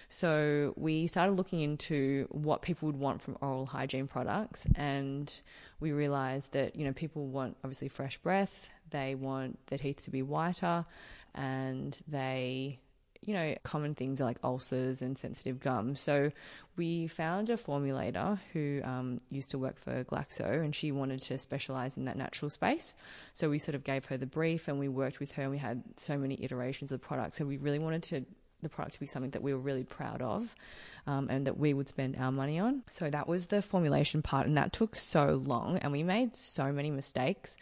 So 0.08 0.74
we 0.76 1.08
started 1.08 1.34
looking 1.34 1.60
into 1.60 2.28
what 2.30 2.62
people 2.62 2.86
would 2.86 3.00
want 3.00 3.20
from 3.20 3.36
oral 3.40 3.66
hygiene 3.66 4.06
products, 4.06 4.66
and 4.76 5.40
we 5.80 5.92
realized 5.92 6.52
that 6.52 6.76
you 6.76 6.84
know 6.84 6.92
people 6.92 7.26
want 7.26 7.56
obviously 7.64 7.88
fresh 7.88 8.18
breath, 8.18 8.70
they 8.90 9.14
want 9.14 9.58
their 9.66 9.78
teeth 9.78 10.02
to 10.04 10.10
be 10.10 10.22
whiter, 10.22 10.84
and 11.34 12.00
they 12.08 12.78
you 13.26 13.34
know, 13.34 13.54
common 13.64 13.94
things 13.94 14.20
like 14.20 14.38
ulcers 14.44 15.02
and 15.02 15.18
sensitive 15.18 15.58
gums. 15.58 16.00
So 16.00 16.30
we 16.76 17.08
found 17.08 17.50
a 17.50 17.56
formulator 17.56 18.38
who 18.52 18.80
um, 18.84 19.20
used 19.30 19.50
to 19.50 19.58
work 19.58 19.78
for 19.78 20.04
Glaxo 20.04 20.62
and 20.62 20.74
she 20.74 20.92
wanted 20.92 21.20
to 21.22 21.36
specialize 21.36 21.96
in 21.96 22.04
that 22.04 22.16
natural 22.16 22.48
space. 22.48 22.94
So 23.34 23.50
we 23.50 23.58
sort 23.58 23.74
of 23.74 23.82
gave 23.82 24.06
her 24.06 24.16
the 24.16 24.26
brief 24.26 24.68
and 24.68 24.78
we 24.78 24.88
worked 24.88 25.18
with 25.18 25.32
her 25.32 25.42
and 25.42 25.50
we 25.50 25.58
had 25.58 25.82
so 25.96 26.16
many 26.16 26.38
iterations 26.42 26.92
of 26.92 27.00
the 27.00 27.06
product. 27.06 27.36
So 27.36 27.44
we 27.44 27.56
really 27.56 27.80
wanted 27.80 28.04
to 28.04 28.24
the 28.62 28.68
product 28.68 28.94
to 28.94 29.00
be 29.00 29.06
something 29.06 29.30
that 29.30 29.42
we 29.42 29.52
were 29.52 29.60
really 29.60 29.84
proud 29.84 30.22
of 30.22 30.54
um, 31.06 31.28
and 31.30 31.46
that 31.46 31.58
we 31.58 31.74
would 31.74 31.88
spend 31.88 32.16
our 32.16 32.32
money 32.32 32.58
on. 32.58 32.82
So 32.88 33.10
that 33.10 33.28
was 33.28 33.46
the 33.46 33.62
formulation 33.62 34.22
part, 34.22 34.46
and 34.46 34.56
that 34.56 34.72
took 34.72 34.96
so 34.96 35.40
long, 35.44 35.78
and 35.78 35.92
we 35.92 36.02
made 36.02 36.36
so 36.36 36.72
many 36.72 36.90
mistakes, 36.90 37.56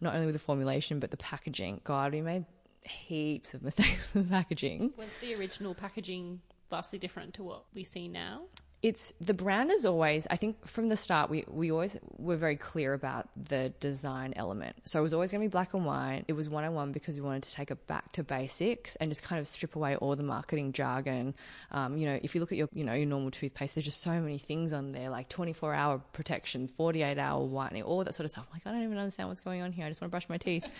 not 0.00 0.14
only 0.14 0.26
with 0.26 0.34
the 0.34 0.40
formulation 0.40 1.00
but 1.00 1.10
the 1.10 1.16
packaging. 1.16 1.80
God, 1.84 2.12
we 2.12 2.22
made 2.22 2.44
heaps 2.82 3.54
of 3.54 3.62
mistakes 3.62 4.14
with 4.14 4.28
the 4.28 4.30
packaging. 4.30 4.92
Was 4.96 5.16
the 5.16 5.34
original 5.36 5.74
packaging 5.74 6.40
vastly 6.70 6.98
different 6.98 7.34
to 7.34 7.42
what 7.42 7.64
we 7.74 7.84
see 7.84 8.08
now? 8.08 8.42
It's 8.84 9.14
the 9.18 9.32
brand 9.32 9.72
is 9.72 9.86
always 9.86 10.26
i 10.30 10.36
think 10.36 10.66
from 10.66 10.90
the 10.90 10.96
start 10.96 11.30
we, 11.30 11.42
we 11.48 11.72
always 11.72 11.98
were 12.18 12.36
very 12.36 12.56
clear 12.56 12.92
about 12.92 13.28
the 13.36 13.72
design 13.80 14.34
element. 14.36 14.76
So 14.84 14.98
it 14.98 15.02
was 15.02 15.14
always 15.14 15.30
going 15.30 15.40
to 15.42 15.48
be 15.48 15.50
black 15.50 15.74
and 15.74 15.84
white. 15.84 16.24
It 16.28 16.34
was 16.34 16.48
one-on-one 16.48 16.92
because 16.92 17.20
we 17.20 17.26
wanted 17.26 17.44
to 17.44 17.52
take 17.52 17.70
it 17.70 17.86
back 17.86 18.12
to 18.12 18.22
basics 18.22 18.96
and 18.96 19.10
just 19.10 19.22
kind 19.22 19.40
of 19.40 19.46
strip 19.46 19.74
away 19.74 19.96
all 19.96 20.14
the 20.16 20.22
marketing 20.22 20.72
jargon. 20.72 21.34
Um, 21.70 21.96
you 21.96 22.06
know 22.06 22.18
if 22.22 22.34
you 22.34 22.40
look 22.40 22.52
at 22.52 22.58
your 22.58 22.68
you 22.72 22.84
know 22.84 22.92
your 22.94 23.06
normal 23.06 23.30
toothpaste 23.30 23.74
there's 23.74 23.84
just 23.86 24.02
so 24.02 24.20
many 24.20 24.38
things 24.38 24.72
on 24.72 24.92
there 24.92 25.08
like 25.08 25.28
24 25.28 25.74
hour 25.74 25.98
protection 26.12 26.68
48 26.68 27.18
hour 27.18 27.42
whitening 27.44 27.82
all 27.82 28.04
that 28.04 28.14
sort 28.14 28.24
of 28.24 28.30
stuff. 28.30 28.46
I'm 28.50 28.56
like 28.56 28.66
i 28.66 28.70
don't 28.70 28.82
even 28.82 28.98
understand 28.98 29.28
what's 29.30 29.40
going 29.40 29.62
on 29.62 29.72
here. 29.72 29.86
I 29.86 29.88
just 29.88 30.00
want 30.00 30.10
to 30.10 30.12
brush 30.12 30.28
my 30.28 30.38
teeth. 30.38 30.66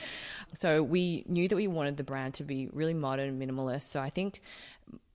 So 0.53 0.83
we 0.83 1.25
knew 1.27 1.49
that 1.49 1.57
we 1.57 1.67
wanted 1.67 1.97
the 1.97 2.05
brand 2.05 2.35
to 2.35 2.45
be 2.45 2.69
really 2.73 2.95
modern 2.95 3.41
minimalist. 3.41 3.83
So 3.83 4.01
i 4.01 4.11
think 4.11 4.41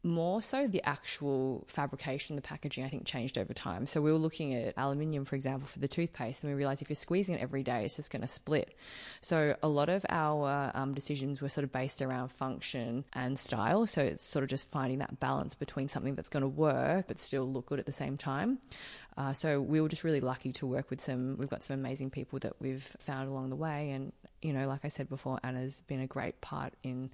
more 0.03 0.41
so 0.41 0.67
the 0.67 0.81
actual 0.87 1.65
fabrication, 1.67 2.35
the 2.35 2.41
packaging, 2.41 2.85
I 2.85 2.89
think 2.89 3.05
changed 3.05 3.37
over 3.37 3.53
time. 3.53 3.85
So 3.85 4.01
we 4.01 4.11
were 4.11 4.17
looking 4.17 4.53
at 4.53 4.73
aluminium, 4.77 5.25
for 5.25 5.35
example, 5.35 5.67
for 5.67 5.79
the 5.79 5.87
toothpaste, 5.87 6.43
and 6.43 6.51
we 6.51 6.57
realized 6.57 6.81
if 6.81 6.89
you're 6.89 6.95
squeezing 6.95 7.35
it 7.35 7.41
every 7.41 7.63
day, 7.63 7.83
it's 7.83 7.97
just 7.97 8.11
going 8.11 8.21
to 8.21 8.27
split. 8.27 8.75
So 9.21 9.55
a 9.61 9.67
lot 9.67 9.89
of 9.89 10.05
our 10.09 10.71
um, 10.73 10.93
decisions 10.93 11.41
were 11.41 11.49
sort 11.49 11.63
of 11.63 11.71
based 11.71 12.01
around 12.01 12.29
function 12.29 13.03
and 13.13 13.37
style. 13.37 13.85
So 13.85 14.01
it's 14.01 14.25
sort 14.25 14.43
of 14.43 14.49
just 14.49 14.69
finding 14.69 14.99
that 14.99 15.19
balance 15.19 15.55
between 15.55 15.89
something 15.89 16.15
that's 16.15 16.29
going 16.29 16.41
to 16.41 16.47
work 16.47 17.07
but 17.07 17.19
still 17.19 17.45
look 17.45 17.65
good 17.67 17.79
at 17.79 17.85
the 17.85 17.91
same 17.91 18.17
time. 18.17 18.59
Uh, 19.19 19.33
so 19.33 19.61
we 19.61 19.81
were 19.81 19.89
just 19.89 20.05
really 20.05 20.21
lucky 20.21 20.53
to 20.53 20.65
work 20.65 20.89
with 20.89 21.01
some. 21.01 21.35
We've 21.37 21.49
got 21.49 21.61
some 21.61 21.77
amazing 21.77 22.09
people 22.09 22.39
that 22.39 22.53
we've 22.61 22.83
found 22.99 23.27
along 23.27 23.49
the 23.49 23.57
way, 23.57 23.91
and 23.91 24.13
you 24.41 24.53
know, 24.53 24.65
like 24.65 24.85
I 24.85 24.87
said 24.87 25.09
before, 25.09 25.37
Anna's 25.43 25.81
been 25.81 25.99
a 25.99 26.07
great 26.07 26.39
part 26.39 26.73
in 26.83 27.09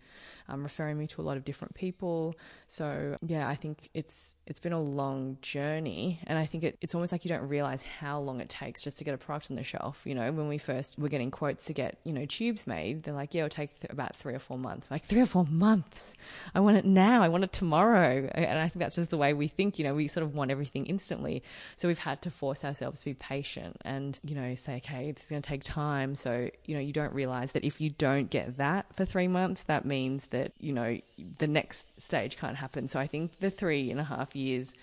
um, 0.48 0.62
referring 0.62 1.00
me 1.00 1.08
to 1.08 1.22
a 1.22 1.24
lot 1.24 1.36
of 1.36 1.44
different 1.44 1.74
people. 1.74 2.36
So 2.68 3.18
yeah, 3.26 3.50
I 3.50 3.56
think 3.56 3.89
it's 3.96 4.36
it's 4.46 4.60
been 4.60 4.72
a 4.72 4.80
long 4.80 5.39
journey, 5.41 6.20
and 6.28 6.38
I 6.38 6.46
think 6.46 6.63
it, 6.63 6.78
it's 6.80 6.94
almost 6.94 7.12
like 7.12 7.26
you 7.26 7.30
don't 7.30 7.48
realize 7.48 7.82
how 7.82 8.20
long 8.20 8.39
it 8.39 8.50
takes 8.50 8.84
just 8.84 9.00
to 9.00 9.04
get 9.04 9.15
a 9.15 9.18
product 9.18 9.50
on 9.50 9.58
the 9.58 9.63
shelf. 9.63 10.04
You 10.06 10.13
know, 10.13 10.32
when 10.32 10.48
we 10.48 10.60
first 10.60 11.00
were 11.00 11.10
getting 11.10 11.32
quotes 11.32 11.65
to 11.65 11.74
get 11.74 11.98
you 12.04 12.13
know 12.13 12.28
tubes 12.28 12.68
made, 12.68 13.02
they're 13.02 13.15
like, 13.15 13.34
yeah, 13.34 13.46
it'll 13.46 13.56
take 13.56 13.80
th- 13.80 13.91
about 13.91 14.15
three 14.15 14.36
or 14.36 14.39
four 14.39 14.60
months. 14.60 14.86
I'm 14.91 14.94
like 14.94 15.06
three 15.06 15.22
or 15.22 15.26
four 15.26 15.48
months, 15.50 16.15
I 16.54 16.60
want 16.60 16.78
it 16.78 16.86
now. 16.86 17.24
I 17.24 17.30
want 17.30 17.46
it 17.46 17.52
tomorrow, 17.52 18.30
and 18.32 18.60
I 18.60 18.70
think 18.70 18.78
that's 18.78 18.98
just 18.98 19.10
the 19.10 19.18
way 19.18 19.34
we 19.34 19.48
think. 19.48 19.80
You 19.80 19.86
know, 19.86 19.96
we 19.96 20.08
sort 20.08 20.24
of 20.24 20.36
want 20.36 20.52
everything 20.52 20.86
instantly. 20.86 21.41
So 21.78 21.95
we've 21.96 22.04
had 22.04 22.22
to 22.22 22.30
force 22.30 22.66
ourselves 22.66 23.00
to 23.00 23.06
be 23.06 23.14
patient 23.14 23.78
and 23.86 24.20
you 24.22 24.36
know 24.36 24.54
say, 24.54 24.76
okay, 24.78 25.12
this 25.14 25.24
is 25.24 25.30
going 25.30 25.42
to 25.42 25.48
take 25.48 25.64
time. 25.64 26.14
So 26.14 26.50
you 26.66 26.76
know, 26.76 26.82
you 26.82 26.92
don't 26.92 27.14
realize 27.14 27.54
that 27.54 27.64
if 27.64 27.80
you 27.80 27.90
don't 27.90 28.30
get 28.30 28.58
that 28.58 28.94
for 28.94 29.06
three 29.06 29.30
months, 29.30 29.64
that 29.64 29.86
means 29.86 30.28
that, 30.28 30.52
you 30.60 30.74
know, 30.74 31.00
the 31.38 31.48
next 31.48 32.02
stage 32.02 32.36
can't 32.36 32.58
happen. 32.58 32.90
So 32.90 33.00
I 33.00 33.08
think 33.08 33.40
the 33.40 33.50
three 33.50 33.90
and 33.92 34.00
a 34.02 34.04
half 34.04 34.36
years 34.36 34.74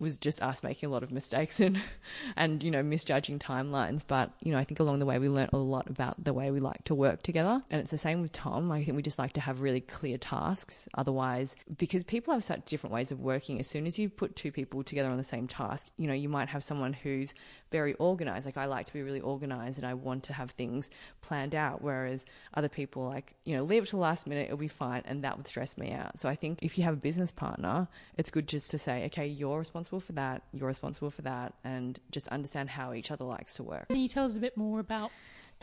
was 0.00 0.18
just 0.18 0.42
us 0.42 0.62
making 0.62 0.88
a 0.88 0.92
lot 0.92 1.02
of 1.02 1.10
mistakes 1.10 1.60
and 1.60 1.80
and 2.36 2.62
you 2.62 2.70
know 2.70 2.82
misjudging 2.82 3.38
timelines. 3.38 4.02
But 4.06 4.32
you 4.40 4.52
know 4.52 4.58
I 4.58 4.64
think 4.64 4.80
along 4.80 4.98
the 4.98 5.06
way 5.06 5.18
we 5.18 5.28
learned 5.28 5.50
a 5.52 5.58
lot 5.58 5.88
about 5.88 6.22
the 6.22 6.32
way 6.32 6.50
we 6.50 6.60
like 6.60 6.84
to 6.84 6.94
work 6.94 7.22
together. 7.22 7.62
And 7.70 7.80
it's 7.80 7.90
the 7.90 7.98
same 7.98 8.22
with 8.22 8.32
Tom. 8.32 8.70
I 8.72 8.82
think 8.82 8.96
we 8.96 9.02
just 9.02 9.18
like 9.18 9.32
to 9.34 9.40
have 9.40 9.62
really 9.62 9.80
clear 9.80 10.18
tasks. 10.18 10.88
Otherwise 10.94 11.56
because 11.76 12.04
people 12.04 12.32
have 12.32 12.44
such 12.44 12.64
different 12.64 12.92
ways 12.92 13.12
of 13.12 13.20
working 13.20 13.58
as 13.58 13.66
soon 13.66 13.86
as 13.86 13.98
you 13.98 14.08
put 14.08 14.36
two 14.36 14.52
people 14.52 14.82
together 14.82 15.10
on 15.10 15.16
the 15.16 15.24
same 15.24 15.46
task 15.46 15.90
you 15.96 16.06
know 16.06 16.14
you 16.14 16.28
might 16.28 16.48
have 16.48 16.62
someone 16.62 16.92
who's 16.92 17.34
very 17.70 17.94
organized 17.94 18.46
like 18.46 18.56
I 18.56 18.66
like 18.66 18.86
to 18.86 18.92
be 18.92 19.02
really 19.02 19.20
organized 19.20 19.78
and 19.78 19.86
I 19.86 19.94
want 19.94 20.24
to 20.24 20.32
have 20.32 20.52
things 20.52 20.90
planned 21.22 21.54
out 21.54 21.82
whereas 21.82 22.24
other 22.54 22.68
people 22.68 23.04
like 23.04 23.34
you 23.44 23.56
know 23.56 23.62
leave 23.62 23.84
it 23.84 23.86
to 23.86 23.92
the 23.92 24.02
last 24.02 24.26
minute 24.26 24.46
it'll 24.46 24.56
be 24.58 24.68
fine 24.68 25.02
and 25.06 25.24
that 25.24 25.36
would 25.36 25.46
stress 25.46 25.78
me 25.78 25.92
out 25.92 26.20
so 26.20 26.28
I 26.28 26.34
think 26.34 26.62
if 26.62 26.78
you 26.78 26.84
have 26.84 26.94
a 26.94 26.98
business 26.98 27.32
partner 27.32 27.88
it's 28.16 28.30
good 28.30 28.46
just 28.46 28.70
to 28.72 28.78
say 28.78 29.06
okay 29.06 29.26
you're 29.40 29.58
responsible 29.58 30.00
for 30.00 30.12
that, 30.12 30.42
you're 30.52 30.68
responsible 30.68 31.10
for 31.10 31.22
that, 31.22 31.54
and 31.64 31.98
just 32.10 32.28
understand 32.28 32.70
how 32.70 32.92
each 32.92 33.10
other 33.10 33.24
likes 33.24 33.54
to 33.54 33.62
work. 33.62 33.88
Can 33.88 33.96
you 33.96 34.08
tell 34.08 34.26
us 34.26 34.36
a 34.36 34.40
bit 34.40 34.56
more 34.56 34.80
about 34.80 35.10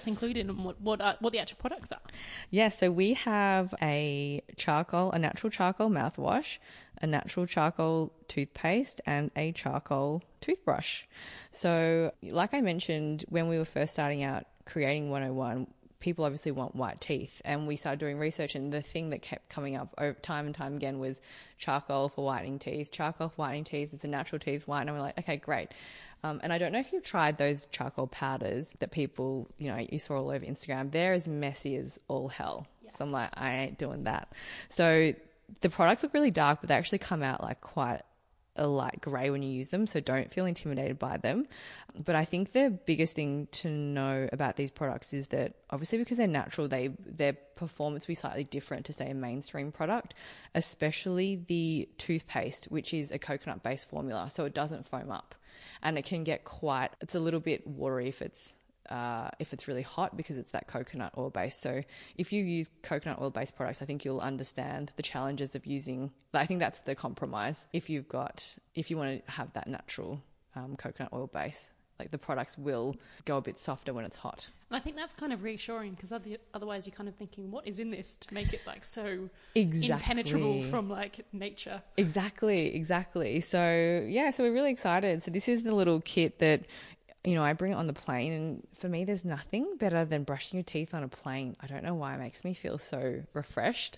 included 0.06 0.48
and 0.48 0.64
what 0.64 0.80
what, 0.82 1.02
uh, 1.02 1.16
what 1.20 1.34
the 1.34 1.40
actual 1.40 1.58
products 1.58 1.92
are? 1.92 2.00
Yeah, 2.52 2.70
so 2.70 2.92
we 2.92 3.14
have 3.14 3.74
a 3.82 4.44
charcoal, 4.56 5.12
a 5.12 5.20
natural 5.20 5.50
charcoal 5.50 5.90
mouthwash, 5.90 6.60
a 7.02 7.08
natural 7.08 7.46
charcoal 7.46 8.14
toothpaste, 8.28 9.02
and 9.06 9.32
a 9.36 9.52
charcoal 9.54 10.24
toothbrush. 10.42 11.04
So, 11.52 12.12
like 12.22 12.54
I 12.54 12.62
mentioned, 12.62 13.26
when 13.30 13.48
we 13.48 13.58
were 13.58 13.66
first 13.66 13.94
starting 13.94 14.24
out 14.24 14.46
creating 14.66 15.10
101, 15.10 15.68
people 16.00 16.26
obviously 16.26 16.52
want 16.52 16.76
white 16.76 17.02
teeth. 17.02 17.42
And 17.44 17.68
we 17.68 17.76
started 17.76 18.00
doing 18.00 18.20
research, 18.20 18.56
and 18.56 18.72
the 18.72 18.82
thing 18.82 19.10
that 19.10 19.22
kept 19.22 19.50
coming 19.50 19.76
up 19.76 19.94
over 19.98 20.14
time 20.14 20.46
and 20.46 20.54
time 20.54 20.76
again 20.76 21.00
was 21.00 21.22
charcoal 21.58 22.10
for 22.10 22.24
whitening 22.24 22.60
teeth. 22.60 22.92
Charcoal 22.92 23.30
for 23.30 23.36
whitening 23.36 23.64
teeth 23.64 23.94
is 23.94 24.04
a 24.04 24.08
natural 24.08 24.40
teeth 24.40 24.68
white. 24.68 24.82
And 24.82 24.92
we're 24.92 25.02
like, 25.02 25.18
okay, 25.18 25.38
great. 25.38 25.70
Um, 26.24 26.40
and 26.44 26.52
I 26.52 26.58
don't 26.58 26.72
know 26.72 26.80
if 26.80 26.92
you've 26.92 27.04
tried 27.04 27.38
those 27.38 27.68
charcoal 27.68 28.08
powders 28.08 28.74
that 28.80 28.92
people, 28.92 29.48
you 29.58 29.68
know, 29.68 29.86
you 29.90 30.00
saw 30.00 30.18
all 30.18 30.30
over 30.30 30.46
Instagram. 30.46 30.92
They're 30.92 31.14
as 31.14 31.28
messy 31.28 31.76
as 31.76 32.00
all 32.08 32.28
hell. 32.28 32.68
Yes. 32.84 32.98
So 32.98 33.06
I'm 33.06 33.12
like, 33.12 33.30
I 33.36 33.54
ain't 33.58 33.78
doing 33.78 34.06
that. 34.06 34.34
So 34.70 35.14
the 35.62 35.70
products 35.70 36.04
look 36.04 36.14
really 36.14 36.32
dark, 36.32 36.62
but 36.62 36.70
they 36.70 36.76
actually 36.76 37.00
come 37.00 37.24
out 37.24 37.44
like 37.44 37.62
quite 37.62 38.02
a 38.58 38.68
light 38.68 39.00
grey 39.02 39.30
when 39.30 39.44
you 39.44 39.50
use 39.50 39.70
them, 39.70 39.88
so 39.88 40.00
don't 40.00 40.32
feel 40.32 40.46
intimidated 40.46 40.98
by 41.00 41.18
them. 41.18 41.48
But 42.04 42.16
I 42.16 42.26
think 42.26 42.52
the 42.52 42.78
biggest 42.86 43.14
thing 43.14 43.48
to 43.54 43.70
know 43.70 44.28
about 44.32 44.56
these 44.56 44.72
products 44.72 45.14
is 45.14 45.28
that 45.28 45.54
obviously 45.70 46.00
because 46.00 46.18
they're 46.18 46.28
natural, 46.28 46.68
they 46.68 46.90
their 47.06 47.34
performance 47.56 48.08
will 48.08 48.12
be 48.12 48.16
slightly 48.16 48.44
different 48.44 48.86
to 48.86 48.94
say 48.94 49.10
a 49.10 49.14
mainstream 49.14 49.72
product, 49.72 50.16
especially 50.56 51.36
the 51.48 51.88
toothpaste, 51.98 52.66
which 52.66 52.94
is 52.94 53.12
a 53.12 53.20
coconut 53.20 53.64
based 53.64 53.88
formula, 53.88 54.30
so 54.30 54.46
it 54.46 54.54
doesn't 54.54 54.86
foam 54.86 55.12
up, 55.12 55.36
and 55.84 55.98
it 55.98 56.06
can 56.06 56.24
get 56.24 56.44
quite. 56.44 56.90
It's 57.02 57.16
a 57.16 57.20
little 57.20 57.40
bit 57.40 57.66
watery 57.66 58.08
if 58.08 58.22
it's 58.22 58.58
uh, 58.90 59.30
if 59.40 59.54
it's 59.54 59.68
really 59.68 59.82
hot 59.82 60.16
because 60.16 60.38
it's 60.38 60.52
that 60.54 60.68
coconut 60.68 61.14
oil 61.18 61.30
base. 61.30 61.58
So 61.58 61.84
if 62.16 62.32
you 62.32 62.44
use 62.44 62.70
coconut 62.84 63.20
oil 63.22 63.30
based 63.30 63.56
products, 63.56 63.82
I 63.82 63.86
think 63.86 64.06
you'll 64.06 64.20
understand 64.20 64.92
the 64.96 65.04
challenges 65.04 65.56
of 65.56 65.66
using. 65.66 66.12
I 66.34 66.46
think 66.46 66.60
that's 66.60 66.82
the 66.82 66.96
compromise. 66.96 67.68
If 67.74 67.90
you've 67.90 68.08
got, 68.08 68.56
if 68.76 68.90
you 68.90 68.98
want 68.98 69.26
to 69.26 69.32
have 69.32 69.52
that 69.54 69.68
natural 69.68 70.22
um, 70.56 70.76
coconut 70.76 71.12
oil 71.14 71.28
base, 71.28 71.74
like 72.00 72.12
the 72.12 72.18
products 72.18 72.58
will 72.58 72.96
go 73.26 73.38
a 73.38 73.42
bit 73.42 73.60
softer 73.60 73.94
when 73.94 74.06
it's 74.06 74.18
hot. 74.18 74.50
And 74.70 74.78
I 74.78 74.80
think 74.80 74.96
that's 74.96 75.14
kind 75.14 75.32
of 75.32 75.44
reassuring 75.44 75.94
because 75.94 76.12
otherwise 76.54 76.86
you're 76.86 76.96
kind 76.96 77.08
of 77.08 77.16
thinking, 77.16 77.52
what 77.52 77.66
is 77.66 77.80
in 77.80 77.92
this 77.92 78.18
to 78.18 78.34
make 78.34 78.54
it 78.54 78.62
like 78.68 78.84
so 78.84 79.30
exactly. 79.56 79.94
impenetrable 79.94 80.62
from 80.64 80.90
like 80.90 81.26
nature? 81.32 81.82
Exactly, 81.96 82.76
exactly. 82.76 83.40
So 83.40 84.06
yeah, 84.08 84.30
so 84.30 84.44
we're 84.44 84.54
really 84.54 84.72
excited. 84.72 85.24
So 85.24 85.32
this 85.32 85.48
is 85.48 85.64
the 85.64 85.74
little 85.74 86.02
kit 86.02 86.40
that 86.40 86.66
you 87.24 87.36
know, 87.36 87.44
I 87.44 87.52
bring 87.52 87.74
it 87.74 87.76
on 87.76 87.88
the 87.88 87.94
plane, 87.94 88.32
and 88.32 88.68
for 88.74 88.88
me, 88.88 89.04
there's 89.04 89.26
nothing 89.26 89.76
better 89.78 90.06
than 90.06 90.24
brushing 90.24 90.58
your 90.58 90.64
teeth 90.64 90.94
on 90.94 91.04
a 91.04 91.10
plane. 91.10 91.58
I 91.60 91.68
don't 91.68 91.84
know 91.84 91.96
why 91.96 92.16
it 92.16 92.20
makes 92.20 92.46
me 92.46 92.54
feel 92.54 92.78
so 92.78 93.22
refreshed. 93.34 93.98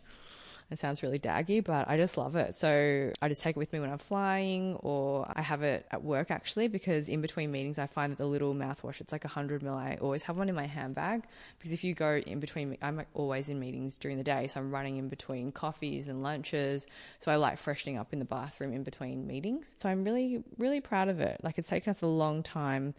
It 0.72 0.78
sounds 0.78 1.02
really 1.02 1.18
daggy, 1.18 1.64
but 1.64 1.90
I 1.90 1.98
just 1.98 2.16
love 2.16 2.36
it. 2.36 2.56
So 2.56 3.12
I 3.22 3.28
just 3.28 3.42
take 3.42 3.56
it 3.56 3.60
with 3.60 3.74
me 3.74 3.80
when 3.80 3.90
I'm 3.90 3.98
flying, 3.98 4.76
or 4.76 5.26
I 5.34 5.42
have 5.42 5.64
it 5.64 5.88
at 5.90 6.04
work 6.04 6.30
actually, 6.30 6.68
because 6.68 7.10
in 7.10 7.22
between 7.22 7.52
meetings, 7.52 7.80
I 7.80 7.88
find 7.88 8.12
that 8.12 8.18
the 8.18 8.28
little 8.28 8.54
mouthwash, 8.54 9.02
it's 9.02 9.12
like 9.12 9.24
100 9.24 9.64
ml. 9.64 9.76
I 9.76 9.98
always 10.00 10.24
have 10.24 10.38
one 10.38 10.48
in 10.48 10.54
my 10.56 10.68
handbag 10.68 11.24
because 11.58 11.74
if 11.74 11.84
you 11.84 11.96
go 11.96 12.18
in 12.18 12.40
between, 12.40 12.78
I'm 12.84 13.02
always 13.16 13.50
in 13.50 13.60
meetings 13.60 13.98
during 13.98 14.18
the 14.18 14.24
day, 14.24 14.46
so 14.46 14.60
I'm 14.60 14.72
running 14.72 14.98
in 14.98 15.08
between 15.08 15.52
coffees 15.52 16.08
and 16.08 16.22
lunches. 16.22 16.86
So 17.18 17.32
I 17.32 17.38
like 17.38 17.58
freshening 17.58 17.98
up 17.98 18.14
in 18.14 18.20
the 18.20 18.26
bathroom 18.26 18.72
in 18.72 18.84
between 18.84 19.26
meetings. 19.26 19.76
So 19.82 19.90
I'm 19.90 20.04
really, 20.04 20.44
really 20.60 20.82
proud 20.82 21.10
of 21.10 21.20
it. 21.20 21.40
Like 21.44 21.58
it's 21.58 21.70
taken 21.70 21.90
us 21.90 22.04
a 22.04 22.08
long 22.08 22.44
time 22.44 22.94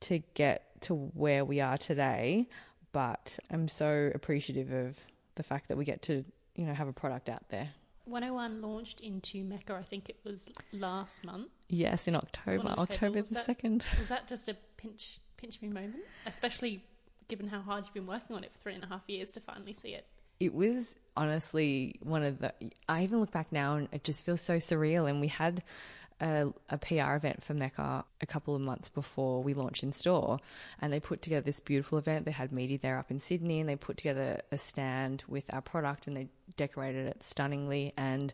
to 0.00 0.18
get 0.34 0.82
to 0.82 0.94
where 0.94 1.46
we 1.46 1.60
are 1.60 1.78
today, 1.78 2.46
but 2.92 3.38
I'm 3.50 3.68
so 3.68 4.10
appreciative 4.14 4.70
of 4.70 4.98
the 5.36 5.42
fact 5.42 5.68
that 5.68 5.78
we 5.78 5.84
get 5.84 6.02
to 6.02 6.24
you 6.56 6.64
know 6.64 6.74
have 6.74 6.88
a 6.88 6.92
product 6.92 7.28
out 7.28 7.48
there. 7.48 7.70
101 8.06 8.62
launched 8.62 9.00
into 9.00 9.42
Mecca, 9.42 9.74
I 9.74 9.82
think 9.82 10.08
it 10.08 10.16
was 10.24 10.48
last 10.72 11.24
month. 11.24 11.48
Yes, 11.68 12.06
in 12.06 12.14
October. 12.14 12.68
October, 12.68 12.80
October 12.80 13.22
the 13.22 13.34
second. 13.34 13.84
Was 13.98 14.08
that 14.08 14.28
just 14.28 14.48
a 14.48 14.56
pinch 14.76 15.18
pinch 15.36 15.60
me 15.60 15.68
moment, 15.68 16.04
especially 16.24 16.84
given 17.28 17.48
how 17.48 17.60
hard 17.60 17.84
you've 17.84 17.94
been 17.94 18.06
working 18.06 18.36
on 18.36 18.44
it 18.44 18.52
for 18.52 18.58
three 18.58 18.74
and 18.74 18.84
a 18.84 18.86
half 18.86 19.02
years 19.08 19.32
to 19.32 19.40
finally 19.40 19.74
see 19.74 19.90
it? 19.90 20.06
It 20.38 20.54
was 20.54 20.96
honestly 21.16 21.96
one 22.02 22.22
of 22.22 22.38
the. 22.38 22.52
I 22.88 23.02
even 23.02 23.20
look 23.20 23.32
back 23.32 23.50
now 23.50 23.76
and 23.76 23.88
it 23.90 24.04
just 24.04 24.24
feels 24.24 24.40
so 24.40 24.56
surreal. 24.58 25.10
And 25.10 25.20
we 25.20 25.28
had 25.28 25.62
a, 26.20 26.46
a, 26.70 26.78
PR 26.78 27.14
event 27.14 27.42
for 27.42 27.54
Mecca 27.54 28.04
a 28.20 28.26
couple 28.26 28.54
of 28.54 28.60
months 28.60 28.88
before 28.88 29.42
we 29.42 29.54
launched 29.54 29.82
in 29.82 29.92
store, 29.92 30.38
and 30.80 30.92
they 30.92 31.00
put 31.00 31.22
together 31.22 31.44
this 31.44 31.60
beautiful 31.60 31.98
event. 31.98 32.24
They 32.24 32.32
had 32.32 32.52
media 32.52 32.78
there 32.78 32.98
up 32.98 33.10
in 33.10 33.18
Sydney, 33.18 33.60
and 33.60 33.68
they 33.68 33.76
put 33.76 33.96
together 33.96 34.40
a 34.50 34.58
stand 34.58 35.24
with 35.28 35.52
our 35.52 35.60
product, 35.60 36.06
and 36.06 36.16
they 36.16 36.28
decorated 36.56 37.06
it 37.06 37.22
stunningly. 37.22 37.92
And 37.96 38.32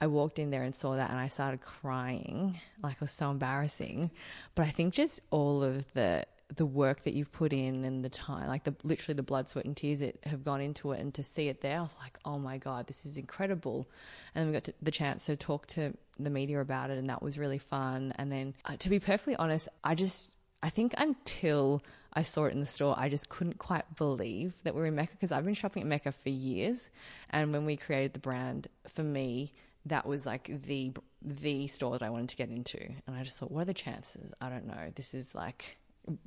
I 0.00 0.06
walked 0.06 0.38
in 0.38 0.50
there 0.50 0.62
and 0.62 0.74
saw 0.74 0.96
that, 0.96 1.10
and 1.10 1.18
I 1.18 1.28
started 1.28 1.60
crying, 1.60 2.60
like 2.82 2.94
it 2.94 3.00
was 3.00 3.10
so 3.10 3.30
embarrassing. 3.30 4.10
But 4.54 4.66
I 4.66 4.70
think 4.70 4.94
just 4.94 5.20
all 5.30 5.62
of 5.62 5.92
the 5.92 6.24
the 6.56 6.66
work 6.66 7.02
that 7.02 7.14
you've 7.14 7.32
put 7.32 7.52
in 7.52 7.84
and 7.84 8.04
the 8.04 8.08
time, 8.08 8.48
like 8.48 8.64
the 8.64 8.74
literally 8.82 9.16
the 9.16 9.22
blood, 9.22 9.48
sweat, 9.48 9.64
and 9.64 9.76
tears 9.76 10.00
that 10.00 10.18
have 10.24 10.44
gone 10.44 10.60
into 10.60 10.92
it, 10.92 11.00
and 11.00 11.12
to 11.14 11.22
see 11.22 11.48
it 11.48 11.60
there, 11.60 11.78
I 11.78 11.82
was 11.82 11.94
like, 12.00 12.18
oh 12.24 12.38
my 12.38 12.58
god, 12.58 12.86
this 12.86 13.06
is 13.06 13.18
incredible. 13.18 13.88
And 14.34 14.42
then 14.42 14.48
we 14.48 14.60
got 14.60 14.68
the 14.82 14.90
chance 14.90 15.26
to 15.26 15.36
talk 15.36 15.66
to 15.68 15.94
the 16.18 16.30
media 16.30 16.60
about 16.60 16.90
it, 16.90 16.98
and 16.98 17.08
that 17.10 17.22
was 17.22 17.38
really 17.38 17.58
fun. 17.58 18.12
And 18.16 18.30
then, 18.30 18.54
uh, 18.64 18.76
to 18.78 18.90
be 18.90 19.00
perfectly 19.00 19.36
honest, 19.36 19.68
I 19.82 19.94
just 19.94 20.34
I 20.62 20.70
think 20.70 20.94
until 20.96 21.82
I 22.12 22.22
saw 22.22 22.44
it 22.44 22.52
in 22.52 22.60
the 22.60 22.66
store, 22.66 22.94
I 22.96 23.08
just 23.08 23.28
couldn't 23.28 23.58
quite 23.58 23.96
believe 23.96 24.54
that 24.62 24.74
we're 24.74 24.86
in 24.86 24.94
Mecca 24.94 25.12
because 25.12 25.32
I've 25.32 25.44
been 25.44 25.54
shopping 25.54 25.82
at 25.82 25.88
Mecca 25.88 26.12
for 26.12 26.30
years, 26.30 26.90
and 27.30 27.52
when 27.52 27.64
we 27.64 27.76
created 27.76 28.12
the 28.12 28.20
brand, 28.20 28.68
for 28.88 29.02
me, 29.02 29.52
that 29.86 30.06
was 30.06 30.24
like 30.24 30.62
the 30.62 30.92
the 31.20 31.66
store 31.66 31.92
that 31.92 32.02
I 32.02 32.10
wanted 32.10 32.28
to 32.30 32.36
get 32.36 32.50
into, 32.50 32.80
and 33.06 33.16
I 33.16 33.22
just 33.24 33.38
thought, 33.38 33.50
what 33.50 33.62
are 33.62 33.66
the 33.66 33.74
chances? 33.74 34.32
I 34.40 34.48
don't 34.48 34.66
know. 34.66 34.90
This 34.94 35.14
is 35.14 35.34
like 35.34 35.78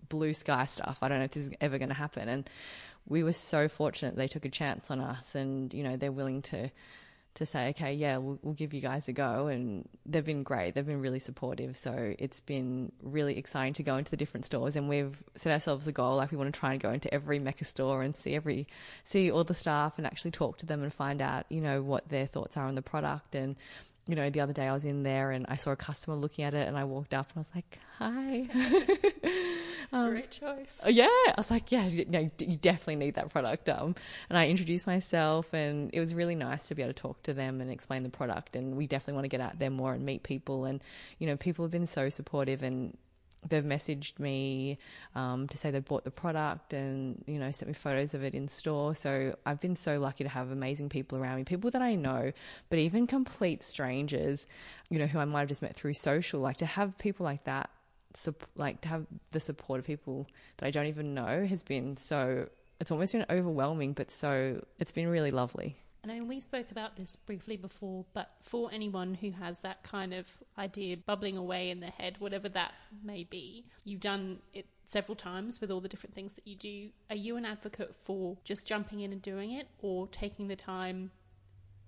blue 0.09 0.33
sky 0.33 0.65
stuff. 0.65 0.99
I 1.01 1.07
don't 1.07 1.19
know 1.19 1.25
if 1.25 1.31
this 1.31 1.43
is 1.43 1.51
ever 1.61 1.77
going 1.77 1.89
to 1.89 1.95
happen. 1.95 2.29
And 2.29 2.49
we 3.07 3.23
were 3.23 3.33
so 3.33 3.67
fortunate 3.67 4.15
they 4.15 4.27
took 4.27 4.45
a 4.45 4.49
chance 4.49 4.91
on 4.91 4.99
us, 4.99 5.35
and 5.35 5.73
you 5.73 5.83
know 5.83 5.97
they're 5.97 6.11
willing 6.11 6.41
to 6.43 6.71
to 7.37 7.45
say, 7.45 7.69
okay, 7.69 7.93
yeah, 7.93 8.17
we'll, 8.17 8.39
we'll, 8.41 8.55
give 8.55 8.73
you 8.73 8.81
guys 8.81 9.07
a 9.07 9.13
go. 9.13 9.45
And 9.45 9.87
they've 10.07 10.25
been 10.25 10.41
great. 10.41 10.73
They've 10.73 10.85
been 10.85 11.01
really 11.01 11.19
supportive. 11.19 11.77
So 11.77 12.15
it's 12.17 12.39
been 12.39 12.91
really 13.03 13.37
exciting 13.37 13.73
to 13.75 13.83
go 13.83 13.95
into 13.95 14.09
the 14.09 14.17
different 14.17 14.47
stores. 14.47 14.75
And 14.75 14.89
we've 14.89 15.23
set 15.35 15.53
ourselves 15.53 15.87
a 15.87 15.91
goal, 15.91 16.15
like 16.15 16.31
we 16.31 16.37
want 16.37 16.51
to 16.51 16.59
try 16.59 16.71
and 16.71 16.81
go 16.81 16.91
into 16.91 17.13
every 17.13 17.37
Mecca 17.37 17.63
store 17.65 18.01
and 18.01 18.15
see 18.15 18.33
every, 18.33 18.65
see 19.03 19.29
all 19.29 19.43
the 19.43 19.53
staff 19.53 19.99
and 19.99 20.07
actually 20.07 20.31
talk 20.31 20.57
to 20.57 20.65
them 20.65 20.81
and 20.81 20.91
find 20.91 21.21
out, 21.21 21.45
you 21.49 21.61
know, 21.61 21.83
what 21.83 22.09
their 22.09 22.25
thoughts 22.25 22.57
are 22.57 22.65
on 22.65 22.73
the 22.73 22.81
product. 22.81 23.35
And 23.35 23.55
you 24.07 24.15
know, 24.15 24.29
the 24.29 24.39
other 24.39 24.53
day 24.53 24.67
I 24.67 24.73
was 24.73 24.85
in 24.85 25.03
there 25.03 25.31
and 25.31 25.45
I 25.49 25.57
saw 25.57 25.71
a 25.71 25.75
customer 25.75 26.15
looking 26.15 26.45
at 26.45 26.53
it 26.53 26.67
and 26.67 26.77
I 26.77 26.85
walked 26.85 27.13
up 27.13 27.29
and 27.29 27.37
I 27.37 27.39
was 27.39 27.49
like, 27.53 27.77
hi. 27.97 28.47
um, 29.91 30.11
Great 30.11 30.31
choice. 30.31 30.81
Yeah. 30.87 31.05
I 31.05 31.33
was 31.37 31.49
like, 31.49 31.71
yeah, 31.71 31.85
you, 31.85 32.05
you 32.39 32.57
definitely 32.57 32.97
need 32.97 33.15
that 33.15 33.29
product. 33.29 33.69
Um, 33.69 33.95
and 34.29 34.37
I 34.37 34.47
introduced 34.49 34.87
myself 34.87 35.53
and 35.53 35.89
it 35.93 35.99
was 35.99 36.13
really 36.13 36.35
nice 36.35 36.67
to 36.67 36.75
be 36.75 36.81
able 36.81 36.93
to 36.93 37.01
talk 37.01 37.23
to 37.23 37.33
them 37.33 37.61
and 37.61 37.71
explain 37.71 38.03
the 38.03 38.09
product. 38.09 38.55
And 38.55 38.75
we 38.75 38.87
definitely 38.87 39.13
want 39.13 39.25
to 39.25 39.29
get 39.29 39.41
out 39.41 39.59
there 39.59 39.69
more 39.69 39.93
and 39.93 40.03
meet 40.03 40.23
people. 40.23 40.65
And, 40.65 40.83
you 41.19 41.27
know, 41.27 41.37
people 41.37 41.63
have 41.63 41.71
been 41.71 41.87
so 41.87 42.09
supportive 42.09 42.63
and 42.63 42.97
they've 43.47 43.63
messaged 43.63 44.19
me 44.19 44.77
um, 45.15 45.47
to 45.47 45.57
say 45.57 45.71
they 45.71 45.79
bought 45.79 46.03
the 46.03 46.11
product 46.11 46.73
and 46.73 47.23
you 47.27 47.39
know 47.39 47.51
sent 47.51 47.67
me 47.67 47.73
photos 47.73 48.13
of 48.13 48.23
it 48.23 48.33
in 48.33 48.47
store 48.47 48.95
so 48.95 49.35
i've 49.45 49.61
been 49.61 49.75
so 49.75 49.99
lucky 49.99 50.23
to 50.23 50.29
have 50.29 50.51
amazing 50.51 50.89
people 50.89 51.17
around 51.17 51.37
me 51.37 51.43
people 51.43 51.69
that 51.69 51.81
i 51.81 51.93
know 51.93 52.31
but 52.69 52.79
even 52.79 53.05
complete 53.05 53.63
strangers 53.63 54.47
you 54.89 54.97
know 54.97 55.05
who 55.05 55.19
i 55.19 55.25
might 55.25 55.41
have 55.41 55.49
just 55.49 55.61
met 55.61 55.75
through 55.75 55.93
social 55.93 56.39
like 56.39 56.57
to 56.57 56.65
have 56.65 56.97
people 56.97 57.23
like 57.23 57.43
that 57.43 57.69
like 58.55 58.81
to 58.81 58.87
have 58.87 59.05
the 59.31 59.39
support 59.39 59.79
of 59.79 59.85
people 59.85 60.27
that 60.57 60.65
i 60.65 60.71
don't 60.71 60.87
even 60.87 61.13
know 61.13 61.45
has 61.45 61.63
been 61.63 61.95
so 61.97 62.47
it's 62.79 62.91
almost 62.91 63.13
been 63.13 63.25
overwhelming 63.29 63.93
but 63.93 64.11
so 64.11 64.63
it's 64.79 64.91
been 64.91 65.07
really 65.07 65.31
lovely 65.31 65.77
And 66.03 66.11
I 66.11 66.19
know 66.19 66.25
we 66.25 66.39
spoke 66.39 66.71
about 66.71 66.95
this 66.95 67.17
briefly 67.17 67.57
before, 67.57 68.05
but 68.13 68.29
for 68.41 68.69
anyone 68.71 69.13
who 69.15 69.31
has 69.31 69.59
that 69.61 69.83
kind 69.83 70.13
of 70.13 70.25
idea 70.57 70.95
bubbling 70.95 71.35
away 71.35 71.69
in 71.69 71.81
their 71.81 71.91
head, 71.91 72.15
whatever 72.19 72.47
that 72.49 72.73
may 73.03 73.25
be, 73.25 73.65
you've 73.83 73.99
done 73.99 74.39
it 74.53 74.67
several 74.85 75.15
times 75.17 75.59
with 75.59 75.69
all 75.69 75.81
the 75.81 75.89
different 75.89 76.15
things 76.15 76.35
that 76.35 76.47
you 76.47 76.55
do. 76.55 76.89
Are 77.09 77.15
you 77.15 77.35
an 77.35 77.45
advocate 77.45 77.93
for 77.97 78.37
just 78.45 78.67
jumping 78.67 79.01
in 79.01 79.11
and 79.11 79.21
doing 79.21 79.51
it 79.51 79.67
or 79.81 80.07
taking 80.07 80.47
the 80.47 80.55
time 80.55 81.11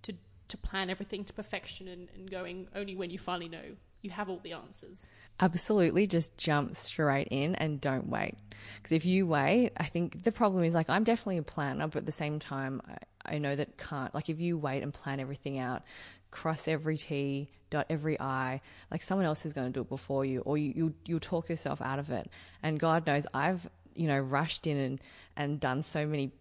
to 0.01 0.13
to 0.49 0.57
plan 0.57 0.89
everything 0.89 1.23
to 1.23 1.33
perfection 1.33 1.87
and, 1.87 2.09
and 2.15 2.29
going 2.29 2.67
only 2.75 2.95
when 2.95 3.11
you 3.11 3.19
finally 3.19 3.47
know 3.47 3.77
you 4.01 4.09
have 4.11 4.29
all 4.29 4.39
the 4.43 4.53
answers. 4.53 5.09
Absolutely, 5.39 6.07
just 6.07 6.37
jump 6.37 6.75
straight 6.75 7.27
in 7.31 7.55
and 7.55 7.79
don't 7.79 8.07
wait. 8.09 8.35
Because 8.77 8.91
if 8.91 9.05
you 9.05 9.27
wait, 9.27 9.71
I 9.77 9.85
think 9.85 10.23
the 10.23 10.31
problem 10.31 10.63
is 10.63 10.73
like 10.73 10.89
I'm 10.89 11.03
definitely 11.03 11.37
a 11.37 11.43
planner, 11.43 11.87
but 11.87 11.99
at 11.99 12.05
the 12.05 12.11
same 12.11 12.39
time, 12.39 12.81
I, 13.25 13.35
I 13.35 13.37
know 13.39 13.55
that 13.55 13.77
can't. 13.77 14.13
Like 14.13 14.29
if 14.29 14.39
you 14.39 14.57
wait 14.57 14.83
and 14.83 14.93
plan 14.93 15.19
everything 15.19 15.57
out, 15.59 15.83
cross 16.31 16.67
every 16.67 16.97
T, 16.97 17.49
dot 17.69 17.87
every 17.89 18.19
I, 18.19 18.61
like 18.91 19.03
someone 19.03 19.25
else 19.25 19.45
is 19.45 19.53
going 19.53 19.67
to 19.67 19.73
do 19.73 19.81
it 19.81 19.89
before 19.89 20.25
you, 20.25 20.41
or 20.41 20.57
you 20.57 20.73
you 20.75 20.93
you'll 21.05 21.19
talk 21.19 21.49
yourself 21.49 21.81
out 21.81 21.99
of 21.99 22.09
it. 22.09 22.29
And 22.63 22.79
God 22.79 23.05
knows 23.05 23.25
I've 23.33 23.69
you 23.95 24.07
know 24.07 24.19
rushed 24.19 24.67
in 24.67 24.77
and 24.77 25.01
and 25.35 25.59
done 25.59 25.83
so 25.83 26.05
many 26.05 26.31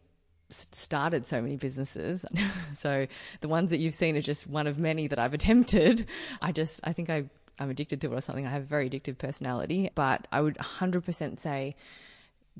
started 0.50 1.26
so 1.26 1.42
many 1.42 1.56
businesses. 1.56 2.24
so 2.74 3.06
the 3.40 3.48
ones 3.48 3.70
that 3.70 3.78
you've 3.78 3.94
seen 3.94 4.16
are 4.16 4.22
just 4.22 4.46
one 4.46 4.66
of 4.66 4.78
many 4.78 5.06
that 5.08 5.18
I've 5.18 5.34
attempted. 5.40 6.06
I 6.40 6.52
just, 6.52 6.80
I 6.84 6.92
think 6.92 7.10
I 7.10 7.24
I'm 7.58 7.70
addicted 7.70 8.00
to 8.02 8.12
it 8.12 8.16
or 8.16 8.20
something. 8.20 8.46
I 8.46 8.50
have 8.50 8.62
a 8.62 8.66
very 8.66 8.88
addictive 8.88 9.18
personality, 9.18 9.90
but 9.94 10.28
I 10.30 10.40
would 10.40 10.56
100% 10.56 11.38
say 11.38 11.76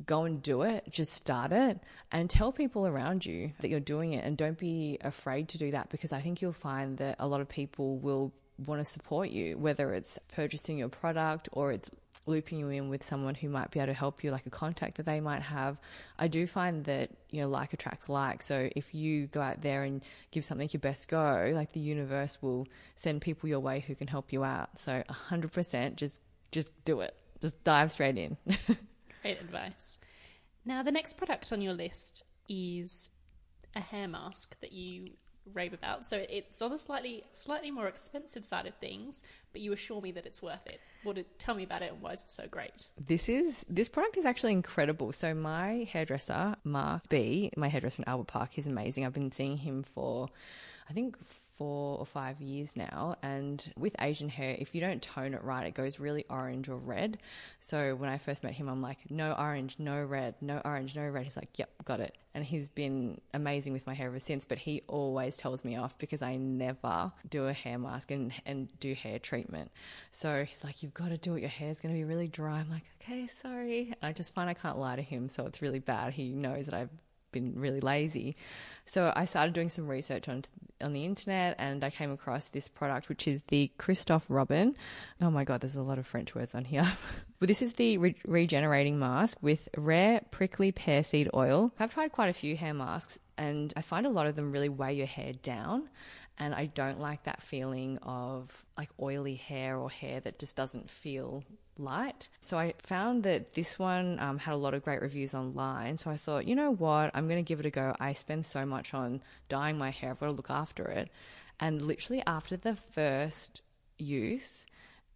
go 0.06 0.24
and 0.24 0.42
do 0.42 0.62
it, 0.62 0.84
just 0.90 1.12
start 1.12 1.52
it 1.52 1.80
and 2.12 2.30
tell 2.30 2.52
people 2.52 2.86
around 2.86 3.26
you 3.26 3.52
that 3.60 3.68
you're 3.68 3.80
doing 3.80 4.12
it 4.12 4.24
and 4.24 4.36
don't 4.36 4.58
be 4.58 4.98
afraid 5.00 5.48
to 5.48 5.58
do 5.58 5.72
that 5.72 5.88
because 5.90 6.12
I 6.12 6.20
think 6.20 6.40
you'll 6.40 6.52
find 6.52 6.98
that 6.98 7.16
a 7.18 7.26
lot 7.26 7.40
of 7.40 7.48
people 7.48 7.98
will 7.98 8.32
want 8.64 8.80
to 8.80 8.84
support 8.84 9.30
you, 9.30 9.56
whether 9.56 9.92
it's 9.92 10.18
purchasing 10.34 10.78
your 10.78 10.88
product 10.88 11.48
or 11.52 11.72
it's 11.72 11.90
looping 12.28 12.58
you 12.58 12.68
in 12.68 12.88
with 12.88 13.02
someone 13.02 13.34
who 13.34 13.48
might 13.48 13.70
be 13.70 13.80
able 13.80 13.88
to 13.88 13.94
help 13.94 14.22
you, 14.22 14.30
like 14.30 14.46
a 14.46 14.50
contact 14.50 14.98
that 14.98 15.06
they 15.06 15.20
might 15.20 15.42
have. 15.42 15.80
I 16.18 16.28
do 16.28 16.46
find 16.46 16.84
that, 16.84 17.10
you 17.30 17.40
know, 17.40 17.48
like 17.48 17.72
attracts 17.72 18.08
like. 18.08 18.42
So 18.42 18.68
if 18.76 18.94
you 18.94 19.26
go 19.26 19.40
out 19.40 19.62
there 19.62 19.82
and 19.82 20.02
give 20.30 20.44
something 20.44 20.68
your 20.72 20.80
best 20.80 21.08
go, 21.08 21.50
like 21.54 21.72
the 21.72 21.80
universe 21.80 22.40
will 22.42 22.68
send 22.94 23.22
people 23.22 23.48
your 23.48 23.60
way 23.60 23.80
who 23.80 23.94
can 23.94 24.06
help 24.06 24.32
you 24.32 24.44
out. 24.44 24.78
So 24.78 25.02
100% 25.08 25.96
just 25.96 26.20
just 26.50 26.84
do 26.84 27.00
it. 27.00 27.14
Just 27.40 27.62
dive 27.64 27.92
straight 27.92 28.16
in. 28.16 28.36
Great 29.22 29.40
advice. 29.40 29.98
Now, 30.64 30.82
the 30.82 30.92
next 30.92 31.18
product 31.18 31.52
on 31.52 31.60
your 31.60 31.74
list 31.74 32.24
is 32.48 33.10
a 33.74 33.80
hair 33.80 34.08
mask 34.08 34.58
that 34.60 34.72
you 34.72 35.12
rave 35.54 35.72
about. 35.72 36.04
So 36.04 36.24
it's 36.28 36.62
on 36.62 36.70
the 36.70 36.78
slightly 36.78 37.24
slightly 37.32 37.70
more 37.70 37.86
expensive 37.86 38.44
side 38.44 38.66
of 38.66 38.74
things, 38.74 39.22
but 39.52 39.60
you 39.60 39.72
assure 39.72 40.00
me 40.00 40.12
that 40.12 40.26
it's 40.26 40.42
worth 40.42 40.66
it. 40.66 40.80
What 41.04 41.16
did, 41.16 41.38
tell 41.38 41.54
me 41.54 41.62
about 41.62 41.82
it 41.82 41.92
and 41.92 42.02
why 42.02 42.12
is 42.12 42.22
it 42.22 42.28
so 42.28 42.44
great? 42.50 42.88
This 42.98 43.28
is 43.28 43.64
this 43.68 43.88
product 43.88 44.16
is 44.16 44.26
actually 44.26 44.52
incredible. 44.52 45.12
So 45.12 45.34
my 45.34 45.88
hairdresser, 45.90 46.56
Mark 46.64 47.08
B, 47.08 47.50
my 47.56 47.68
hairdresser 47.68 48.02
in 48.02 48.08
Albert 48.08 48.28
Park, 48.28 48.50
he's 48.52 48.66
amazing. 48.66 49.04
I've 49.06 49.12
been 49.12 49.32
seeing 49.32 49.56
him 49.56 49.82
for 49.82 50.28
I 50.88 50.92
think 50.92 51.16
four 51.58 51.98
or 51.98 52.06
five 52.06 52.40
years 52.40 52.76
now. 52.76 53.16
And 53.22 53.72
with 53.76 53.94
Asian 54.00 54.28
hair, 54.28 54.56
if 54.58 54.74
you 54.74 54.80
don't 54.80 55.02
tone 55.02 55.34
it 55.34 55.42
right, 55.42 55.66
it 55.66 55.74
goes 55.74 55.98
really 55.98 56.24
orange 56.30 56.68
or 56.68 56.76
red. 56.76 57.18
So 57.60 57.96
when 57.96 58.08
I 58.08 58.16
first 58.16 58.44
met 58.44 58.52
him, 58.52 58.68
I'm 58.68 58.80
like, 58.80 59.10
no 59.10 59.32
orange, 59.32 59.76
no 59.78 60.02
red, 60.02 60.36
no 60.40 60.62
orange, 60.64 60.94
no 60.94 61.06
red. 61.08 61.24
He's 61.24 61.36
like, 61.36 61.58
yep, 61.58 61.70
got 61.84 62.00
it. 62.00 62.16
And 62.34 62.44
he's 62.44 62.68
been 62.68 63.20
amazing 63.34 63.72
with 63.72 63.86
my 63.86 63.94
hair 63.94 64.06
ever 64.06 64.20
since. 64.20 64.44
But 64.44 64.58
he 64.58 64.82
always 64.86 65.36
tells 65.36 65.64
me 65.64 65.76
off 65.76 65.98
because 65.98 66.22
I 66.22 66.36
never 66.36 67.12
do 67.28 67.48
a 67.48 67.52
hair 67.52 67.78
mask 67.78 68.12
and, 68.12 68.32
and 68.46 68.68
do 68.78 68.94
hair 68.94 69.18
treatment. 69.18 69.72
So 70.12 70.44
he's 70.44 70.62
like, 70.62 70.82
you've 70.82 70.94
got 70.94 71.08
to 71.08 71.18
do 71.18 71.34
it. 71.34 71.40
Your 71.40 71.50
hair's 71.50 71.80
going 71.80 71.92
to 71.92 71.98
be 71.98 72.04
really 72.04 72.28
dry. 72.28 72.60
I'm 72.60 72.70
like, 72.70 72.84
okay, 73.02 73.26
sorry. 73.26 73.94
And 74.00 74.08
I 74.08 74.12
just 74.12 74.32
find 74.34 74.48
I 74.48 74.54
can't 74.54 74.78
lie 74.78 74.96
to 74.96 75.02
him. 75.02 75.26
So 75.26 75.46
it's 75.46 75.60
really 75.60 75.80
bad. 75.80 76.12
He 76.12 76.30
knows 76.30 76.66
that 76.66 76.74
I've 76.74 76.90
been 77.32 77.54
really 77.58 77.80
lazy. 77.80 78.36
So 78.86 79.12
I 79.14 79.24
started 79.24 79.52
doing 79.52 79.68
some 79.68 79.86
research 79.86 80.28
on 80.28 80.42
on 80.80 80.92
the 80.92 81.04
internet, 81.04 81.56
and 81.58 81.82
I 81.82 81.90
came 81.90 82.10
across 82.10 82.48
this 82.48 82.68
product, 82.68 83.08
which 83.08 83.26
is 83.26 83.42
the 83.44 83.70
Christophe 83.78 84.26
Robin. 84.28 84.76
Oh 85.20 85.30
my 85.30 85.44
god, 85.44 85.60
there's 85.60 85.76
a 85.76 85.82
lot 85.82 85.98
of 85.98 86.06
French 86.06 86.34
words 86.34 86.54
on 86.54 86.64
here. 86.64 86.90
but 87.40 87.48
this 87.48 87.62
is 87.62 87.74
the 87.74 87.98
re- 87.98 88.16
regenerating 88.26 88.98
mask 88.98 89.38
with 89.42 89.68
rare 89.76 90.22
prickly 90.30 90.72
pear 90.72 91.02
seed 91.04 91.28
oil. 91.34 91.72
I've 91.78 91.92
tried 91.92 92.12
quite 92.12 92.30
a 92.30 92.34
few 92.34 92.56
hair 92.56 92.74
masks, 92.74 93.18
and 93.38 93.72
I 93.76 93.82
find 93.82 94.06
a 94.06 94.10
lot 94.10 94.26
of 94.26 94.36
them 94.36 94.52
really 94.52 94.68
weigh 94.68 94.94
your 94.94 95.06
hair 95.06 95.32
down. 95.32 95.88
And 96.40 96.54
I 96.54 96.66
don't 96.66 97.00
like 97.00 97.24
that 97.24 97.42
feeling 97.42 97.98
of 98.02 98.64
like 98.76 98.90
oily 99.00 99.34
hair 99.34 99.76
or 99.76 99.90
hair 99.90 100.20
that 100.20 100.38
just 100.38 100.56
doesn't 100.56 100.88
feel 100.88 101.42
light. 101.78 102.28
So 102.40 102.58
I 102.58 102.74
found 102.78 103.24
that 103.24 103.54
this 103.54 103.78
one 103.78 104.20
um, 104.20 104.38
had 104.38 104.54
a 104.54 104.56
lot 104.56 104.74
of 104.74 104.84
great 104.84 105.02
reviews 105.02 105.34
online. 105.34 105.96
So 105.96 106.10
I 106.10 106.16
thought, 106.16 106.46
you 106.46 106.54
know 106.54 106.72
what, 106.72 107.10
I'm 107.14 107.28
going 107.28 107.42
to 107.42 107.48
give 107.48 107.60
it 107.60 107.66
a 107.66 107.70
go. 107.70 107.94
I 107.98 108.12
spend 108.12 108.46
so 108.46 108.64
much 108.66 108.94
on 108.94 109.22
dyeing 109.48 109.78
my 109.78 109.90
hair, 109.90 110.10
I've 110.10 110.20
got 110.20 110.30
to 110.30 110.36
look 110.36 110.50
after 110.50 110.84
it. 110.84 111.10
And 111.58 111.82
literally 111.82 112.22
after 112.24 112.56
the 112.56 112.76
first 112.76 113.62
use, 113.98 114.66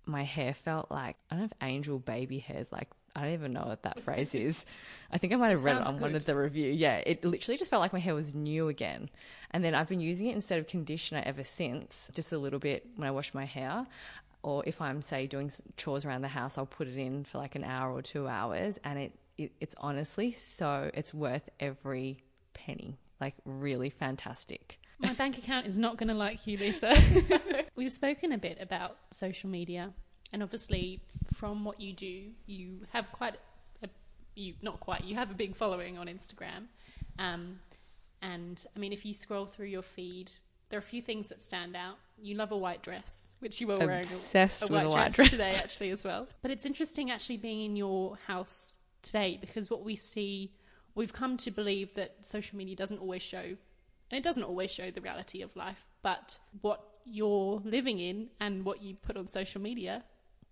my 0.06 0.22
hair 0.24 0.54
felt 0.54 0.90
like 0.90 1.16
I 1.30 1.36
don't 1.36 1.44
know 1.44 1.66
angel 1.66 1.98
baby 1.98 2.38
hairs 2.38 2.72
like 2.72 2.88
I 3.14 3.22
don't 3.22 3.32
even 3.32 3.52
know 3.52 3.64
what 3.66 3.82
that 3.82 4.00
phrase 4.00 4.34
is. 4.34 4.64
I 5.10 5.18
think 5.18 5.32
I 5.32 5.36
might 5.36 5.50
have 5.50 5.60
it 5.60 5.64
read 5.64 5.76
it 5.76 5.86
on 5.86 5.94
good. 5.94 6.02
one 6.02 6.14
of 6.14 6.24
the 6.24 6.34
review. 6.34 6.72
Yeah, 6.72 7.02
it 7.04 7.24
literally 7.24 7.58
just 7.58 7.70
felt 7.70 7.80
like 7.80 7.92
my 7.92 7.98
hair 7.98 8.14
was 8.14 8.34
new 8.34 8.68
again. 8.68 9.10
And 9.50 9.62
then 9.62 9.74
I've 9.74 9.88
been 9.88 10.00
using 10.00 10.28
it 10.28 10.34
instead 10.34 10.58
of 10.58 10.66
conditioner 10.66 11.22
ever 11.26 11.44
since, 11.44 12.10
just 12.14 12.32
a 12.32 12.38
little 12.38 12.58
bit 12.58 12.86
when 12.96 13.06
I 13.06 13.10
wash 13.10 13.34
my 13.34 13.44
hair 13.44 13.86
or 14.42 14.62
if 14.66 14.80
I'm 14.80 15.02
say 15.02 15.26
doing 15.26 15.50
chores 15.76 16.04
around 16.04 16.22
the 16.22 16.28
house, 16.28 16.58
I'll 16.58 16.66
put 16.66 16.88
it 16.88 16.96
in 16.96 17.24
for 17.24 17.38
like 17.38 17.54
an 17.54 17.64
hour 17.64 17.92
or 17.92 18.02
two 18.02 18.28
hours, 18.28 18.78
and 18.84 18.98
it, 18.98 19.12
it 19.38 19.52
it's 19.60 19.74
honestly 19.78 20.30
so 20.30 20.90
it's 20.94 21.14
worth 21.14 21.48
every 21.60 22.18
penny. 22.54 22.98
Like 23.20 23.34
really 23.44 23.90
fantastic. 23.90 24.78
My 24.98 25.14
bank 25.14 25.38
account 25.38 25.66
is 25.66 25.78
not 25.78 25.96
going 25.96 26.08
to 26.08 26.14
like 26.14 26.46
you, 26.46 26.58
Lisa. 26.58 26.96
We've 27.76 27.92
spoken 27.92 28.32
a 28.32 28.38
bit 28.38 28.58
about 28.60 28.96
social 29.10 29.50
media, 29.50 29.92
and 30.32 30.42
obviously, 30.42 31.00
from 31.34 31.64
what 31.64 31.80
you 31.80 31.92
do, 31.92 32.30
you 32.46 32.80
have 32.92 33.10
quite 33.12 33.34
a 33.82 33.88
you 34.34 34.54
not 34.62 34.80
quite 34.80 35.04
you 35.04 35.14
have 35.14 35.30
a 35.30 35.34
big 35.34 35.54
following 35.54 35.98
on 35.98 36.06
Instagram. 36.06 36.66
Um, 37.18 37.60
and 38.22 38.64
I 38.74 38.78
mean, 38.78 38.92
if 38.92 39.04
you 39.04 39.14
scroll 39.14 39.46
through 39.46 39.66
your 39.66 39.82
feed, 39.82 40.32
there 40.70 40.78
are 40.78 40.80
a 40.80 40.82
few 40.82 41.02
things 41.02 41.28
that 41.28 41.42
stand 41.42 41.76
out. 41.76 41.96
You 42.20 42.36
love 42.36 42.52
a 42.52 42.56
white 42.56 42.82
dress, 42.82 43.34
which 43.40 43.60
you 43.60 43.66
were 43.66 43.74
Obsessed 43.74 44.70
wearing 44.70 44.84
a, 44.84 44.86
a, 44.86 44.88
white, 44.88 44.94
white 44.94 45.12
dress, 45.12 45.16
dress 45.16 45.30
today, 45.30 45.52
actually, 45.56 45.90
as 45.90 46.04
well. 46.04 46.28
But 46.40 46.50
it's 46.50 46.64
interesting 46.64 47.10
actually 47.10 47.38
being 47.38 47.64
in 47.64 47.76
your 47.76 48.16
house 48.26 48.78
today 49.02 49.36
because 49.40 49.70
what 49.70 49.84
we 49.84 49.96
see, 49.96 50.52
we've 50.94 51.12
come 51.12 51.36
to 51.38 51.50
believe 51.50 51.94
that 51.94 52.24
social 52.24 52.56
media 52.56 52.76
doesn't 52.76 52.98
always 52.98 53.22
show, 53.22 53.42
and 53.42 53.58
it 54.18 54.22
doesn't 54.22 54.44
always 54.44 54.70
show 54.70 54.90
the 54.90 55.00
reality 55.00 55.42
of 55.42 55.54
life, 55.56 55.86
but 56.02 56.38
what 56.60 56.80
you're 57.04 57.60
living 57.64 57.98
in 57.98 58.28
and 58.40 58.64
what 58.64 58.82
you 58.82 58.94
put 58.94 59.16
on 59.16 59.26
social 59.26 59.60
media 59.60 60.04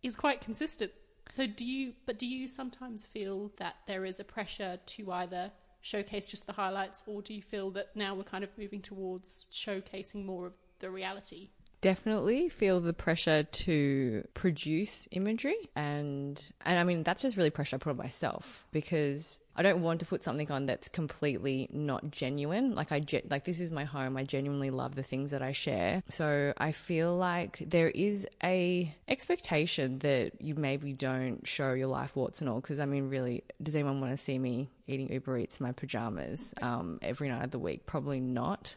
is 0.03 0.17
quite 0.17 0.41
consistent. 0.41 0.93
So 1.29 1.47
do 1.47 1.65
you, 1.65 1.95
but 2.07 2.19
do 2.19 2.27
you 2.27 2.49
sometimes 2.49 3.07
feel 3.07 3.53
that 3.59 3.77
there 3.87 4.05
is 4.05 4.19
a 4.19 4.25
pressure 4.25 4.79
to 4.85 5.13
either 5.13 5.53
showcase 5.81 6.27
just 6.27 6.47
the 6.47 6.53
highlights, 6.53 7.05
or 7.07 7.23
do 7.23 7.35
you 7.35 7.43
feel 7.43 7.71
that 7.73 7.95
now 7.95 8.15
we're 8.15 8.25
kind 8.25 8.45
of 8.45 8.51
moving 8.59 8.83
towards 8.83 9.47
showcasing 9.53 10.25
more 10.25 10.47
of 10.47 10.53
the 10.81 10.91
reality? 10.91 11.51
Definitely 11.81 12.51
feel 12.51 12.81
the 12.81 12.93
pressure 12.93 13.43
to 13.43 14.29
produce 14.35 15.09
imagery 15.13 15.57
and 15.75 16.53
and 16.67 16.79
I 16.79 16.85
mean 16.85 17.05
that's 17.05 17.23
just 17.23 17.39
really 17.39 17.49
pressure 17.49 17.77
I 17.77 17.79
put 17.79 17.89
on 17.89 17.97
myself 17.97 18.67
because 18.71 19.41
I 19.61 19.63
don't 19.63 19.83
want 19.83 20.01
to 20.01 20.07
put 20.07 20.23
something 20.23 20.51
on 20.51 20.65
that's 20.65 20.89
completely 20.89 21.69
not 21.71 22.11
genuine. 22.11 22.75
Like 22.75 22.93
I 22.93 23.01
ge- 23.01 23.27
like 23.29 23.45
this 23.45 23.61
is 23.61 23.71
my 23.71 23.85
home. 23.85 24.17
I 24.17 24.25
genuinely 24.25 24.71
love 24.71 24.95
the 24.95 25.03
things 25.03 25.33
that 25.33 25.43
I 25.43 25.53
share. 25.53 26.03
So 26.09 26.55
I 26.57 26.73
feel 26.73 27.15
like 27.15 27.59
there 27.67 27.91
is 27.91 28.27
a 28.43 28.95
expectation 29.07 29.99
that 29.99 30.41
you 30.41 30.55
maybe 30.55 30.95
don't 30.95 31.47
show 31.47 31.75
your 31.75 31.89
life 31.89 32.17
warts 32.17 32.41
and 32.41 32.49
all 32.49 32.63
because 32.63 32.81
I 32.81 32.87
mean 32.87 33.11
really 33.11 33.45
does 33.63 33.77
anyone 33.77 34.01
want 34.01 34.15
to 34.15 34.17
see 34.17 34.39
me 34.39 34.71
eating 34.91 35.13
Uber 35.13 35.39
Eats 35.39 35.61
in 35.61 35.67
my 35.67 35.73
pajamas 35.73 36.55
um, 36.63 36.99
every 37.03 37.29
night 37.29 37.45
of 37.45 37.51
the 37.51 37.59
week? 37.59 37.87
Probably 37.87 38.21
not. 38.21 38.77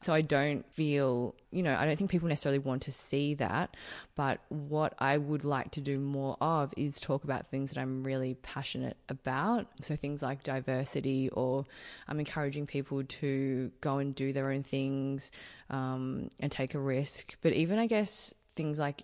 So 0.00 0.14
I 0.14 0.22
don't 0.22 0.64
feel, 0.72 1.34
you 1.50 1.62
know, 1.62 1.76
I 1.76 1.84
don't 1.84 1.96
think 1.96 2.10
people 2.10 2.28
necessarily 2.28 2.58
want 2.58 2.82
to 2.82 2.92
see 2.92 3.34
that. 3.34 3.76
But 4.14 4.40
what 4.48 4.94
I 4.98 5.18
would 5.18 5.44
like 5.44 5.72
to 5.72 5.80
do 5.80 5.98
more 5.98 6.36
of 6.40 6.72
is 6.76 6.98
talk 6.98 7.24
about 7.24 7.50
things 7.50 7.70
that 7.70 7.80
I'm 7.80 8.02
really 8.02 8.34
passionate 8.34 8.96
about. 9.08 9.66
So 9.82 9.96
things 9.96 10.19
things 10.20 10.22
like 10.22 10.42
diversity 10.42 11.28
or 11.30 11.64
I'm 12.08 12.18
encouraging 12.18 12.66
people 12.66 13.04
to 13.04 13.70
go 13.80 13.98
and 13.98 14.14
do 14.14 14.32
their 14.32 14.50
own 14.50 14.62
things 14.62 15.30
um, 15.68 16.30
and 16.40 16.50
take 16.50 16.74
a 16.74 16.80
risk. 16.80 17.36
But 17.42 17.52
even, 17.52 17.78
I 17.78 17.86
guess, 17.86 18.34
things 18.56 18.78
like 18.78 19.02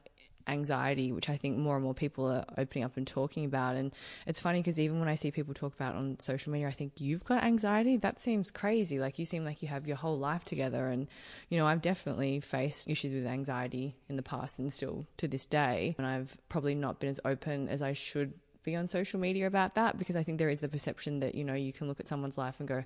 anxiety, 0.48 1.10
which 1.10 1.28
I 1.28 1.36
think 1.36 1.58
more 1.58 1.74
and 1.74 1.82
more 1.82 1.94
people 1.94 2.30
are 2.30 2.44
opening 2.56 2.84
up 2.84 2.96
and 2.96 3.04
talking 3.04 3.44
about. 3.44 3.74
And 3.74 3.92
it's 4.26 4.38
funny 4.38 4.60
because 4.60 4.78
even 4.78 5.00
when 5.00 5.08
I 5.08 5.16
see 5.16 5.32
people 5.32 5.54
talk 5.54 5.74
about 5.74 5.96
on 5.96 6.20
social 6.20 6.52
media, 6.52 6.68
I 6.68 6.72
think 6.72 7.00
you've 7.00 7.24
got 7.24 7.42
anxiety. 7.42 7.96
That 7.96 8.20
seems 8.20 8.52
crazy. 8.52 9.00
Like 9.00 9.18
you 9.18 9.24
seem 9.24 9.44
like 9.44 9.60
you 9.62 9.68
have 9.68 9.88
your 9.88 9.96
whole 9.96 10.18
life 10.18 10.44
together. 10.44 10.86
And, 10.86 11.08
you 11.48 11.58
know, 11.58 11.66
I've 11.66 11.82
definitely 11.82 12.40
faced 12.40 12.88
issues 12.88 13.12
with 13.12 13.26
anxiety 13.26 13.96
in 14.08 14.14
the 14.14 14.22
past 14.22 14.60
and 14.60 14.72
still 14.72 15.06
to 15.16 15.26
this 15.26 15.46
day. 15.46 15.96
And 15.98 16.06
I've 16.06 16.36
probably 16.48 16.76
not 16.76 17.00
been 17.00 17.10
as 17.10 17.20
open 17.24 17.68
as 17.68 17.82
I 17.82 17.92
should 17.92 18.34
be 18.66 18.76
on 18.76 18.86
social 18.88 19.18
media 19.18 19.46
about 19.46 19.76
that 19.76 19.96
because 19.96 20.16
I 20.16 20.22
think 20.22 20.38
there 20.38 20.50
is 20.50 20.60
the 20.60 20.68
perception 20.68 21.20
that, 21.20 21.34
you 21.34 21.44
know, 21.44 21.54
you 21.54 21.72
can 21.72 21.88
look 21.88 22.00
at 22.00 22.08
someone's 22.08 22.36
life 22.36 22.58
and 22.58 22.68
go, 22.68 22.84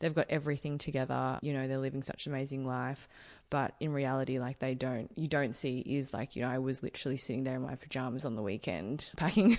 they've 0.00 0.14
got 0.14 0.26
everything 0.28 0.76
together, 0.76 1.38
you 1.40 1.54
know, 1.54 1.66
they're 1.66 1.78
living 1.78 2.02
such 2.02 2.26
an 2.26 2.32
amazing 2.32 2.66
life. 2.66 3.08
But 3.48 3.74
in 3.80 3.92
reality, 3.92 4.38
like 4.38 4.58
they 4.58 4.74
don't, 4.74 5.10
you 5.16 5.28
don't 5.28 5.54
see 5.54 5.78
is 5.80 6.12
like, 6.12 6.36
you 6.36 6.42
know, 6.42 6.50
I 6.50 6.58
was 6.58 6.82
literally 6.82 7.16
sitting 7.16 7.44
there 7.44 7.56
in 7.56 7.62
my 7.62 7.76
pajamas 7.76 8.26
on 8.26 8.36
the 8.36 8.42
weekend, 8.42 9.10
packing, 9.16 9.56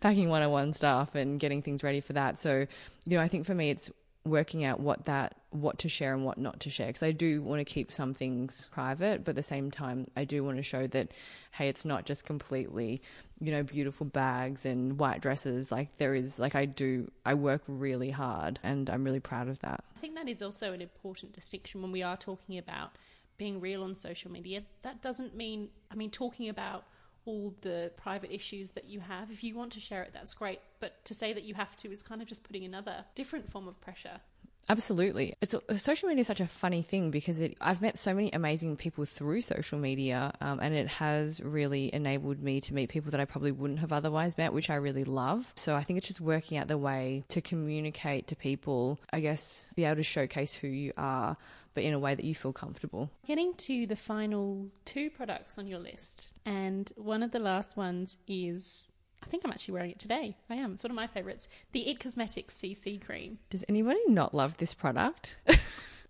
packing 0.00 0.28
one 0.28 0.42
on 0.42 0.50
one 0.50 0.72
stuff 0.72 1.14
and 1.14 1.38
getting 1.38 1.62
things 1.62 1.84
ready 1.84 2.00
for 2.00 2.14
that. 2.14 2.40
So, 2.40 2.66
you 3.06 3.16
know, 3.16 3.22
I 3.22 3.28
think 3.28 3.46
for 3.46 3.54
me, 3.54 3.70
it's 3.70 3.90
working 4.24 4.64
out 4.64 4.78
what 4.78 5.06
that 5.06 5.36
what 5.50 5.78
to 5.78 5.88
share 5.88 6.14
and 6.14 6.24
what 6.24 6.38
not 6.38 6.60
to 6.60 6.70
share 6.70 6.86
because 6.86 7.02
I 7.02 7.10
do 7.10 7.42
want 7.42 7.58
to 7.60 7.64
keep 7.64 7.90
some 7.90 8.14
things 8.14 8.70
private 8.72 9.24
but 9.24 9.30
at 9.30 9.36
the 9.36 9.42
same 9.42 9.70
time 9.70 10.04
I 10.16 10.24
do 10.24 10.44
want 10.44 10.58
to 10.58 10.62
show 10.62 10.86
that 10.86 11.10
hey 11.52 11.68
it's 11.68 11.84
not 11.84 12.06
just 12.06 12.24
completely 12.24 13.02
you 13.40 13.50
know 13.50 13.64
beautiful 13.64 14.06
bags 14.06 14.64
and 14.64 14.98
white 14.98 15.20
dresses 15.20 15.72
like 15.72 15.96
there 15.98 16.14
is 16.14 16.38
like 16.38 16.54
I 16.54 16.66
do 16.66 17.10
I 17.26 17.34
work 17.34 17.62
really 17.66 18.10
hard 18.10 18.60
and 18.62 18.88
I'm 18.88 19.02
really 19.02 19.20
proud 19.20 19.48
of 19.48 19.58
that. 19.60 19.82
I 19.96 19.98
think 19.98 20.14
that 20.14 20.28
is 20.28 20.42
also 20.42 20.72
an 20.72 20.80
important 20.80 21.32
distinction 21.32 21.82
when 21.82 21.90
we 21.90 22.02
are 22.02 22.16
talking 22.16 22.56
about 22.56 22.92
being 23.36 23.60
real 23.60 23.82
on 23.82 23.94
social 23.96 24.30
media 24.30 24.62
that 24.82 25.02
doesn't 25.02 25.34
mean 25.34 25.68
I 25.90 25.96
mean 25.96 26.10
talking 26.10 26.48
about 26.48 26.84
all 27.24 27.54
the 27.60 27.92
private 27.96 28.34
issues 28.34 28.72
that 28.72 28.84
you 28.84 29.00
have. 29.00 29.30
If 29.30 29.44
you 29.44 29.54
want 29.54 29.72
to 29.72 29.80
share 29.80 30.02
it, 30.02 30.10
that's 30.12 30.34
great. 30.34 30.60
But 30.80 31.04
to 31.04 31.14
say 31.14 31.32
that 31.32 31.44
you 31.44 31.54
have 31.54 31.76
to 31.76 31.92
is 31.92 32.02
kind 32.02 32.22
of 32.22 32.28
just 32.28 32.44
putting 32.44 32.64
another 32.64 33.04
different 33.14 33.48
form 33.48 33.68
of 33.68 33.80
pressure. 33.80 34.20
Absolutely. 34.68 35.34
It's 35.40 35.54
social 35.82 36.08
media 36.08 36.20
is 36.20 36.28
such 36.28 36.40
a 36.40 36.46
funny 36.46 36.82
thing 36.82 37.10
because 37.10 37.40
it, 37.40 37.56
I've 37.60 37.82
met 37.82 37.98
so 37.98 38.14
many 38.14 38.30
amazing 38.30 38.76
people 38.76 39.04
through 39.04 39.40
social 39.40 39.78
media, 39.78 40.32
um, 40.40 40.60
and 40.60 40.72
it 40.72 40.86
has 40.86 41.40
really 41.42 41.92
enabled 41.92 42.40
me 42.40 42.60
to 42.60 42.74
meet 42.74 42.88
people 42.88 43.10
that 43.10 43.20
I 43.20 43.24
probably 43.24 43.50
wouldn't 43.50 43.80
have 43.80 43.92
otherwise 43.92 44.38
met, 44.38 44.52
which 44.52 44.70
I 44.70 44.76
really 44.76 45.04
love. 45.04 45.52
So 45.56 45.74
I 45.74 45.82
think 45.82 45.98
it's 45.98 46.06
just 46.06 46.20
working 46.20 46.58
out 46.58 46.68
the 46.68 46.78
way 46.78 47.24
to 47.28 47.40
communicate 47.40 48.28
to 48.28 48.36
people, 48.36 49.00
I 49.12 49.20
guess, 49.20 49.66
be 49.74 49.84
able 49.84 49.96
to 49.96 50.02
showcase 50.04 50.54
who 50.54 50.68
you 50.68 50.92
are, 50.96 51.36
but 51.74 51.84
in 51.84 51.94
a 51.94 51.98
way 51.98 52.14
that 52.14 52.24
you 52.24 52.34
feel 52.34 52.52
comfortable. 52.52 53.10
Getting 53.26 53.54
to 53.54 53.86
the 53.86 53.96
final 53.96 54.68
two 54.84 55.10
products 55.10 55.58
on 55.58 55.66
your 55.66 55.78
list, 55.78 56.34
and 56.44 56.92
one 56.96 57.22
of 57.22 57.30
the 57.30 57.38
last 57.38 57.76
ones 57.76 58.18
is 58.26 58.92
I 59.22 59.26
think 59.26 59.44
I'm 59.44 59.52
actually 59.52 59.74
wearing 59.74 59.90
it 59.90 59.98
today. 59.98 60.36
I 60.50 60.56
am. 60.56 60.72
It's 60.72 60.82
one 60.82 60.90
of 60.90 60.96
my 60.96 61.06
favorites. 61.06 61.48
The 61.72 61.88
It 61.88 62.00
Cosmetics 62.00 62.54
CC 62.54 63.04
cream. 63.04 63.38
Does 63.50 63.64
anybody 63.68 64.00
not 64.08 64.34
love 64.34 64.56
this 64.56 64.74
product? 64.74 65.36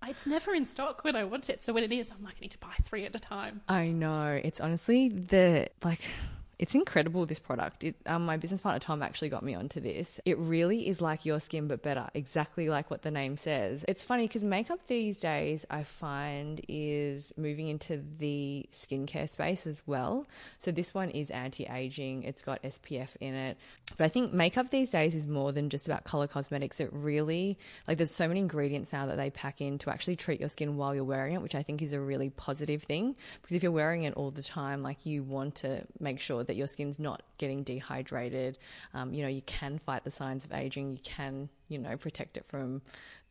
it's 0.08 0.26
never 0.26 0.54
in 0.54 0.64
stock 0.64 1.04
when 1.04 1.14
I 1.14 1.24
want 1.24 1.50
it. 1.50 1.62
So 1.62 1.72
when 1.72 1.84
it 1.84 1.92
is, 1.92 2.10
I'm 2.10 2.22
like, 2.24 2.36
I 2.38 2.40
need 2.40 2.50
to 2.52 2.58
buy 2.58 2.74
three 2.82 3.04
at 3.04 3.14
a 3.14 3.18
time. 3.18 3.60
I 3.68 3.88
know. 3.88 4.40
It's 4.42 4.60
honestly 4.60 5.08
the 5.08 5.68
like 5.84 6.00
it's 6.62 6.76
incredible, 6.76 7.26
this 7.26 7.40
product. 7.40 7.82
It, 7.82 7.96
um, 8.06 8.24
my 8.24 8.36
business 8.36 8.60
partner 8.60 8.78
Tom 8.78 9.02
actually 9.02 9.30
got 9.30 9.42
me 9.42 9.52
onto 9.52 9.80
this. 9.80 10.20
It 10.24 10.38
really 10.38 10.86
is 10.86 11.00
like 11.00 11.26
your 11.26 11.40
skin, 11.40 11.66
but 11.66 11.82
better, 11.82 12.08
exactly 12.14 12.68
like 12.68 12.88
what 12.88 13.02
the 13.02 13.10
name 13.10 13.36
says. 13.36 13.84
It's 13.88 14.04
funny 14.04 14.28
because 14.28 14.44
makeup 14.44 14.78
these 14.86 15.18
days, 15.18 15.66
I 15.70 15.82
find, 15.82 16.60
is 16.68 17.32
moving 17.36 17.66
into 17.66 18.00
the 18.16 18.64
skincare 18.70 19.28
space 19.28 19.66
as 19.66 19.82
well. 19.88 20.24
So 20.56 20.70
this 20.70 20.94
one 20.94 21.10
is 21.10 21.32
anti 21.32 21.66
aging, 21.66 22.22
it's 22.22 22.44
got 22.44 22.62
SPF 22.62 23.16
in 23.18 23.34
it. 23.34 23.58
But 23.96 24.04
I 24.04 24.08
think 24.08 24.32
makeup 24.32 24.70
these 24.70 24.90
days 24.90 25.16
is 25.16 25.26
more 25.26 25.50
than 25.50 25.68
just 25.68 25.88
about 25.88 26.04
color 26.04 26.28
cosmetics. 26.28 26.78
It 26.78 26.90
really, 26.92 27.58
like, 27.88 27.98
there's 27.98 28.12
so 28.12 28.28
many 28.28 28.38
ingredients 28.38 28.92
now 28.92 29.06
that 29.06 29.16
they 29.16 29.30
pack 29.30 29.60
in 29.60 29.78
to 29.78 29.90
actually 29.90 30.14
treat 30.14 30.38
your 30.38 30.48
skin 30.48 30.76
while 30.76 30.94
you're 30.94 31.02
wearing 31.02 31.34
it, 31.34 31.42
which 31.42 31.56
I 31.56 31.64
think 31.64 31.82
is 31.82 31.92
a 31.92 32.00
really 32.00 32.30
positive 32.30 32.84
thing. 32.84 33.16
Because 33.40 33.56
if 33.56 33.64
you're 33.64 33.72
wearing 33.72 34.04
it 34.04 34.14
all 34.14 34.30
the 34.30 34.44
time, 34.44 34.80
like, 34.80 35.04
you 35.04 35.24
want 35.24 35.56
to 35.56 35.84
make 35.98 36.20
sure 36.20 36.44
that 36.44 36.51
that 36.52 36.58
your 36.58 36.66
skin's 36.66 36.98
not 36.98 37.22
getting 37.38 37.62
dehydrated. 37.62 38.58
Um, 38.92 39.14
you 39.14 39.22
know, 39.22 39.28
you 39.28 39.40
can 39.42 39.78
fight 39.78 40.04
the 40.04 40.10
signs 40.10 40.44
of 40.44 40.52
aging. 40.52 40.92
You 40.92 40.98
can, 41.02 41.48
you 41.68 41.78
know, 41.78 41.96
protect 41.96 42.36
it 42.36 42.44
from 42.44 42.82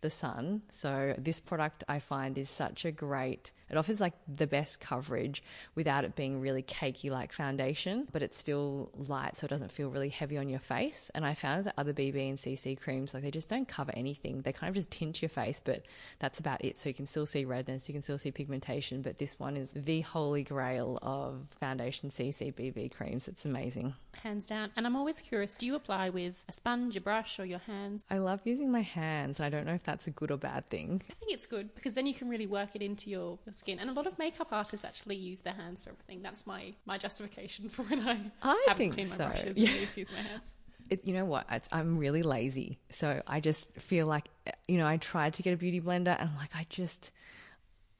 the 0.01 0.09
sun. 0.09 0.63
So 0.69 1.15
this 1.17 1.39
product 1.39 1.83
I 1.87 1.99
find 1.99 2.37
is 2.37 2.49
such 2.49 2.85
a 2.85 2.91
great. 2.91 3.51
It 3.69 3.77
offers 3.77 4.01
like 4.01 4.13
the 4.27 4.47
best 4.47 4.81
coverage 4.81 5.43
without 5.75 6.03
it 6.03 6.15
being 6.15 6.41
really 6.41 6.63
cakey 6.63 7.09
like 7.09 7.31
foundation, 7.31 8.07
but 8.11 8.21
it's 8.21 8.37
still 8.37 8.91
light 8.95 9.37
so 9.37 9.45
it 9.45 9.49
doesn't 9.49 9.71
feel 9.71 9.89
really 9.89 10.09
heavy 10.09 10.37
on 10.37 10.49
your 10.49 10.59
face. 10.59 11.09
And 11.15 11.25
I 11.25 11.35
found 11.35 11.65
that 11.65 11.75
other 11.77 11.93
BB 11.93 12.29
and 12.29 12.37
CC 12.37 12.79
creams 12.79 13.13
like 13.13 13.23
they 13.23 13.31
just 13.31 13.49
don't 13.49 13.67
cover 13.67 13.91
anything. 13.95 14.41
They 14.41 14.51
kind 14.51 14.69
of 14.69 14.75
just 14.75 14.91
tint 14.91 15.21
your 15.21 15.29
face, 15.29 15.61
but 15.63 15.85
that's 16.19 16.39
about 16.39 16.65
it. 16.65 16.77
So 16.77 16.89
you 16.89 16.95
can 16.95 17.05
still 17.05 17.25
see 17.25 17.45
redness, 17.45 17.87
you 17.87 17.93
can 17.93 18.01
still 18.01 18.17
see 18.17 18.31
pigmentation, 18.31 19.01
but 19.01 19.19
this 19.19 19.39
one 19.39 19.55
is 19.55 19.71
the 19.71 20.01
holy 20.01 20.43
grail 20.43 20.97
of 21.01 21.45
foundation 21.59 22.09
CC 22.09 22.53
BB 22.53 22.95
creams. 22.95 23.27
It's 23.27 23.45
amazing 23.45 23.93
hands 24.15 24.47
down. 24.47 24.71
And 24.75 24.85
I'm 24.85 24.95
always 24.95 25.21
curious 25.21 25.53
do 25.53 25.65
you 25.65 25.75
apply 25.75 26.09
with 26.09 26.43
a 26.49 26.53
sponge, 26.53 26.95
a 26.95 27.01
brush, 27.01 27.39
or 27.39 27.45
your 27.45 27.59
hands? 27.59 28.05
I 28.09 28.17
love 28.17 28.41
using 28.43 28.71
my 28.71 28.81
hands. 28.81 29.39
And 29.39 29.45
I 29.45 29.49
don't 29.49 29.65
know 29.65 29.73
if 29.73 29.83
that's 29.83 30.07
a 30.07 30.11
good 30.11 30.31
or 30.31 30.37
bad 30.37 30.69
thing. 30.69 31.01
I 31.09 31.13
think 31.13 31.31
it's 31.31 31.45
good 31.45 31.73
because 31.75 31.93
then 31.93 32.05
you 32.05 32.13
can 32.13 32.29
really 32.29 32.47
work 32.47 32.75
it 32.75 32.81
into 32.81 33.09
your, 33.09 33.39
your 33.45 33.53
skin. 33.53 33.79
And 33.79 33.89
a 33.89 33.93
lot 33.93 34.07
of 34.07 34.17
makeup 34.19 34.47
artists 34.51 34.85
actually 34.85 35.15
use 35.15 35.39
their 35.39 35.53
hands 35.53 35.83
for 35.83 35.91
everything. 35.91 36.21
That's 36.21 36.45
my, 36.45 36.73
my 36.85 36.97
justification 36.97 37.69
for 37.69 37.83
when 37.83 38.07
I, 38.07 38.17
I 38.41 38.65
haven't 38.67 38.91
cleaned 38.91 39.09
my 39.09 39.17
so. 39.17 39.27
brushes 39.27 39.57
yeah. 39.57 39.69
and 39.69 39.97
use 39.97 40.11
my 40.11 40.21
hands. 40.21 40.53
It, 40.89 41.05
you 41.05 41.13
know 41.13 41.25
what? 41.25 41.45
It's, 41.49 41.69
I'm 41.71 41.95
really 41.95 42.21
lazy. 42.21 42.79
So 42.89 43.21
I 43.25 43.39
just 43.39 43.73
feel 43.77 44.07
like, 44.07 44.25
you 44.67 44.77
know, 44.77 44.85
I 44.85 44.97
tried 44.97 45.35
to 45.35 45.43
get 45.43 45.53
a 45.53 45.57
beauty 45.57 45.79
blender 45.79 46.19
and 46.19 46.29
I'm 46.29 46.35
like, 46.35 46.53
I 46.53 46.65
just, 46.69 47.11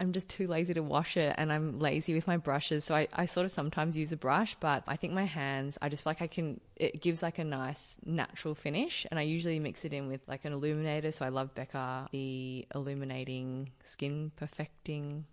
I'm 0.02 0.14
just 0.14 0.30
too 0.30 0.48
lazy 0.48 0.74
to 0.74 0.82
wash 0.82 1.16
it 1.16 1.36
and 1.38 1.54
I'm 1.54 1.78
lazy 1.78 2.16
with 2.16 2.26
my 2.26 2.38
brushes. 2.38 2.84
So 2.86 2.96
I, 2.96 3.08
I 3.14 3.28
sort 3.28 3.46
of 3.46 3.52
sometimes 3.52 3.96
use 3.96 4.12
a 4.12 4.18
brush, 4.18 4.56
but 4.60 4.84
I 4.88 4.96
think 4.96 5.14
my 5.14 5.26
hands, 5.26 5.78
I 5.80 5.90
just 5.90 6.04
feel 6.04 6.10
like 6.10 6.24
I 6.24 6.28
can, 6.28 6.60
it 6.76 7.04
gives 7.04 7.22
like 7.22 7.38
a 7.38 7.44
nice 7.44 8.00
natural 8.04 8.56
finish. 8.56 9.06
And 9.12 9.20
I 9.20 9.24
usually 9.24 9.60
mix 9.60 9.86
it 9.86 9.94
in 9.94 10.08
with 10.08 10.22
like 10.28 10.44
an 10.44 10.54
illuminator. 10.54 11.12
So 11.12 11.24
I 11.24 11.30
love 11.30 11.54
Becca, 11.54 12.08
the 12.12 12.66
illuminating 12.74 13.70
skin 13.84 14.32
perfecting 14.38 15.26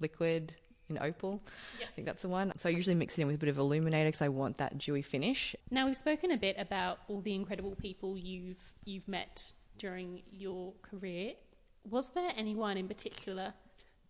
liquid 0.00 0.56
in 0.88 0.98
opal. 0.98 1.40
Yep. 1.78 1.88
I 1.88 1.92
think 1.92 2.06
that's 2.06 2.22
the 2.22 2.28
one. 2.28 2.52
So 2.56 2.68
I 2.68 2.72
usually 2.72 2.96
mix 2.96 3.16
it 3.16 3.22
in 3.22 3.28
with 3.28 3.36
a 3.36 3.38
bit 3.38 3.48
of 3.48 3.58
illuminator 3.58 4.08
because 4.08 4.22
I 4.22 4.28
want 4.28 4.58
that 4.58 4.76
dewy 4.76 5.02
finish. 5.02 5.54
Now 5.70 5.86
we've 5.86 5.96
spoken 5.96 6.32
a 6.32 6.36
bit 6.36 6.56
about 6.58 6.98
all 7.06 7.20
the 7.20 7.34
incredible 7.34 7.76
people 7.76 8.18
you've 8.18 8.72
you've 8.84 9.06
met 9.06 9.52
during 9.78 10.22
your 10.32 10.72
career. 10.82 11.34
Was 11.88 12.10
there 12.10 12.32
anyone 12.36 12.76
in 12.76 12.88
particular 12.88 13.54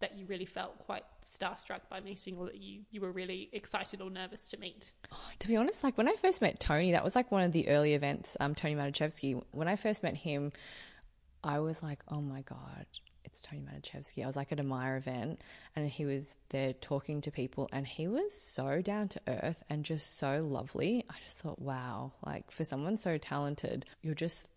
that 0.00 0.16
you 0.16 0.26
really 0.26 0.44
felt 0.44 0.78
quite 0.78 1.04
starstruck 1.22 1.80
by 1.90 2.00
meeting 2.00 2.36
or 2.36 2.46
that 2.46 2.58
you, 2.58 2.82
you 2.90 3.00
were 3.00 3.12
really 3.12 3.48
excited 3.52 4.00
or 4.00 4.10
nervous 4.10 4.48
to 4.50 4.58
meet? 4.58 4.92
Oh, 5.12 5.30
to 5.38 5.48
be 5.48 5.56
honest, 5.56 5.82
like 5.84 5.96
when 5.96 6.08
I 6.08 6.14
first 6.14 6.42
met 6.42 6.60
Toni, 6.60 6.92
that 6.92 7.04
was 7.04 7.16
like 7.16 7.30
one 7.32 7.42
of 7.42 7.52
the 7.52 7.68
early 7.68 7.94
events, 7.94 8.36
um, 8.40 8.54
Toni 8.54 8.74
Maticevski. 8.74 9.42
When 9.52 9.68
I 9.68 9.76
first 9.76 10.02
met 10.02 10.16
him, 10.16 10.52
I 11.42 11.60
was 11.60 11.82
like, 11.82 12.02
oh 12.08 12.20
my 12.20 12.42
God, 12.42 12.86
it's 13.24 13.42
Toni 13.42 13.62
Maticevski. 13.62 14.22
I 14.22 14.26
was 14.26 14.36
like 14.36 14.52
at 14.52 14.60
a 14.60 14.64
Myer 14.64 14.96
event 14.96 15.42
and 15.74 15.88
he 15.88 16.04
was 16.04 16.36
there 16.48 16.72
talking 16.72 17.20
to 17.22 17.30
people 17.30 17.68
and 17.72 17.86
he 17.86 18.08
was 18.08 18.38
so 18.38 18.80
down 18.82 19.08
to 19.08 19.20
earth 19.28 19.62
and 19.68 19.84
just 19.84 20.16
so 20.16 20.46
lovely. 20.48 21.04
I 21.10 21.14
just 21.24 21.38
thought, 21.38 21.60
wow, 21.60 22.12
like 22.24 22.50
for 22.50 22.64
someone 22.64 22.96
so 22.96 23.18
talented, 23.18 23.84
you're 24.02 24.14
just 24.14 24.50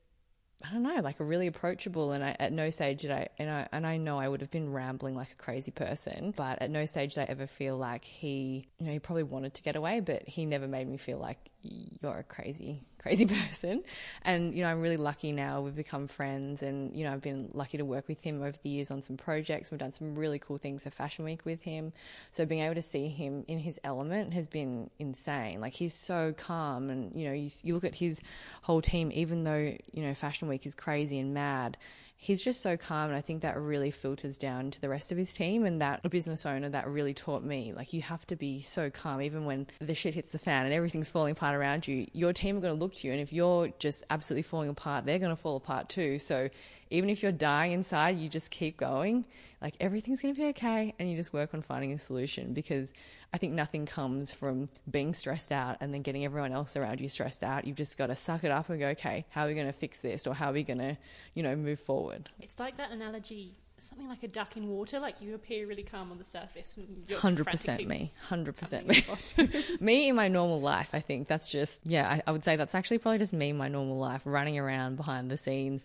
I 0.68 0.74
don't 0.74 0.84
know, 0.84 1.00
like 1.02 1.20
a 1.20 1.24
really 1.24 1.48
approachable. 1.48 2.12
And 2.12 2.24
I, 2.24 2.36
at 2.40 2.52
no 2.52 2.70
stage 2.70 3.02
did 3.02 3.12
I, 3.12 3.28
and 3.38 3.50
I, 3.50 3.68
and 3.72 3.88
I 3.88 3.98
know 3.98 4.20
I 4.20 4.28
would 4.28 4.42
have 4.42 4.52
been 4.52 4.72
rambling 4.72 5.16
like 5.16 5.32
a 5.32 5.36
crazy 5.36 5.72
person, 5.72 6.34
but 6.36 6.62
at 6.62 6.70
no 6.70 6.86
stage 6.86 7.16
did 7.16 7.22
I 7.22 7.26
ever 7.26 7.48
feel 7.48 7.78
like 7.78 8.04
he, 8.04 8.68
you 8.78 8.88
know, 8.88 8.92
he 8.92 9.00
probably 9.00 9.24
wanted 9.24 9.54
to 9.54 9.64
get 9.64 9.76
away, 9.76 10.02
but 10.02 10.28
he 10.28 10.46
never 10.46 10.68
made 10.68 10.88
me 10.88 10.98
feel 10.98 11.18
like 11.18 11.38
you're 11.62 12.20
a 12.20 12.24
crazy, 12.24 12.84
crazy 13.00 13.26
person. 13.48 13.84
And, 14.24 14.54
you 14.54 14.64
know, 14.64 14.70
I'm 14.70 14.82
really 14.82 14.98
lucky 14.98 15.32
now. 15.32 15.62
We've 15.62 15.76
become 15.76 16.08
friends 16.08 16.62
and, 16.62 16.96
you 16.96 17.04
know, 17.04 17.14
I've 17.14 17.22
been 17.22 17.50
lucky 17.54 17.78
to 17.78 17.86
work 17.86 18.08
with 18.08 18.22
him 18.22 18.42
over 18.42 18.58
the 18.62 18.70
years 18.70 18.92
on 18.92 19.02
some 19.02 19.18
projects. 19.18 19.72
We've 19.72 19.80
done 19.80 19.92
some 19.92 20.16
really 20.16 20.40
cool 20.40 20.58
things 20.58 20.84
for 20.84 20.90
Fashion 20.90 21.26
Week 21.26 21.46
with 21.46 21.62
him. 21.62 21.94
So 22.32 22.46
being 22.46 22.62
able 22.62 22.76
to 22.76 22.82
see 22.82 23.08
him 23.08 23.46
in 23.48 23.60
his 23.60 23.80
element 23.84 24.34
has 24.34 24.48
been 24.48 24.90
insane. 25.00 25.62
Like 25.62 25.74
he's 25.74 25.94
so 25.94 26.34
calm 26.38 26.90
and, 26.90 27.20
you 27.20 27.28
know, 27.28 27.34
you, 27.34 27.50
you 27.64 27.74
look 27.74 27.86
at 27.86 27.96
his 27.96 28.22
whole 28.64 28.82
team, 28.82 29.12
even 29.14 29.44
though, 29.44 29.76
you 29.92 30.04
know, 30.04 30.14
Fashion 30.14 30.48
Week 30.48 30.66
is 30.66 30.76
crazy 30.76 31.20
and 31.20 31.34
mad, 31.34 31.78
he's 32.22 32.44
just 32.44 32.62
so 32.62 32.76
calm 32.76 33.08
and 33.08 33.16
i 33.16 33.22
think 33.22 33.42
that 33.42 33.58
really 33.58 33.90
filters 33.90 34.38
down 34.38 34.70
to 34.70 34.82
the 34.82 34.90
rest 34.90 35.10
of 35.10 35.18
his 35.18 35.34
team 35.34 35.66
and 35.66 35.82
that 35.82 36.02
a 36.04 36.10
business 36.10 36.46
owner 36.46 36.68
that 36.68 36.86
really 36.86 37.14
taught 37.14 37.42
me 37.42 37.72
like 37.74 37.94
you 37.94 38.02
have 38.02 38.26
to 38.28 38.36
be 38.36 38.62
so 38.62 38.90
calm 38.90 39.22
even 39.22 39.46
when 39.46 39.66
the 39.80 39.96
shit 39.96 40.14
hits 40.14 40.32
the 40.32 40.38
fan 40.38 40.66
and 40.66 40.74
everything's 40.74 41.08
falling 41.08 41.32
apart 41.32 41.56
around 41.56 41.88
you. 41.88 42.06
Your 42.12 42.34
team 42.34 42.58
are 42.58 42.60
going 42.60 42.74
to 42.74 42.80
look 42.80 42.94
to 42.96 43.08
you 43.08 43.14
and 43.14 43.22
if 43.22 43.32
you're 43.32 43.70
just 43.80 44.04
absolutely 44.10 44.44
falling 44.44 44.68
apart 44.68 45.06
they're 45.06 45.18
going 45.18 45.32
to 45.32 45.42
fall 45.42 45.56
apart 45.56 45.88
too. 45.88 46.18
So 46.20 46.50
even 46.90 47.10
if 47.10 47.22
you're 47.22 47.32
dying 47.32 47.72
inside, 47.72 48.18
you 48.18 48.28
just 48.28 48.52
keep 48.52 48.78
going. 48.78 49.26
Like 49.62 49.76
everything's 49.80 50.22
going 50.22 50.34
to 50.34 50.40
be 50.40 50.48
okay. 50.48 50.94
And 50.98 51.10
you 51.10 51.18
just 51.18 51.34
work 51.34 51.54
on 51.54 51.62
finding 51.62 51.92
a 51.92 51.98
solution 51.98 52.54
because 52.54 52.94
I 53.34 53.38
think 53.38 53.54
nothing 53.54 53.86
comes 53.86 54.34
from 54.34 54.70
being 54.90 55.14
stressed 55.14 55.52
out 55.52 55.78
and 55.82 55.94
then 55.94 56.02
getting 56.02 56.26
everyone 56.26 56.52
else 56.52 56.76
around 56.76 57.00
you 57.02 57.08
stressed 57.08 57.44
out. 57.44 57.66
You've 57.66 57.78
just 57.78 57.98
got 57.98 58.08
to 58.08 58.16
suck 58.16 58.44
it 58.44 58.52
up 58.52 58.70
and 58.70 58.80
go, 58.80 58.88
okay, 58.90 59.26
how 59.30 59.46
are 59.46 59.48
we 59.48 59.54
going 59.54 59.68
to 59.68 59.74
fix 59.74 60.00
this? 60.00 60.26
Or 60.26 60.34
how 60.34 60.50
are 60.50 60.54
we 60.54 60.64
going 60.64 60.80
to, 60.80 60.98
you 61.34 61.44
know, 61.44 61.56
move 61.56 61.80
forward? 61.80 62.30
It's 62.40 62.60
like 62.60 62.78
that 62.78 62.92
analogy 62.92 63.56
something 63.82 64.08
like 64.08 64.24
a 64.24 64.28
duck 64.28 64.58
in 64.58 64.68
water. 64.68 65.00
Like 65.00 65.22
you 65.22 65.36
appear 65.36 65.68
really 65.68 65.84
calm 65.84 66.12
on 66.12 66.18
the 66.18 66.26
surface, 66.26 66.78
and 66.78 67.10
hundred 67.18 67.48
percent 67.48 67.88
me, 67.88 68.12
hundred 68.22 68.56
percent 68.58 68.88
me. 68.88 69.04
me 69.80 70.10
in 70.10 70.16
my 70.16 70.28
normal 70.28 70.62
life, 70.62 70.90
I 70.94 71.00
think 71.00 71.28
that's 71.28 71.50
just 71.50 71.82
yeah. 71.86 72.10
I, 72.10 72.22
I, 72.28 72.32
would 72.32 72.44
say 72.44 72.56
that's 72.56 72.76
actually 72.76 73.00
probably 73.00 73.20
just 73.20 73.34
me 73.34 73.50
in 73.50 73.58
my 73.58 73.68
normal 73.68 73.98
life, 73.98 74.22
running 74.26 74.60
around 74.60 74.98
behind 74.98 75.30
the 75.30 75.38
scenes, 75.38 75.84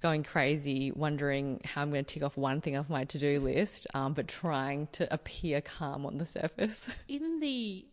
going 0.00 0.22
crazy, 0.22 0.90
wondering 0.92 1.60
how 1.64 1.82
I'm 1.82 1.90
going 1.90 2.04
to 2.04 2.14
tick 2.14 2.22
off 2.22 2.36
one 2.36 2.60
thing 2.60 2.76
off 2.76 2.88
my 2.88 3.04
to 3.04 3.18
do 3.18 3.40
list, 3.40 3.86
um, 3.94 4.14
but 4.14 4.28
trying 4.28 4.88
to 4.92 5.12
appear 5.12 5.60
calm 5.60 6.06
on 6.06 6.18
the 6.18 6.26
surface. 6.26 6.94
In 7.08 7.40
the 7.40 7.86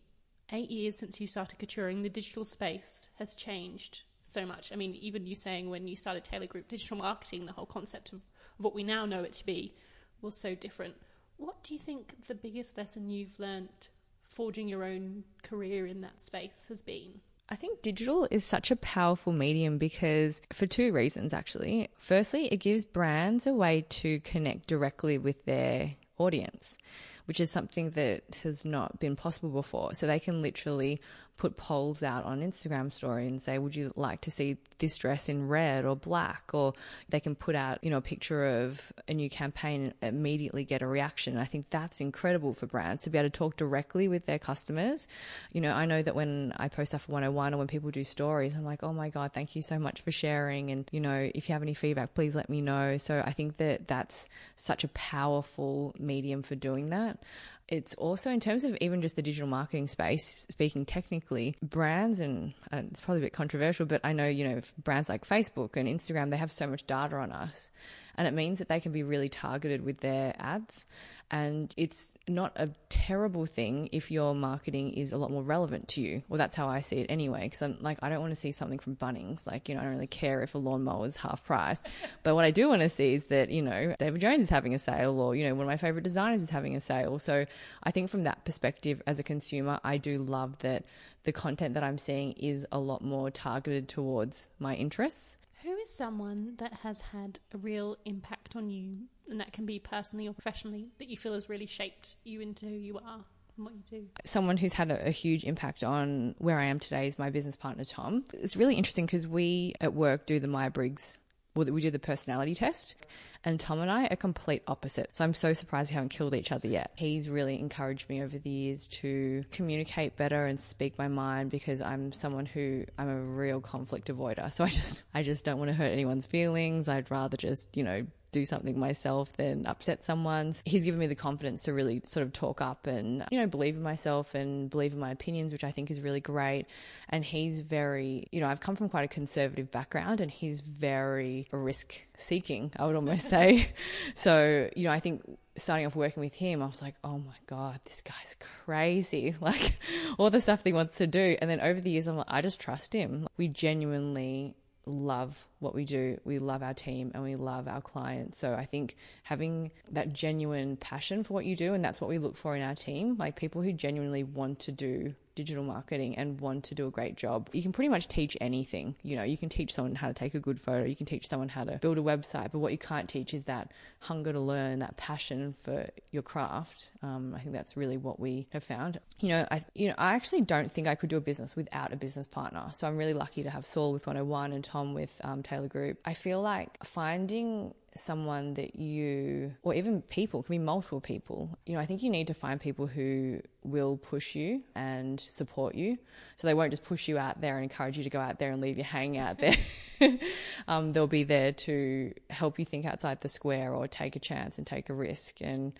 eight 0.51 0.71
years 0.71 0.97
since 0.97 1.19
you 1.19 1.27
started 1.27 1.59
couturing, 1.59 2.03
the 2.03 2.09
digital 2.09 2.45
space 2.45 3.09
has 3.19 3.35
changed 3.35 4.01
so 4.23 4.45
much. 4.45 4.71
I 4.71 4.75
mean, 4.75 4.95
even 4.95 5.27
you 5.27 5.35
saying 5.35 5.69
when 5.69 5.87
you 5.87 5.95
started 5.95 6.23
Tailor 6.23 6.47
Group 6.47 6.67
Digital 6.67 6.97
Marketing, 6.97 7.45
the 7.45 7.53
whole 7.53 7.65
concept 7.65 8.13
of, 8.13 8.19
of 8.59 8.65
what 8.65 8.75
we 8.75 8.83
now 8.83 9.05
know 9.05 9.23
it 9.23 9.33
to 9.33 9.45
be 9.45 9.73
was 10.21 10.35
so 10.35 10.55
different. 10.55 10.95
What 11.37 11.63
do 11.63 11.73
you 11.73 11.79
think 11.79 12.27
the 12.27 12.35
biggest 12.35 12.77
lesson 12.77 13.09
you've 13.09 13.39
learned 13.39 13.89
forging 14.23 14.67
your 14.67 14.83
own 14.83 15.23
career 15.43 15.85
in 15.85 16.01
that 16.01 16.21
space 16.21 16.65
has 16.69 16.81
been? 16.81 17.21
I 17.49 17.55
think 17.55 17.81
digital 17.81 18.27
is 18.29 18.43
such 18.43 18.71
a 18.71 18.75
powerful 18.75 19.31
medium 19.31 19.77
because 19.77 20.41
for 20.51 20.67
two 20.67 20.91
reasons 20.91 21.33
actually. 21.33 21.89
Firstly, 21.97 22.47
it 22.47 22.57
gives 22.57 22.85
brands 22.85 23.47
a 23.47 23.53
way 23.53 23.85
to 23.89 24.19
connect 24.21 24.67
directly 24.67 25.17
with 25.17 25.45
their 25.45 25.95
audience, 26.17 26.77
which 27.25 27.39
is 27.39 27.49
something 27.49 27.91
that 27.91 28.23
has 28.43 28.65
not 28.65 28.99
been 28.99 29.15
possible 29.15 29.49
before. 29.49 29.93
So 29.93 30.07
they 30.07 30.19
can 30.19 30.41
literally 30.41 30.99
put 31.37 31.55
polls 31.55 32.03
out 32.03 32.25
on 32.25 32.41
Instagram 32.41 32.91
story 32.91 33.27
and 33.27 33.41
say, 33.41 33.57
would 33.57 33.75
you 33.75 33.93
like 33.95 34.21
to 34.21 34.31
see 34.31 34.57
this 34.79 34.97
dress 34.97 35.29
in 35.29 35.47
red 35.47 35.85
or 35.85 35.95
black? 35.95 36.49
Or 36.53 36.73
they 37.09 37.19
can 37.19 37.35
put 37.35 37.55
out, 37.55 37.83
you 37.83 37.89
know, 37.89 37.97
a 37.97 38.01
picture 38.01 38.45
of 38.45 38.91
a 39.07 39.13
new 39.13 39.29
campaign 39.29 39.93
and 40.01 40.15
immediately 40.15 40.63
get 40.63 40.81
a 40.81 40.87
reaction. 40.87 41.37
I 41.37 41.45
think 41.45 41.69
that's 41.69 42.01
incredible 42.01 42.53
for 42.53 42.65
brands 42.65 43.03
to 43.03 43.09
be 43.09 43.17
able 43.17 43.29
to 43.29 43.37
talk 43.37 43.55
directly 43.55 44.07
with 44.07 44.25
their 44.25 44.39
customers. 44.39 45.07
You 45.51 45.61
know, 45.61 45.73
I 45.73 45.85
know 45.85 46.01
that 46.01 46.15
when 46.15 46.53
I 46.57 46.67
post 46.69 46.91
stuff 46.91 47.03
for 47.03 47.11
101 47.11 47.53
or 47.53 47.57
when 47.57 47.67
people 47.67 47.91
do 47.91 48.03
stories, 48.03 48.55
I'm 48.55 48.65
like, 48.65 48.83
oh 48.83 48.93
my 48.93 49.09
God, 49.09 49.33
thank 49.33 49.55
you 49.55 49.61
so 49.61 49.79
much 49.79 50.01
for 50.01 50.11
sharing. 50.11 50.69
And, 50.69 50.89
you 50.91 50.99
know, 50.99 51.29
if 51.33 51.49
you 51.49 51.53
have 51.53 51.61
any 51.61 51.73
feedback, 51.73 52.13
please 52.13 52.35
let 52.35 52.49
me 52.49 52.61
know. 52.61 52.97
So 52.97 53.21
I 53.25 53.31
think 53.31 53.57
that 53.57 53.87
that's 53.87 54.29
such 54.55 54.83
a 54.83 54.87
powerful 54.89 55.95
medium 55.99 56.43
for 56.43 56.55
doing 56.55 56.89
that 56.89 57.19
it's 57.67 57.93
also 57.95 58.31
in 58.31 58.39
terms 58.39 58.63
of 58.63 58.77
even 58.79 59.01
just 59.01 59.15
the 59.15 59.21
digital 59.21 59.47
marketing 59.47 59.87
space, 59.87 60.45
speaking 60.49 60.85
technically, 60.85 61.55
brands 61.61 62.19
and, 62.19 62.53
and, 62.71 62.89
it's 62.91 63.01
probably 63.01 63.21
a 63.21 63.25
bit 63.25 63.33
controversial, 63.33 63.85
but 63.85 63.99
I 64.03 64.13
know, 64.13 64.27
you 64.27 64.47
know, 64.47 64.61
brands 64.71 65.09
like 65.09 65.25
Facebook 65.25 65.75
and 65.75 65.87
Instagram, 65.87 66.29
they 66.29 66.37
have 66.37 66.51
so 66.51 66.67
much 66.67 66.85
data 66.87 67.15
on 67.15 67.31
us. 67.31 67.71
And 68.15 68.27
it 68.27 68.33
means 68.33 68.59
that 68.59 68.67
they 68.67 68.79
can 68.79 68.91
be 68.91 69.03
really 69.03 69.29
targeted 69.29 69.83
with 69.83 69.99
their 69.99 70.33
ads. 70.39 70.85
And 71.29 71.73
it's 71.75 72.13
not 72.27 72.53
a 72.55 72.69
terrible 72.87 73.45
thing 73.45 73.89
if 73.91 74.11
your 74.11 74.33
marketing 74.33 74.91
is 74.91 75.11
a 75.11 75.17
lot 75.17 75.29
more 75.29 75.43
relevant 75.43 75.89
to 75.89 76.01
you. 76.01 76.23
Well, 76.29 76.37
that's 76.37 76.55
how 76.55 76.69
I 76.69 76.79
see 76.79 76.97
it 76.97 77.07
anyway. 77.09 77.43
Because 77.43 77.61
I'm 77.61 77.77
like, 77.81 77.99
I 78.01 78.09
don't 78.09 78.21
want 78.21 78.31
to 78.31 78.35
see 78.35 78.53
something 78.53 78.79
from 78.79 78.95
Bunnings. 78.95 79.45
Like, 79.45 79.67
you 79.67 79.75
know, 79.75 79.81
I 79.81 79.83
don't 79.83 79.93
really 79.93 80.07
care 80.07 80.41
if 80.41 80.55
a 80.55 80.57
lawnmower 80.57 81.05
is 81.05 81.17
half 81.17 81.45
price. 81.45 81.83
but 82.23 82.35
what 82.35 82.45
I 82.45 82.51
do 82.51 82.69
want 82.69 82.81
to 82.81 82.89
see 82.89 83.13
is 83.13 83.25
that, 83.25 83.49
you 83.49 83.61
know, 83.61 83.93
David 83.99 84.21
Jones 84.21 84.43
is 84.43 84.49
having 84.49 84.73
a 84.73 84.79
sale 84.79 85.19
or, 85.19 85.35
you 85.35 85.43
know, 85.43 85.53
one 85.53 85.63
of 85.63 85.67
my 85.67 85.77
favorite 85.77 86.03
designers 86.03 86.41
is 86.41 86.49
having 86.49 86.75
a 86.77 86.81
sale. 86.81 87.19
So 87.19 87.45
I 87.83 87.91
think 87.91 88.09
from 88.09 88.23
that 88.23 88.45
perspective, 88.45 89.01
as 89.05 89.19
a 89.19 89.23
consumer, 89.23 89.79
I 89.83 89.97
do 89.97 90.19
love 90.19 90.57
that 90.59 90.85
the 91.23 91.33
content 91.33 91.73
that 91.73 91.83
I'm 91.83 91.97
seeing 91.97 92.31
is 92.33 92.65
a 92.71 92.79
lot 92.79 93.03
more 93.03 93.29
targeted 93.29 93.89
towards 93.89 94.47
my 94.59 94.75
interests. 94.75 95.35
Who 95.63 95.75
is 95.75 95.89
someone 95.89 96.53
that 96.57 96.71
has 96.83 97.01
had 97.01 97.39
a 97.53 97.57
real 97.57 97.97
impact 98.05 98.55
on 98.55 98.69
you, 98.69 99.07
and 99.29 99.39
that 99.39 99.53
can 99.53 99.65
be 99.65 99.79
personally 99.79 100.27
or 100.27 100.33
professionally, 100.33 100.89
that 100.99 101.07
you 101.07 101.17
feel 101.17 101.33
has 101.33 101.49
really 101.49 101.65
shaped 101.65 102.15
you 102.23 102.41
into 102.41 102.65
who 102.65 102.75
you 102.75 102.97
are? 102.97 103.23
and 103.57 103.65
What 103.65 103.73
you 103.73 103.83
do. 103.89 104.07
Someone 104.23 104.57
who's 104.57 104.73
had 104.73 104.91
a, 104.91 105.07
a 105.07 105.11
huge 105.11 105.43
impact 105.43 105.83
on 105.83 106.35
where 106.37 106.59
I 106.59 106.65
am 106.65 106.79
today 106.79 107.07
is 107.07 107.17
my 107.17 107.29
business 107.29 107.55
partner, 107.55 107.83
Tom. 107.83 108.23
It's 108.33 108.55
really 108.55 108.75
interesting 108.75 109.05
because 109.05 109.27
we 109.27 109.73
at 109.81 109.93
work 109.93 110.25
do 110.25 110.39
the 110.39 110.47
Myers 110.47 110.73
Briggs 110.73 111.17
well, 111.57 111.65
we 111.73 111.81
do 111.81 111.89
the 111.89 111.99
personality 111.99 112.53
test, 112.53 112.95
and 113.43 113.59
Tom 113.59 113.79
and 113.79 113.89
I 113.89 114.05
are 114.05 114.15
complete 114.15 114.61
opposite. 114.67 115.15
So 115.15 115.23
I'm 115.23 115.33
so 115.33 115.53
surprised 115.53 115.89
we 115.89 115.95
haven't 115.95 116.09
killed 116.09 116.35
each 116.35 116.51
other 116.51 116.67
yet. 116.67 116.91
He's 116.95 117.29
really 117.29 117.59
encouraged 117.59 118.07
me 118.09 118.21
over 118.21 118.37
the 118.37 118.49
years 118.49 118.87
to 118.89 119.43
communicate 119.51 120.15
better 120.15 120.45
and 120.45 120.59
speak 120.59 120.97
my 120.99 121.07
mind 121.07 121.49
because 121.49 121.81
I'm 121.81 122.11
someone 122.11 122.45
who 122.45 122.85
I'm 122.97 123.09
a 123.09 123.19
real 123.19 123.59
conflict 123.59 124.09
avoider. 124.09 124.53
So 124.53 124.63
I 124.63 124.69
just 124.69 125.03
I 125.13 125.23
just 125.23 125.45
don't 125.45 125.57
want 125.57 125.69
to 125.69 125.75
hurt 125.75 125.91
anyone's 125.91 126.27
feelings. 126.27 126.87
I'd 126.87 127.09
rather 127.09 127.37
just, 127.37 127.75
you 127.75 127.83
know, 127.83 128.05
do 128.31 128.45
something 128.45 128.77
myself 128.77 129.33
than 129.33 129.65
upset 129.65 130.03
someone. 130.03 130.53
He's 130.65 130.83
given 130.83 130.99
me 130.99 131.07
the 131.07 131.15
confidence 131.15 131.63
to 131.63 131.73
really 131.73 132.01
sort 132.03 132.25
of 132.25 132.33
talk 132.33 132.61
up 132.61 132.87
and, 132.87 133.25
you 133.31 133.39
know, 133.39 133.47
believe 133.47 133.75
in 133.75 133.83
myself 133.83 134.35
and 134.35 134.69
believe 134.69 134.93
in 134.93 134.99
my 134.99 135.11
opinions, 135.11 135.53
which 135.53 135.63
I 135.63 135.71
think 135.71 135.89
is 135.91 136.01
really 136.01 136.19
great. 136.19 136.65
And 137.09 137.23
he's 137.23 137.61
very, 137.61 138.27
you 138.31 138.41
know, 138.41 138.47
I've 138.47 138.59
come 138.59 138.75
from 138.75 138.89
quite 138.89 139.05
a 139.05 139.07
conservative 139.07 139.71
background 139.71 140.21
and 140.21 140.29
he's 140.29 140.61
very 140.61 141.47
risk 141.51 142.01
seeking, 142.17 142.71
I 142.77 142.85
would 142.85 142.95
almost 142.95 143.29
say. 143.29 143.69
so, 144.13 144.69
you 144.75 144.83
know, 144.83 144.91
I 144.91 144.99
think 144.99 145.23
starting 145.55 145.85
off 145.85 145.95
working 145.95 146.21
with 146.21 146.35
him, 146.35 146.61
I 146.61 146.67
was 146.67 146.81
like, 146.81 146.95
oh 147.03 147.17
my 147.17 147.35
God, 147.47 147.79
this 147.85 148.01
guy's 148.01 148.35
crazy. 148.65 149.35
Like 149.47 149.77
all 150.17 150.29
the 150.29 150.41
stuff 150.41 150.63
that 150.63 150.69
he 150.69 150.73
wants 150.73 150.97
to 150.97 151.07
do. 151.07 151.37
And 151.39 151.49
then 151.49 151.61
over 151.61 151.79
the 151.79 151.89
years, 151.89 152.07
I'm 152.07 152.17
like, 152.17 152.25
I 152.27 152.41
just 152.41 152.59
trust 152.59 152.91
him. 152.91 153.27
We 153.37 153.47
genuinely 153.47 154.55
love 154.87 155.45
what 155.59 155.75
we 155.75 155.85
do. 155.85 156.19
We 156.23 156.39
love 156.39 156.63
our 156.63 156.73
team 156.73 157.11
and 157.13 157.23
we 157.23 157.35
love 157.35 157.67
our 157.67 157.81
clients. 157.81 158.37
So 158.37 158.53
I 158.53 158.65
think 158.65 158.95
having 159.23 159.71
that 159.91 160.13
genuine 160.13 160.77
passion 160.77 161.23
for 161.23 161.33
what 161.33 161.45
you 161.45 161.55
do, 161.55 161.73
and 161.73 161.83
that's 161.83 162.01
what 162.01 162.09
we 162.09 162.17
look 162.17 162.37
for 162.37 162.55
in 162.55 162.63
our 162.63 162.75
team, 162.75 163.15
like 163.17 163.35
people 163.35 163.61
who 163.61 163.73
genuinely 163.73 164.23
want 164.23 164.59
to 164.59 164.71
do 164.71 165.15
digital 165.37 165.63
marketing 165.63 166.17
and 166.17 166.41
want 166.41 166.65
to 166.65 166.75
do 166.75 166.87
a 166.87 166.91
great 166.91 167.15
job. 167.15 167.49
You 167.53 167.61
can 167.61 167.71
pretty 167.71 167.89
much 167.89 168.07
teach 168.07 168.35
anything. 168.41 168.95
You 169.03 169.15
know, 169.15 169.23
you 169.23 169.37
can 169.37 169.49
teach 169.49 169.71
someone 169.71 169.93
how 169.93 170.07
to 170.07 170.13
take 170.13 170.33
a 170.33 170.39
good 170.39 170.59
photo, 170.59 170.83
you 170.83 170.95
can 170.95 171.05
teach 171.05 171.27
someone 171.27 171.47
how 171.47 171.63
to 171.63 171.77
build 171.77 171.99
a 171.99 172.01
website, 172.01 172.51
but 172.51 172.59
what 172.59 172.71
you 172.71 172.77
can't 172.77 173.07
teach 173.07 173.33
is 173.35 173.43
that 173.43 173.71
hunger 173.99 174.33
to 174.33 174.39
learn, 174.39 174.79
that 174.79 174.97
passion 174.97 175.53
for 175.61 175.87
your 176.11 176.23
craft. 176.23 176.89
Um, 177.03 177.35
I 177.35 177.39
think 177.39 177.53
that's 177.53 177.77
really 177.77 177.97
what 177.97 178.19
we 178.19 178.47
have 178.49 178.63
found. 178.63 178.99
You 179.19 179.29
know, 179.29 179.47
I 179.51 179.63
you 179.75 179.87
know 179.89 179.95
I 179.97 180.15
actually 180.15 180.41
don't 180.41 180.71
think 180.71 180.87
I 180.87 180.95
could 180.95 181.09
do 181.09 181.17
a 181.17 181.21
business 181.21 181.55
without 181.55 181.93
a 181.93 181.95
business 181.95 182.25
partner. 182.25 182.65
So 182.73 182.87
I'm 182.87 182.97
really 182.97 183.13
lucky 183.13 183.43
to 183.43 183.49
have 183.51 183.65
Saul 183.65 183.93
with 183.93 184.07
101 184.07 184.51
and 184.53 184.63
Tom 184.63 184.95
with 184.95 185.21
um, 185.23 185.43
Tailor 185.43 185.67
Group. 185.67 185.99
I 186.03 186.15
feel 186.15 186.41
like 186.41 186.83
finding 186.83 187.75
someone 187.99 188.53
that 188.55 188.75
you, 188.75 189.53
or 189.63 189.73
even 189.73 190.01
people, 190.01 190.43
can 190.43 190.53
be 190.53 190.59
multiple 190.59 191.01
people. 191.01 191.57
You 191.65 191.75
know, 191.75 191.79
I 191.79 191.85
think 191.85 192.03
you 192.03 192.09
need 192.09 192.27
to 192.27 192.33
find 192.33 192.59
people 192.59 192.87
who 192.87 193.41
will 193.63 193.97
push 193.97 194.35
you 194.35 194.63
and 194.75 195.19
support 195.19 195.75
you. 195.75 195.97
So 196.35 196.47
they 196.47 196.53
won't 196.53 196.71
just 196.71 196.83
push 196.83 197.07
you 197.07 197.17
out 197.17 197.41
there 197.41 197.55
and 197.55 197.63
encourage 197.63 197.97
you 197.97 198.03
to 198.03 198.09
go 198.09 198.19
out 198.19 198.39
there 198.39 198.51
and 198.51 198.61
leave 198.61 198.77
you 198.77 198.83
hanging 198.83 199.19
out 199.19 199.39
there. 199.39 199.55
um, 200.67 200.93
they'll 200.93 201.07
be 201.07 201.23
there 201.23 201.51
to 201.51 202.13
help 202.29 202.59
you 202.59 202.65
think 202.65 202.85
outside 202.85 203.21
the 203.21 203.29
square 203.29 203.73
or 203.73 203.87
take 203.87 204.15
a 204.15 204.19
chance 204.19 204.57
and 204.57 204.65
take 204.65 204.89
a 204.89 204.93
risk. 204.93 205.41
And 205.41 205.73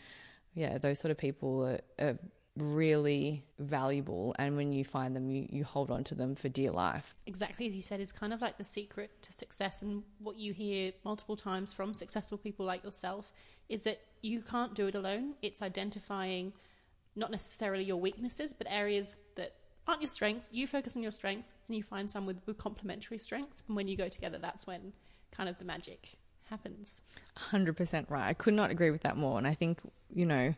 yeah, 0.53 0.77
those 0.77 0.99
sort 0.99 1.11
of 1.11 1.17
people 1.17 1.65
are, 1.65 1.79
are 2.03 2.17
really 2.57 3.43
valuable 3.59 4.35
and 4.39 4.55
when 4.55 4.71
you 4.71 4.83
find 4.83 5.15
them 5.15 5.29
you, 5.29 5.47
you 5.49 5.63
hold 5.63 5.91
on 5.91 6.03
to 6.05 6.15
them 6.15 6.35
for 6.35 6.49
dear 6.49 6.71
life. 6.71 7.15
Exactly 7.25 7.67
as 7.67 7.75
you 7.75 7.81
said 7.81 7.99
is 7.99 8.11
kind 8.11 8.33
of 8.33 8.41
like 8.41 8.57
the 8.57 8.63
secret 8.63 9.11
to 9.21 9.33
success 9.33 9.81
and 9.81 10.03
what 10.19 10.35
you 10.35 10.53
hear 10.53 10.91
multiple 11.03 11.35
times 11.35 11.73
from 11.73 11.93
successful 11.93 12.37
people 12.37 12.65
like 12.65 12.83
yourself 12.83 13.31
is 13.69 13.83
that 13.83 13.99
you 14.21 14.41
can't 14.41 14.75
do 14.75 14.87
it 14.87 14.95
alone. 14.95 15.35
It's 15.41 15.61
identifying 15.61 16.53
not 17.15 17.31
necessarily 17.31 17.83
your 17.83 17.97
weaknesses 17.97 18.53
but 18.53 18.67
areas 18.69 19.15
that 19.35 19.53
aren't 19.87 20.01
your 20.01 20.09
strengths. 20.09 20.49
You 20.51 20.67
focus 20.67 20.95
on 20.95 21.03
your 21.03 21.11
strengths 21.11 21.53
and 21.67 21.77
you 21.77 21.83
find 21.83 22.09
some 22.09 22.25
with, 22.25 22.41
with 22.45 22.57
complementary 22.57 23.17
strengths 23.17 23.63
and 23.67 23.75
when 23.75 23.87
you 23.87 23.97
go 23.97 24.09
together 24.09 24.37
that's 24.37 24.67
when 24.67 24.93
kind 25.31 25.49
of 25.49 25.57
the 25.57 25.65
magic 25.65 26.09
happens. 26.49 27.01
100% 27.37 28.09
right. 28.09 28.27
I 28.27 28.33
could 28.33 28.53
not 28.53 28.71
agree 28.71 28.91
with 28.91 29.01
that 29.01 29.17
more 29.17 29.37
and 29.37 29.45
i 29.45 29.53
think 29.53 29.81
you 30.13 30.25
know 30.25 30.55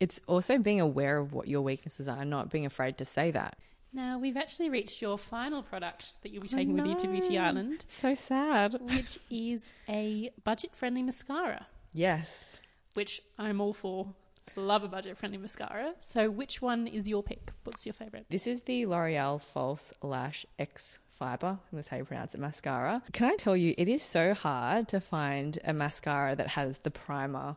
it's 0.00 0.20
also 0.26 0.58
being 0.58 0.80
aware 0.80 1.18
of 1.18 1.32
what 1.32 1.48
your 1.48 1.62
weaknesses 1.62 2.08
are 2.08 2.20
and 2.20 2.30
not 2.30 2.50
being 2.50 2.66
afraid 2.66 2.98
to 2.98 3.04
say 3.04 3.30
that. 3.30 3.56
Now, 3.92 4.18
we've 4.18 4.36
actually 4.36 4.68
reached 4.68 5.00
your 5.00 5.16
final 5.16 5.62
product 5.62 6.22
that 6.22 6.30
you'll 6.30 6.42
be 6.42 6.48
taking 6.48 6.74
with 6.74 6.86
you 6.86 6.96
to 6.96 7.08
Beauty 7.08 7.38
Island. 7.38 7.86
So 7.88 8.14
sad. 8.14 8.76
Which 8.80 9.18
is 9.30 9.72
a 9.88 10.32
budget 10.44 10.74
friendly 10.74 11.02
mascara. 11.02 11.66
Yes. 11.94 12.60
Which 12.92 13.22
I'm 13.38 13.60
all 13.60 13.72
for. 13.72 14.12
Love 14.54 14.84
a 14.84 14.88
budget 14.88 15.16
friendly 15.16 15.38
mascara. 15.38 15.94
So, 15.98 16.30
which 16.30 16.60
one 16.60 16.86
is 16.86 17.08
your 17.08 17.22
pick? 17.22 17.52
What's 17.64 17.86
your 17.86 17.94
favourite? 17.94 18.26
This 18.28 18.46
is 18.46 18.62
the 18.62 18.86
L'Oreal 18.86 19.40
False 19.40 19.94
Lash 20.02 20.44
X 20.58 20.98
Fiber. 21.10 21.58
That's 21.72 21.88
how 21.88 21.96
you 21.96 22.04
pronounce 22.04 22.34
it, 22.34 22.40
mascara. 22.40 23.02
Can 23.12 23.30
I 23.30 23.36
tell 23.36 23.56
you, 23.56 23.74
it 23.78 23.88
is 23.88 24.02
so 24.02 24.34
hard 24.34 24.88
to 24.88 25.00
find 25.00 25.58
a 25.64 25.72
mascara 25.72 26.36
that 26.36 26.48
has 26.48 26.80
the 26.80 26.90
primer 26.90 27.56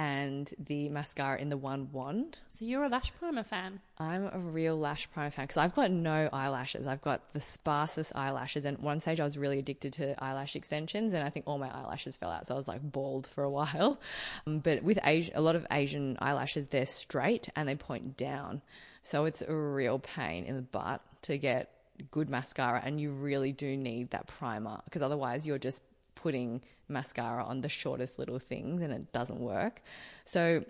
and 0.00 0.54
the 0.58 0.88
mascara 0.88 1.38
in 1.38 1.50
the 1.50 1.58
one 1.58 1.92
wand. 1.92 2.40
So 2.48 2.64
you're 2.64 2.84
a 2.84 2.88
lash 2.88 3.12
primer 3.16 3.42
fan? 3.42 3.80
I'm 3.98 4.30
a 4.32 4.38
real 4.38 4.78
lash 4.78 5.10
primer 5.10 5.30
fan 5.30 5.44
because 5.44 5.58
I've 5.58 5.74
got 5.74 5.90
no 5.90 6.30
eyelashes. 6.32 6.86
I've 6.86 7.02
got 7.02 7.34
the 7.34 7.38
sparsest 7.38 8.12
eyelashes. 8.14 8.64
And 8.64 8.78
one 8.78 9.02
stage 9.02 9.20
I 9.20 9.24
was 9.24 9.36
really 9.36 9.58
addicted 9.58 9.92
to 9.94 10.24
eyelash 10.24 10.56
extensions, 10.56 11.12
and 11.12 11.22
I 11.22 11.28
think 11.28 11.46
all 11.46 11.58
my 11.58 11.68
eyelashes 11.68 12.16
fell 12.16 12.30
out. 12.30 12.46
So 12.46 12.54
I 12.54 12.56
was 12.56 12.66
like 12.66 12.80
bald 12.80 13.26
for 13.26 13.44
a 13.44 13.50
while. 13.58 14.00
Um, 14.46 14.60
but 14.60 14.82
with 14.82 14.98
Asian, 15.04 15.36
a 15.36 15.42
lot 15.42 15.54
of 15.54 15.66
Asian 15.70 16.16
eyelashes, 16.18 16.68
they're 16.68 16.86
straight 16.86 17.50
and 17.54 17.68
they 17.68 17.74
point 17.74 18.16
down. 18.16 18.62
So 19.02 19.26
it's 19.26 19.42
a 19.42 19.54
real 19.54 19.98
pain 19.98 20.44
in 20.44 20.56
the 20.56 20.62
butt 20.62 21.02
to 21.22 21.36
get 21.36 21.74
good 22.10 22.30
mascara, 22.30 22.80
and 22.82 22.98
you 22.98 23.10
really 23.10 23.52
do 23.52 23.76
need 23.76 24.12
that 24.12 24.26
primer 24.28 24.80
because 24.86 25.02
otherwise 25.02 25.46
you're 25.46 25.58
just 25.58 25.82
putting 26.22 26.62
mascara 26.88 27.44
on 27.44 27.60
the 27.60 27.68
shortest 27.68 28.18
little 28.18 28.38
things 28.38 28.82
and 28.82 28.92
it 28.92 29.12
doesn't 29.12 29.40
work. 29.40 29.82
So 30.24 30.64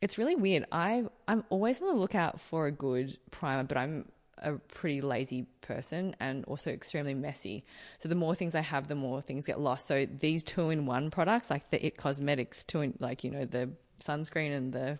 it's 0.00 0.18
really 0.18 0.36
weird. 0.36 0.66
I 0.72 1.04
I'm 1.28 1.44
always 1.50 1.80
on 1.80 1.88
the 1.88 1.94
lookout 1.94 2.40
for 2.40 2.66
a 2.66 2.72
good 2.72 3.16
primer, 3.30 3.64
but 3.64 3.76
I'm 3.76 4.06
a 4.38 4.52
pretty 4.52 5.00
lazy 5.00 5.46
person 5.60 6.14
and 6.20 6.44
also 6.46 6.70
extremely 6.70 7.14
messy. 7.14 7.64
So 7.98 8.08
the 8.08 8.14
more 8.14 8.34
things 8.34 8.54
I 8.54 8.60
have, 8.60 8.88
the 8.88 8.94
more 8.94 9.20
things 9.20 9.46
get 9.46 9.60
lost. 9.60 9.86
So 9.86 10.06
these 10.06 10.44
two 10.44 10.70
in 10.70 10.86
one 10.86 11.10
products, 11.10 11.50
like 11.50 11.70
the 11.70 11.84
It 11.84 11.96
Cosmetics 11.96 12.64
two 12.64 12.80
in 12.82 12.94
like, 12.98 13.24
you 13.24 13.30
know, 13.30 13.44
the 13.44 13.70
sunscreen 14.02 14.56
and 14.56 14.72
the 14.72 14.98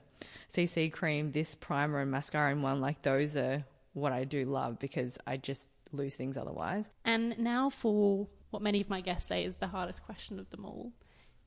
CC 0.53 0.91
cream, 0.93 1.33
this 1.33 1.55
primer 1.55 2.01
and 2.01 2.11
mascara 2.11 2.53
in 2.53 2.63
one, 2.63 2.81
like 2.81 3.03
those 3.03 3.37
are 3.37 3.65
what 3.93 4.13
I 4.13 4.25
do 4.25 4.45
love 4.45 4.79
because 4.79 5.19
I 5.27 5.37
just 5.37 5.69
lose 5.93 6.15
things 6.17 6.37
otherwise. 6.37 6.91
And 7.05 7.39
now 7.39 7.71
for 7.71 8.27
what 8.55 8.63
many 8.63 8.81
of 8.81 8.89
my 8.89 9.01
guests 9.01 9.29
say 9.29 9.45
is 9.45 9.57
the 9.57 9.67
hardest 9.67 10.05
question 10.05 10.39
of 10.39 10.49
them 10.51 10.65
all. 10.65 10.93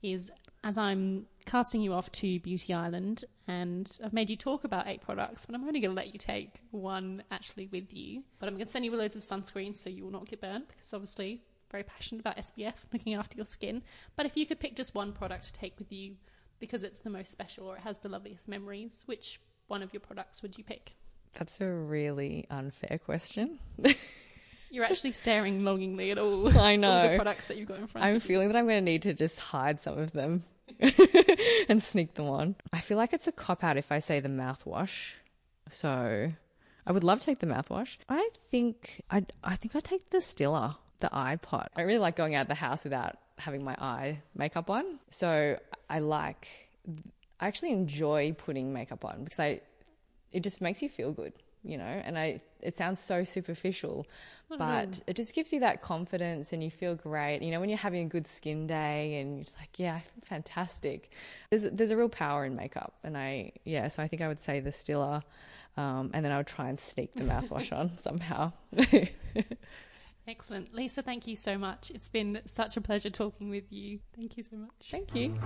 is 0.02 0.30
as 0.62 0.76
I'm 0.76 1.24
casting 1.46 1.80
you 1.80 1.94
off 1.94 2.12
to 2.12 2.38
Beauty 2.40 2.74
Island 2.74 3.24
and 3.46 3.90
I've 4.04 4.12
made 4.12 4.28
you 4.28 4.36
talk 4.36 4.64
about 4.64 4.86
eight 4.86 5.00
products, 5.00 5.46
but 5.46 5.54
I'm 5.54 5.66
only 5.66 5.80
going 5.80 5.92
to 5.92 5.96
let 5.96 6.12
you 6.12 6.18
take 6.18 6.60
one 6.70 7.22
actually 7.30 7.66
with 7.72 7.94
you. 7.94 8.24
But 8.38 8.48
I'm 8.48 8.56
going 8.56 8.66
to 8.66 8.70
send 8.70 8.84
you 8.84 8.94
loads 8.94 9.16
of 9.16 9.22
sunscreen 9.22 9.74
so 9.74 9.88
you 9.88 10.04
will 10.04 10.10
not 10.10 10.28
get 10.28 10.42
burnt 10.42 10.68
because 10.68 10.92
obviously 10.92 11.42
very 11.70 11.82
passionate 11.82 12.20
about 12.20 12.36
SPF, 12.36 12.74
looking 12.92 13.14
after 13.14 13.38
your 13.38 13.46
skin. 13.46 13.82
But 14.14 14.26
if 14.26 14.36
you 14.36 14.44
could 14.44 14.60
pick 14.60 14.76
just 14.76 14.94
one 14.94 15.12
product 15.12 15.44
to 15.44 15.52
take 15.54 15.78
with 15.78 15.90
you 15.90 16.16
because 16.60 16.84
it's 16.84 16.98
the 16.98 17.10
most 17.10 17.32
special 17.32 17.66
or 17.68 17.76
it 17.76 17.84
has 17.84 18.00
the 18.00 18.10
loveliest 18.10 18.48
memories, 18.48 19.04
which 19.06 19.40
one 19.66 19.82
of 19.82 19.94
your 19.94 20.00
products 20.00 20.42
would 20.42 20.58
you 20.58 20.64
pick? 20.64 20.96
That's 21.32 21.62
a 21.62 21.70
really 21.70 22.46
unfair 22.50 22.98
question. 23.02 23.60
You're 24.70 24.84
actually 24.84 25.12
staring 25.12 25.64
longingly 25.64 26.10
at 26.10 26.18
all. 26.18 26.56
I 26.58 26.76
know. 26.76 26.90
all 26.90 27.08
the 27.08 27.16
products 27.16 27.46
that 27.48 27.56
you've 27.56 27.68
got 27.68 27.78
in 27.78 27.86
front 27.86 28.04
of 28.04 28.10
you. 28.10 28.12
I'm 28.12 28.16
of 28.16 28.22
you. 28.22 28.28
feeling 28.28 28.48
that 28.48 28.56
I'm 28.56 28.66
going 28.66 28.84
to 28.84 28.90
need 28.90 29.02
to 29.02 29.14
just 29.14 29.40
hide 29.40 29.80
some 29.80 29.98
of 29.98 30.12
them 30.12 30.44
and 31.68 31.82
sneak 31.82 32.14
them 32.14 32.28
on. 32.28 32.56
I 32.72 32.80
feel 32.80 32.96
like 32.98 33.12
it's 33.12 33.26
a 33.26 33.32
cop 33.32 33.64
out 33.64 33.76
if 33.76 33.90
I 33.90 33.98
say 33.98 34.20
the 34.20 34.28
mouthwash. 34.28 35.14
So 35.68 36.32
I 36.86 36.92
would 36.92 37.04
love 37.04 37.20
to 37.20 37.26
take 37.26 37.40
the 37.40 37.46
mouthwash. 37.46 37.98
I 38.08 38.28
think 38.50 39.02
I 39.10 39.24
I 39.44 39.56
think 39.56 39.74
I 39.76 39.80
take 39.80 40.10
the 40.10 40.18
Stila, 40.18 40.76
the 41.00 41.10
eye 41.12 41.36
pot. 41.36 41.70
I 41.76 41.82
really 41.82 41.98
like 41.98 42.16
going 42.16 42.34
out 42.34 42.42
of 42.42 42.48
the 42.48 42.54
house 42.54 42.84
without 42.84 43.18
having 43.38 43.62
my 43.62 43.76
eye 43.78 44.20
makeup 44.34 44.70
on. 44.70 44.98
So 45.10 45.58
I 45.88 45.98
like 46.00 46.48
I 47.40 47.46
actually 47.46 47.72
enjoy 47.72 48.34
putting 48.36 48.72
makeup 48.72 49.04
on 49.04 49.24
because 49.24 49.38
I 49.40 49.60
it 50.32 50.42
just 50.42 50.60
makes 50.60 50.82
you 50.82 50.88
feel 50.88 51.12
good, 51.12 51.32
you 51.62 51.78
know. 51.78 51.84
And 51.84 52.18
I 52.18 52.40
it 52.60 52.76
sounds 52.76 53.00
so 53.00 53.24
superficial, 53.24 54.06
but 54.58 55.00
it 55.06 55.14
just 55.14 55.34
gives 55.34 55.52
you 55.52 55.60
that 55.60 55.82
confidence 55.82 56.52
and 56.52 56.62
you 56.62 56.70
feel 56.70 56.94
great. 56.94 57.42
You 57.42 57.50
know, 57.50 57.60
when 57.60 57.68
you're 57.68 57.78
having 57.78 58.04
a 58.06 58.08
good 58.08 58.26
skin 58.26 58.66
day 58.66 59.20
and 59.20 59.36
you're 59.36 59.44
just 59.44 59.58
like, 59.58 59.78
yeah, 59.78 59.94
I 59.94 60.00
feel 60.00 60.22
fantastic. 60.24 61.10
There's 61.50 61.64
there's 61.64 61.90
a 61.90 61.96
real 61.96 62.08
power 62.08 62.44
in 62.44 62.54
makeup, 62.54 62.94
and 63.04 63.16
I 63.16 63.52
yeah, 63.64 63.88
so 63.88 64.02
I 64.02 64.08
think 64.08 64.22
I 64.22 64.28
would 64.28 64.40
say 64.40 64.60
the 64.60 64.70
Stila, 64.70 65.22
um, 65.76 66.10
and 66.14 66.24
then 66.24 66.32
I 66.32 66.38
would 66.38 66.46
try 66.46 66.68
and 66.68 66.80
sneak 66.80 67.14
the 67.14 67.24
mouthwash 67.24 67.76
on 67.76 67.96
somehow. 67.98 68.52
Excellent. 70.26 70.74
Lisa, 70.74 71.02
thank 71.02 71.26
you 71.26 71.36
so 71.36 71.56
much. 71.56 71.90
It's 71.94 72.08
been 72.08 72.42
such 72.44 72.76
a 72.76 72.82
pleasure 72.82 73.08
talking 73.08 73.48
with 73.48 73.72
you. 73.72 74.00
Thank 74.14 74.36
you 74.36 74.42
so 74.42 74.56
much. 74.56 74.90
Thank 74.90 75.14
you. 75.14 75.38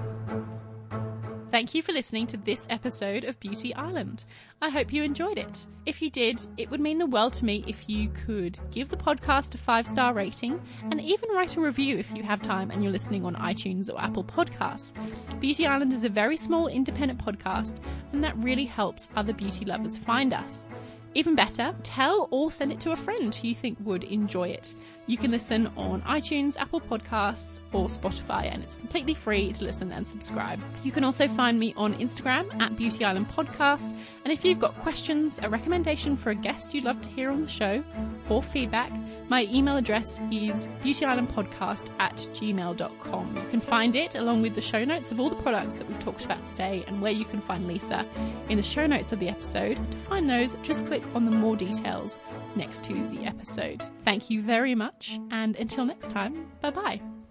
Thank 1.52 1.74
you 1.74 1.82
for 1.82 1.92
listening 1.92 2.26
to 2.28 2.38
this 2.38 2.66
episode 2.70 3.24
of 3.24 3.38
Beauty 3.38 3.74
Island. 3.74 4.24
I 4.62 4.70
hope 4.70 4.90
you 4.90 5.02
enjoyed 5.02 5.36
it. 5.36 5.66
If 5.84 6.00
you 6.00 6.08
did, 6.08 6.40
it 6.56 6.70
would 6.70 6.80
mean 6.80 6.96
the 6.96 7.04
world 7.04 7.34
to 7.34 7.44
me 7.44 7.62
if 7.68 7.90
you 7.90 8.08
could 8.08 8.58
give 8.70 8.88
the 8.88 8.96
podcast 8.96 9.54
a 9.54 9.58
five 9.58 9.86
star 9.86 10.14
rating 10.14 10.58
and 10.90 10.98
even 10.98 11.28
write 11.28 11.58
a 11.58 11.60
review 11.60 11.98
if 11.98 12.10
you 12.16 12.22
have 12.22 12.40
time 12.40 12.70
and 12.70 12.82
you're 12.82 12.90
listening 12.90 13.26
on 13.26 13.34
iTunes 13.34 13.92
or 13.92 14.00
Apple 14.00 14.24
Podcasts. 14.24 14.94
Beauty 15.40 15.66
Island 15.66 15.92
is 15.92 16.04
a 16.04 16.08
very 16.08 16.38
small 16.38 16.68
independent 16.68 17.22
podcast, 17.22 17.80
and 18.12 18.24
that 18.24 18.38
really 18.38 18.64
helps 18.64 19.10
other 19.14 19.34
beauty 19.34 19.66
lovers 19.66 19.98
find 19.98 20.32
us. 20.32 20.70
Even 21.14 21.34
better, 21.34 21.74
tell 21.82 22.28
or 22.30 22.50
send 22.50 22.72
it 22.72 22.80
to 22.80 22.92
a 22.92 22.96
friend 22.96 23.34
who 23.34 23.48
you 23.48 23.54
think 23.54 23.76
would 23.84 24.04
enjoy 24.04 24.48
it. 24.48 24.74
You 25.06 25.18
can 25.18 25.30
listen 25.30 25.70
on 25.76 26.00
iTunes, 26.02 26.56
Apple 26.56 26.80
Podcasts, 26.80 27.60
or 27.72 27.88
Spotify, 27.88 28.52
and 28.52 28.62
it's 28.62 28.76
completely 28.76 29.14
free 29.14 29.52
to 29.52 29.64
listen 29.64 29.92
and 29.92 30.06
subscribe. 30.06 30.60
You 30.84 30.92
can 30.92 31.04
also 31.04 31.28
find 31.28 31.58
me 31.58 31.74
on 31.76 31.94
Instagram 31.96 32.58
at 32.62 32.76
Beauty 32.76 33.04
Island 33.04 33.28
Podcast, 33.28 33.94
and 34.24 34.32
if 34.32 34.44
you've 34.44 34.60
got 34.60 34.78
questions, 34.78 35.38
a 35.42 35.50
recommendation 35.50 36.16
for 36.16 36.30
a 36.30 36.34
guest 36.34 36.72
you'd 36.72 36.84
love 36.84 37.02
to 37.02 37.10
hear 37.10 37.30
on 37.30 37.42
the 37.42 37.48
show, 37.48 37.84
or 38.30 38.42
feedback, 38.42 38.92
my 39.32 39.48
email 39.50 39.78
address 39.78 40.20
is 40.30 40.68
beautyislandpodcast 40.84 41.88
at 41.98 42.14
gmail.com. 42.34 43.34
You 43.34 43.48
can 43.48 43.62
find 43.62 43.96
it 43.96 44.14
along 44.14 44.42
with 44.42 44.54
the 44.54 44.60
show 44.60 44.84
notes 44.84 45.10
of 45.10 45.18
all 45.18 45.30
the 45.30 45.42
products 45.42 45.76
that 45.78 45.88
we've 45.88 45.98
talked 46.00 46.26
about 46.26 46.44
today 46.48 46.84
and 46.86 47.00
where 47.00 47.12
you 47.12 47.24
can 47.24 47.40
find 47.40 47.66
Lisa 47.66 48.04
in 48.50 48.58
the 48.58 48.62
show 48.62 48.86
notes 48.86 49.10
of 49.10 49.20
the 49.20 49.30
episode. 49.30 49.78
To 49.90 49.98
find 50.00 50.28
those, 50.28 50.52
just 50.62 50.84
click 50.84 51.02
on 51.14 51.24
the 51.24 51.30
more 51.30 51.56
details 51.56 52.18
next 52.56 52.84
to 52.84 52.92
the 53.08 53.24
episode. 53.24 53.82
Thank 54.04 54.28
you 54.28 54.42
very 54.42 54.74
much, 54.74 55.18
and 55.30 55.56
until 55.56 55.86
next 55.86 56.10
time, 56.10 56.52
bye 56.60 56.70
bye. 56.70 57.21